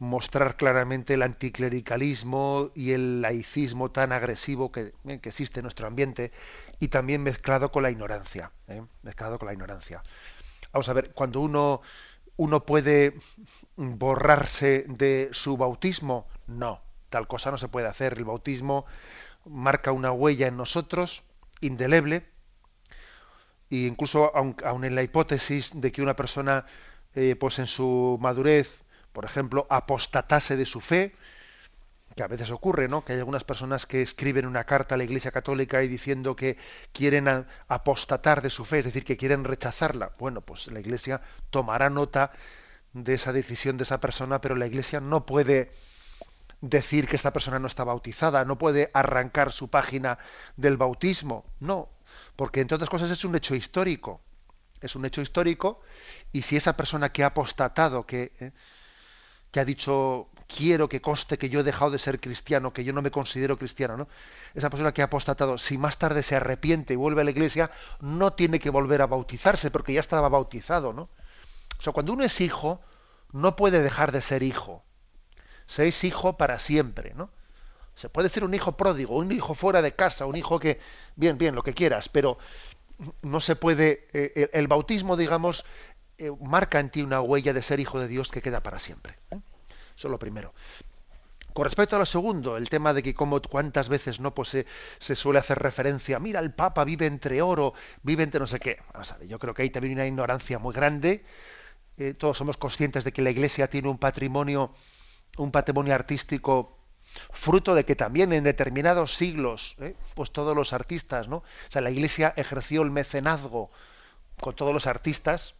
mostrar 0.00 0.56
claramente 0.56 1.14
el 1.14 1.22
anticlericalismo 1.22 2.70
y 2.74 2.92
el 2.92 3.20
laicismo 3.20 3.90
tan 3.90 4.12
agresivo 4.12 4.70
que, 4.70 4.92
que, 5.04 5.28
existe 5.28 5.60
en 5.60 5.64
nuestro 5.64 5.86
ambiente 5.86 6.32
y 6.78 6.88
también 6.88 7.22
mezclado 7.22 7.70
con 7.70 7.82
la 7.82 7.90
ignorancia. 7.90 8.52
¿eh? 8.68 8.82
Mezclado 9.02 9.38
con 9.38 9.46
la 9.46 9.52
ignorancia. 9.52 10.02
Vamos 10.72 10.88
a 10.88 10.92
ver, 10.92 11.12
cuando 11.14 11.40
uno, 11.40 11.80
uno 12.38 12.64
puede 12.64 13.18
borrarse 13.76 14.86
de 14.88 15.28
su 15.32 15.56
bautismo, 15.56 16.28
no, 16.46 16.80
tal 17.10 17.26
cosa 17.26 17.50
no 17.50 17.58
se 17.58 17.68
puede 17.68 17.88
hacer. 17.88 18.14
El 18.16 18.24
bautismo 18.24 18.86
marca 19.44 19.92
una 19.92 20.12
huella 20.12 20.46
en 20.46 20.56
nosotros, 20.56 21.24
indeleble, 21.60 22.26
e 23.70 23.78
incluso 23.90 24.34
aun, 24.34 24.84
en 24.84 24.94
la 24.94 25.02
hipótesis 25.02 25.72
de 25.74 25.90
que 25.90 26.00
una 26.00 26.14
persona, 26.14 26.64
eh, 27.14 27.34
pues 27.34 27.58
en 27.58 27.66
su 27.66 28.18
madurez, 28.20 28.82
por 29.12 29.24
ejemplo, 29.24 29.66
apostatase 29.68 30.56
de 30.56 30.64
su 30.64 30.80
fe, 30.80 31.16
que 32.18 32.24
a 32.24 32.26
veces 32.26 32.50
ocurre, 32.50 32.88
¿no? 32.88 33.04
Que 33.04 33.12
hay 33.12 33.20
algunas 33.20 33.44
personas 33.44 33.86
que 33.86 34.02
escriben 34.02 34.44
una 34.44 34.64
carta 34.64 34.96
a 34.96 34.98
la 34.98 35.04
Iglesia 35.04 35.30
Católica 35.30 35.84
y 35.84 35.88
diciendo 35.88 36.34
que 36.34 36.56
quieren 36.92 37.46
apostatar 37.68 38.42
de 38.42 38.50
su 38.50 38.64
fe, 38.64 38.80
es 38.80 38.86
decir, 38.86 39.04
que 39.04 39.16
quieren 39.16 39.44
rechazarla. 39.44 40.10
Bueno, 40.18 40.40
pues 40.40 40.66
la 40.66 40.80
Iglesia 40.80 41.20
tomará 41.50 41.90
nota 41.90 42.32
de 42.92 43.14
esa 43.14 43.32
decisión 43.32 43.76
de 43.76 43.84
esa 43.84 44.00
persona, 44.00 44.40
pero 44.40 44.56
la 44.56 44.66
Iglesia 44.66 44.98
no 44.98 45.26
puede 45.26 45.70
decir 46.60 47.06
que 47.06 47.14
esta 47.14 47.32
persona 47.32 47.60
no 47.60 47.68
está 47.68 47.84
bautizada, 47.84 48.44
no 48.44 48.58
puede 48.58 48.90
arrancar 48.94 49.52
su 49.52 49.70
página 49.70 50.18
del 50.56 50.76
bautismo, 50.76 51.44
no, 51.60 51.88
porque 52.34 52.60
entre 52.60 52.74
otras 52.74 52.90
cosas 52.90 53.12
es 53.12 53.24
un 53.24 53.36
hecho 53.36 53.54
histórico, 53.54 54.20
es 54.80 54.96
un 54.96 55.04
hecho 55.04 55.22
histórico 55.22 55.82
y 56.32 56.42
si 56.42 56.56
esa 56.56 56.76
persona 56.76 57.12
que 57.12 57.22
ha 57.22 57.28
apostatado, 57.28 58.06
que 58.06 58.32
eh, 58.40 58.50
que 59.50 59.60
ha 59.60 59.64
dicho 59.64 60.28
quiero 60.48 60.88
que 60.88 61.00
conste 61.00 61.38
que 61.38 61.50
yo 61.50 61.60
he 61.60 61.62
dejado 61.62 61.90
de 61.92 61.98
ser 61.98 62.20
cristiano, 62.20 62.72
que 62.72 62.82
yo 62.82 62.92
no 62.92 63.02
me 63.02 63.10
considero 63.10 63.58
cristiano, 63.58 63.96
¿no? 63.96 64.08
Esa 64.54 64.70
persona 64.70 64.92
que 64.92 65.02
ha 65.02 65.04
apostatado, 65.04 65.58
si 65.58 65.78
más 65.78 65.98
tarde 65.98 66.22
se 66.22 66.34
arrepiente 66.34 66.94
y 66.94 66.96
vuelve 66.96 67.20
a 67.20 67.24
la 67.24 67.30
iglesia, 67.30 67.70
no 68.00 68.32
tiene 68.32 68.58
que 68.58 68.70
volver 68.70 69.02
a 69.02 69.06
bautizarse 69.06 69.70
porque 69.70 69.92
ya 69.92 70.00
estaba 70.00 70.28
bautizado, 70.28 70.92
¿no? 70.92 71.10
O 71.78 71.82
sea, 71.82 71.92
cuando 71.92 72.14
uno 72.14 72.24
es 72.24 72.40
hijo, 72.40 72.80
no 73.30 73.56
puede 73.56 73.82
dejar 73.82 74.10
de 74.10 74.22
ser 74.22 74.42
hijo. 74.42 74.82
Se 75.66 75.86
es 75.86 76.02
hijo 76.02 76.38
para 76.38 76.58
siempre, 76.58 77.12
¿no? 77.14 77.30
Se 77.94 78.08
puede 78.08 78.30
ser 78.30 78.44
un 78.44 78.54
hijo 78.54 78.76
pródigo, 78.76 79.16
un 79.16 79.30
hijo 79.30 79.54
fuera 79.54 79.82
de 79.82 79.94
casa, 79.94 80.24
un 80.24 80.36
hijo 80.36 80.58
que, 80.58 80.80
bien, 81.14 81.36
bien, 81.36 81.54
lo 81.54 81.62
que 81.62 81.74
quieras, 81.74 82.08
pero 82.08 82.38
no 83.22 83.40
se 83.40 83.54
puede, 83.54 84.08
eh, 84.12 84.50
el, 84.52 84.66
bautismo, 84.66 85.16
digamos, 85.16 85.64
eh, 86.16 86.30
marca 86.40 86.80
en 86.80 86.90
ti 86.90 87.02
una 87.02 87.20
huella 87.20 87.52
de 87.52 87.62
ser 87.62 87.80
hijo 87.80 88.00
de 88.00 88.08
Dios 88.08 88.30
que 88.30 88.40
queda 88.40 88.62
para 88.62 88.78
siempre. 88.78 89.18
¿eh? 89.30 89.40
Eso 89.98 90.06
es 90.06 90.12
lo 90.12 90.18
primero. 90.18 90.54
Con 91.52 91.64
respecto 91.64 91.96
a 91.96 91.98
lo 91.98 92.06
segundo, 92.06 92.56
el 92.56 92.68
tema 92.70 92.94
de 92.94 93.02
que 93.02 93.14
como 93.14 93.42
cuántas 93.42 93.88
veces 93.88 94.20
no 94.20 94.32
pues 94.32 94.64
se, 95.00 95.14
suele 95.16 95.40
hacer 95.40 95.58
referencia, 95.58 96.20
mira, 96.20 96.38
el 96.38 96.54
Papa 96.54 96.84
vive 96.84 97.06
entre 97.06 97.42
oro, 97.42 97.74
vive 98.04 98.22
entre 98.22 98.38
no 98.38 98.46
sé 98.46 98.60
qué. 98.60 98.78
yo 99.26 99.40
creo 99.40 99.54
que 99.54 99.62
hay 99.62 99.70
también 99.70 99.94
una 99.94 100.06
ignorancia 100.06 100.60
muy 100.60 100.72
grande. 100.72 101.24
Eh, 101.96 102.14
todos 102.14 102.38
somos 102.38 102.56
conscientes 102.56 103.02
de 103.02 103.12
que 103.12 103.22
la 103.22 103.30
Iglesia 103.30 103.68
tiene 103.68 103.88
un 103.88 103.98
patrimonio, 103.98 104.72
un 105.36 105.50
patrimonio 105.50 105.96
artístico 105.96 106.78
fruto 107.32 107.74
de 107.74 107.84
que 107.84 107.96
también 107.96 108.32
en 108.32 108.44
determinados 108.44 109.16
siglos, 109.16 109.76
pues 110.14 110.30
todos 110.30 110.54
los 110.54 110.72
artistas, 110.72 111.26
¿no? 111.26 111.38
O 111.38 111.70
sea, 111.70 111.82
la 111.82 111.90
Iglesia 111.90 112.32
ejerció 112.36 112.82
el 112.82 112.92
mecenazgo 112.92 113.72
con 114.40 114.54
todos 114.54 114.72
los 114.72 114.86
artistas, 114.86 115.56
¿eh? 115.56 115.57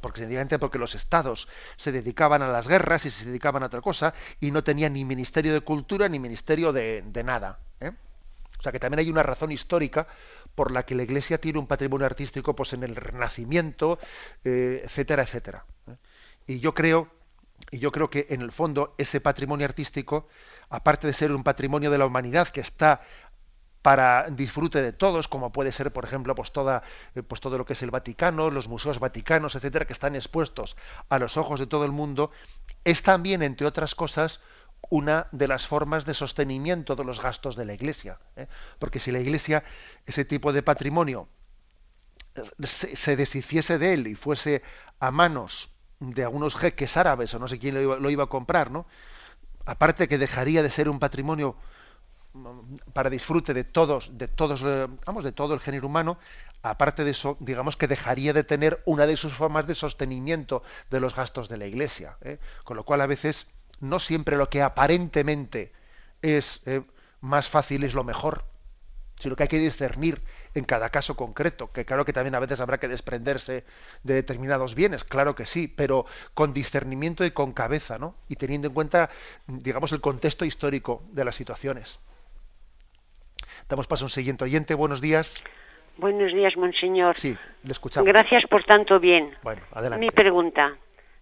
Porque 0.00 0.20
sencillamente 0.20 0.58
porque 0.58 0.78
los 0.78 0.94
estados 0.94 1.48
se 1.76 1.92
dedicaban 1.92 2.42
a 2.42 2.48
las 2.48 2.68
guerras 2.68 3.06
y 3.06 3.10
se 3.10 3.26
dedicaban 3.26 3.62
a 3.62 3.66
otra 3.66 3.80
cosa 3.80 4.14
y 4.40 4.50
no 4.50 4.62
tenían 4.62 4.92
ni 4.92 5.04
ministerio 5.04 5.52
de 5.52 5.60
cultura 5.60 6.08
ni 6.08 6.18
ministerio 6.18 6.72
de, 6.72 7.02
nada. 7.24 7.58
¿eh? 7.80 7.92
O 8.58 8.62
sea 8.62 8.72
que 8.72 8.80
también 8.80 9.00
hay 9.00 9.10
una 9.10 9.22
razón 9.22 9.52
histórica 9.52 10.06
por 10.54 10.72
la 10.72 10.84
que 10.84 10.94
la 10.94 11.04
Iglesia 11.04 11.40
tiene 11.40 11.58
un 11.58 11.66
patrimonio 11.66 12.06
artístico 12.06 12.54
pues 12.54 12.72
en 12.72 12.82
el 12.82 12.96
Renacimiento, 12.96 13.98
eh, 14.44 14.82
etcétera, 14.84 15.22
etcétera. 15.22 15.64
¿eh? 15.86 15.96
Y 16.46 16.60
yo 16.60 16.74
creo, 16.74 17.08
y 17.70 17.78
yo 17.78 17.92
creo 17.92 18.10
que 18.10 18.26
en 18.30 18.42
el 18.42 18.52
fondo 18.52 18.94
ese 18.98 19.20
patrimonio 19.20 19.66
artístico, 19.66 20.28
aparte 20.68 21.06
de 21.06 21.12
ser 21.12 21.32
un 21.32 21.44
patrimonio 21.44 21.90
de 21.90 21.98
la 21.98 22.06
humanidad 22.06 22.48
que 22.48 22.60
está 22.60 23.02
para 23.88 24.26
disfrute 24.28 24.82
de 24.82 24.92
todos, 24.92 25.28
como 25.28 25.50
puede 25.50 25.72
ser, 25.72 25.90
por 25.94 26.04
ejemplo, 26.04 26.34
pues, 26.34 26.52
toda, 26.52 26.82
eh, 27.14 27.22
pues 27.22 27.40
todo 27.40 27.56
lo 27.56 27.64
que 27.64 27.72
es 27.72 27.82
el 27.82 27.90
Vaticano, 27.90 28.50
los 28.50 28.68
museos 28.68 28.98
vaticanos, 28.98 29.54
etcétera, 29.54 29.86
que 29.86 29.94
están 29.94 30.14
expuestos 30.14 30.76
a 31.08 31.18
los 31.18 31.38
ojos 31.38 31.58
de 31.58 31.66
todo 31.66 31.86
el 31.86 31.92
mundo, 31.92 32.30
es 32.84 33.02
también, 33.02 33.42
entre 33.42 33.66
otras 33.66 33.94
cosas, 33.94 34.42
una 34.90 35.28
de 35.32 35.48
las 35.48 35.66
formas 35.66 36.04
de 36.04 36.12
sostenimiento 36.12 36.96
de 36.96 37.04
los 37.04 37.22
gastos 37.22 37.56
de 37.56 37.64
la 37.64 37.72
Iglesia. 37.72 38.18
¿eh? 38.36 38.46
Porque 38.78 38.98
si 38.98 39.10
la 39.10 39.20
Iglesia, 39.20 39.64
ese 40.04 40.26
tipo 40.26 40.52
de 40.52 40.62
patrimonio, 40.62 41.26
se, 42.62 43.16
deshiciese 43.16 43.78
de 43.78 43.94
él 43.94 44.06
y 44.06 44.14
fuese 44.16 44.60
a 45.00 45.10
manos 45.10 45.70
de 45.98 46.24
algunos 46.24 46.56
jeques 46.56 46.98
árabes 46.98 47.32
o 47.32 47.38
no 47.38 47.48
sé 47.48 47.58
quién 47.58 47.74
lo 47.74 47.80
iba, 47.80 47.96
lo 47.96 48.10
iba 48.10 48.24
a 48.24 48.28
comprar, 48.28 48.70
¿no? 48.70 48.84
Aparte 49.64 50.08
que 50.08 50.18
dejaría 50.18 50.62
de 50.62 50.68
ser 50.68 50.90
un 50.90 50.98
patrimonio 50.98 51.56
para 52.92 53.10
disfrute 53.10 53.54
de 53.54 53.64
todos, 53.64 54.10
de 54.16 54.28
todos, 54.28 54.62
eh, 54.64 54.86
vamos, 55.06 55.24
de 55.24 55.32
todo 55.32 55.54
el 55.54 55.60
género 55.60 55.86
humano, 55.86 56.18
aparte 56.62 57.04
de 57.04 57.12
eso, 57.12 57.36
digamos 57.40 57.76
que 57.76 57.88
dejaría 57.88 58.32
de 58.32 58.44
tener 58.44 58.82
una 58.84 59.06
de 59.06 59.16
sus 59.16 59.32
formas 59.32 59.66
de 59.66 59.74
sostenimiento 59.74 60.62
de 60.90 61.00
los 61.00 61.14
gastos 61.14 61.48
de 61.48 61.56
la 61.56 61.66
Iglesia. 61.66 62.16
¿eh? 62.22 62.38
Con 62.64 62.76
lo 62.76 62.84
cual, 62.84 63.00
a 63.00 63.06
veces, 63.06 63.46
no 63.80 63.98
siempre 63.98 64.36
lo 64.36 64.48
que 64.48 64.62
aparentemente 64.62 65.72
es 66.22 66.60
eh, 66.66 66.82
más 67.20 67.48
fácil 67.48 67.84
es 67.84 67.94
lo 67.94 68.04
mejor, 68.04 68.44
sino 69.18 69.36
que 69.36 69.44
hay 69.44 69.48
que 69.48 69.58
discernir 69.58 70.22
en 70.54 70.64
cada 70.64 70.90
caso 70.90 71.16
concreto, 71.16 71.72
que 71.72 71.84
claro 71.84 72.04
que 72.04 72.12
también 72.12 72.34
a 72.34 72.40
veces 72.40 72.60
habrá 72.60 72.78
que 72.78 72.88
desprenderse 72.88 73.64
de 74.02 74.14
determinados 74.14 74.74
bienes, 74.74 75.04
claro 75.04 75.34
que 75.34 75.46
sí, 75.46 75.68
pero 75.68 76.06
con 76.34 76.52
discernimiento 76.52 77.24
y 77.24 77.30
con 77.30 77.52
cabeza, 77.52 77.98
¿no? 77.98 78.14
Y 78.28 78.36
teniendo 78.36 78.68
en 78.68 78.74
cuenta, 78.74 79.10
digamos, 79.46 79.92
el 79.92 80.00
contexto 80.00 80.44
histórico 80.44 81.02
de 81.12 81.24
las 81.24 81.36
situaciones. 81.36 81.98
Damos 83.68 83.86
paso 83.86 84.04
a 84.04 84.06
un 84.06 84.10
siguiente 84.10 84.44
oyente. 84.44 84.74
Buenos 84.74 85.02
días. 85.02 85.42
Buenos 85.98 86.32
días, 86.32 86.56
monseñor. 86.56 87.16
Sí, 87.16 87.36
le 87.64 87.72
escuchamos. 87.72 88.06
Gracias 88.06 88.44
por 88.48 88.64
tanto 88.64 88.98
bien. 88.98 89.34
Bueno, 89.42 89.60
adelante. 89.72 90.04
Mi 90.04 90.10
pregunta. 90.10 90.74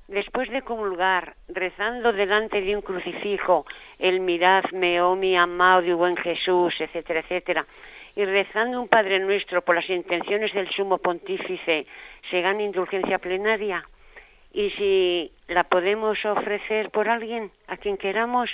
Después 0.06 0.48
de 0.50 0.62
comulgar, 0.62 1.34
rezando 1.48 2.12
delante 2.12 2.60
de 2.60 2.76
un 2.76 2.82
crucifijo, 2.82 3.66
el 3.98 4.20
miradme, 4.20 5.00
oh 5.00 5.16
mi 5.16 5.36
amado 5.36 5.82
y 5.82 5.92
buen 5.92 6.16
Jesús, 6.16 6.72
etcétera, 6.78 7.20
etcétera, 7.20 7.66
y 8.14 8.24
rezando 8.24 8.80
un 8.80 8.86
Padre 8.86 9.18
Nuestro 9.18 9.62
por 9.62 9.74
las 9.74 9.90
intenciones 9.90 10.54
del 10.54 10.70
Sumo 10.70 10.98
Pontífice, 10.98 11.86
¿se 12.30 12.40
gana 12.40 12.62
indulgencia 12.62 13.18
plenaria? 13.18 13.84
Y 14.52 14.70
si 14.70 15.32
la 15.48 15.64
podemos 15.64 16.24
ofrecer 16.24 16.90
por 16.90 17.08
alguien, 17.08 17.50
a 17.66 17.76
quien 17.76 17.96
queramos, 17.96 18.48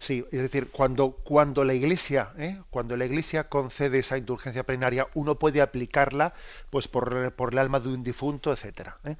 Sí, 0.00 0.24
es 0.32 0.40
decir, 0.40 0.70
cuando, 0.70 1.12
cuando 1.12 1.62
la 1.62 1.74
Iglesia, 1.74 2.32
¿eh? 2.38 2.58
cuando 2.70 2.96
la 2.96 3.04
Iglesia 3.04 3.50
concede 3.50 3.98
esa 3.98 4.16
indulgencia 4.16 4.64
plenaria, 4.64 5.08
uno 5.14 5.38
puede 5.38 5.60
aplicarla, 5.60 6.32
pues 6.70 6.88
por, 6.88 7.32
por 7.34 7.52
el 7.52 7.58
alma 7.58 7.80
de 7.80 7.90
un 7.90 8.02
difunto, 8.02 8.50
etcétera. 8.50 8.98
¿eh? 9.04 9.16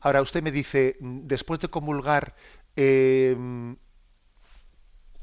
Ahora 0.00 0.22
usted 0.22 0.40
me 0.42 0.52
dice, 0.52 0.96
después 1.00 1.58
de 1.58 1.68
comulgar 1.68 2.36
eh, 2.76 3.36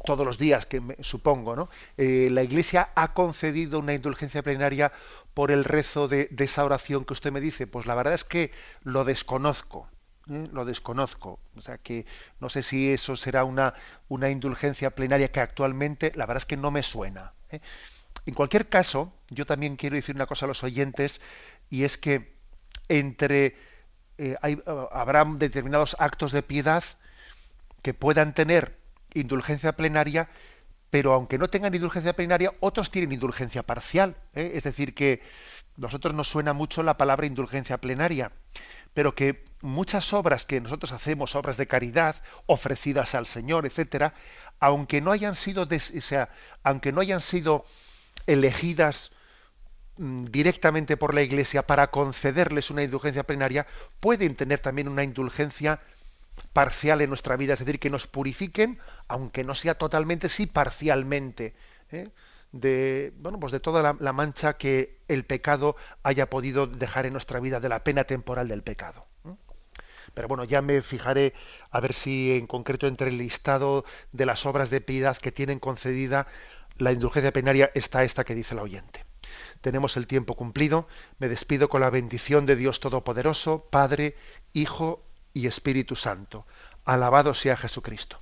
todos 0.03 0.25
los 0.25 0.37
días, 0.37 0.65
que 0.65 0.81
me, 0.81 0.97
supongo, 0.99 1.55
¿no? 1.55 1.69
la 1.97 2.43
Iglesia 2.43 2.89
ha 2.95 3.13
concedido 3.13 3.79
una 3.79 3.93
indulgencia 3.93 4.43
plenaria 4.43 4.91
por 5.33 5.51
el 5.51 5.63
rezo 5.63 6.09
de 6.09 6.29
esa 6.37 6.65
oración 6.65 7.05
que 7.05 7.13
usted 7.13 7.31
me 7.31 7.41
dice. 7.41 7.67
Pues 7.67 7.85
la 7.85 7.95
verdad 7.95 8.15
es 8.15 8.25
que 8.25 8.51
lo 8.83 9.05
desconozco. 9.05 9.87
¿Eh? 10.29 10.47
lo 10.51 10.65
desconozco. 10.65 11.39
O 11.55 11.61
sea 11.61 11.77
que 11.77 12.05
no 12.39 12.49
sé 12.49 12.61
si 12.61 12.91
eso 12.91 13.15
será 13.15 13.43
una, 13.43 13.73
una 14.07 14.29
indulgencia 14.29 14.91
plenaria 14.91 15.31
que 15.31 15.39
actualmente, 15.39 16.11
la 16.15 16.25
verdad 16.25 16.41
es 16.41 16.45
que 16.45 16.57
no 16.57 16.71
me 16.71 16.83
suena. 16.83 17.33
¿eh? 17.49 17.59
En 18.25 18.33
cualquier 18.33 18.69
caso, 18.69 19.13
yo 19.29 19.45
también 19.45 19.75
quiero 19.75 19.95
decir 19.95 20.15
una 20.15 20.25
cosa 20.25 20.45
a 20.45 20.47
los 20.47 20.63
oyentes, 20.63 21.21
y 21.69 21.83
es 21.83 21.97
que 21.97 22.33
entre 22.87 23.55
eh, 24.17 24.35
hay, 24.41 24.61
habrá 24.91 25.25
determinados 25.25 25.95
actos 25.99 26.31
de 26.31 26.43
piedad 26.43 26.83
que 27.81 27.93
puedan 27.93 28.33
tener 28.33 28.77
indulgencia 29.13 29.73
plenaria, 29.73 30.29
pero 30.89 31.13
aunque 31.13 31.37
no 31.37 31.49
tengan 31.49 31.73
indulgencia 31.73 32.13
plenaria, 32.13 32.53
otros 32.59 32.91
tienen 32.91 33.13
indulgencia 33.13 33.63
parcial. 33.63 34.15
Es 34.33 34.63
decir, 34.63 34.95
que 34.95 35.21
nosotros 35.77 36.13
nos 36.13 36.27
suena 36.27 36.53
mucho 36.53 36.83
la 36.83 36.97
palabra 36.97 37.27
indulgencia 37.27 37.77
plenaria 37.77 38.31
pero 38.93 39.15
que 39.15 39.43
muchas 39.61 40.13
obras 40.13 40.45
que 40.45 40.61
nosotros 40.61 40.91
hacemos, 40.91 41.35
obras 41.35 41.57
de 41.57 41.67
caridad 41.67 42.15
ofrecidas 42.45 43.15
al 43.15 43.25
Señor, 43.25 43.65
etcétera, 43.65 44.13
aunque 44.59 45.01
no 45.01 45.11
hayan 45.11 45.35
sido, 45.35 45.67
sea, 46.01 46.29
aunque 46.63 46.91
no 46.91 47.01
hayan 47.01 47.21
sido 47.21 47.65
elegidas 48.27 49.11
mm, 49.97 50.25
directamente 50.25 50.97
por 50.97 51.13
la 51.13 51.21
Iglesia 51.21 51.65
para 51.65 51.91
concederles 51.91 52.69
una 52.69 52.83
indulgencia 52.83 53.23
plenaria, 53.23 53.67
pueden 53.99 54.35
tener 54.35 54.59
también 54.59 54.87
una 54.87 55.03
indulgencia 55.03 55.79
parcial 56.53 57.01
en 57.01 57.09
nuestra 57.09 57.35
vida, 57.35 57.53
es 57.53 57.59
decir, 57.59 57.79
que 57.79 57.89
nos 57.89 58.07
purifiquen, 58.07 58.79
aunque 59.07 59.43
no 59.43 59.55
sea 59.55 59.75
totalmente, 59.75 60.29
sí 60.29 60.45
parcialmente. 60.45 61.53
¿eh? 61.91 62.09
De 62.51 63.13
bueno 63.17 63.39
pues 63.39 63.51
de 63.51 63.59
toda 63.59 63.95
la, 63.99 64.13
mancha 64.13 64.57
que 64.57 64.99
el 65.07 65.23
pecado 65.25 65.75
haya 66.03 66.29
podido 66.29 66.67
dejar 66.67 67.05
en 67.05 67.13
nuestra 67.13 67.39
vida 67.39 67.59
de 67.59 67.69
la 67.69 67.83
pena 67.83 68.05
temporal 68.05 68.47
del 68.47 68.63
pecado 68.63 69.05
pero 70.13 70.27
bueno 70.27 70.43
ya 70.43 70.61
me 70.61 70.81
fijaré 70.81 71.33
a 71.69 71.79
ver 71.79 71.93
si 71.93 72.31
en 72.31 72.47
concreto 72.47 72.87
entre 72.87 73.09
el 73.09 73.17
listado 73.17 73.85
de 74.11 74.25
las 74.25 74.45
obras 74.45 74.71
de 74.71 74.81
piedad 74.81 75.17
que 75.17 75.31
tienen 75.31 75.59
concedida 75.59 76.27
la 76.79 76.93
indulgencia 76.93 77.33
penaria 77.33 77.71
está 77.73 78.05
esta 78.05 78.23
que 78.23 78.33
dice 78.33 78.55
la 78.55 78.63
oyente. 78.63 79.03
Tenemos 79.59 79.97
el 79.97 80.07
tiempo 80.07 80.35
cumplido. 80.35 80.87
Me 81.19 81.27
despido 81.27 81.67
con 81.67 81.81
la 81.81 81.89
bendición 81.89 82.45
de 82.45 82.55
Dios 82.55 82.79
todopoderoso 82.79 83.67
Padre 83.69 84.15
Hijo 84.53 85.03
y 85.33 85.47
Espíritu 85.47 85.97
Santo. 85.97 86.47
Alabado 86.85 87.33
sea 87.33 87.57
Jesucristo 87.57 88.21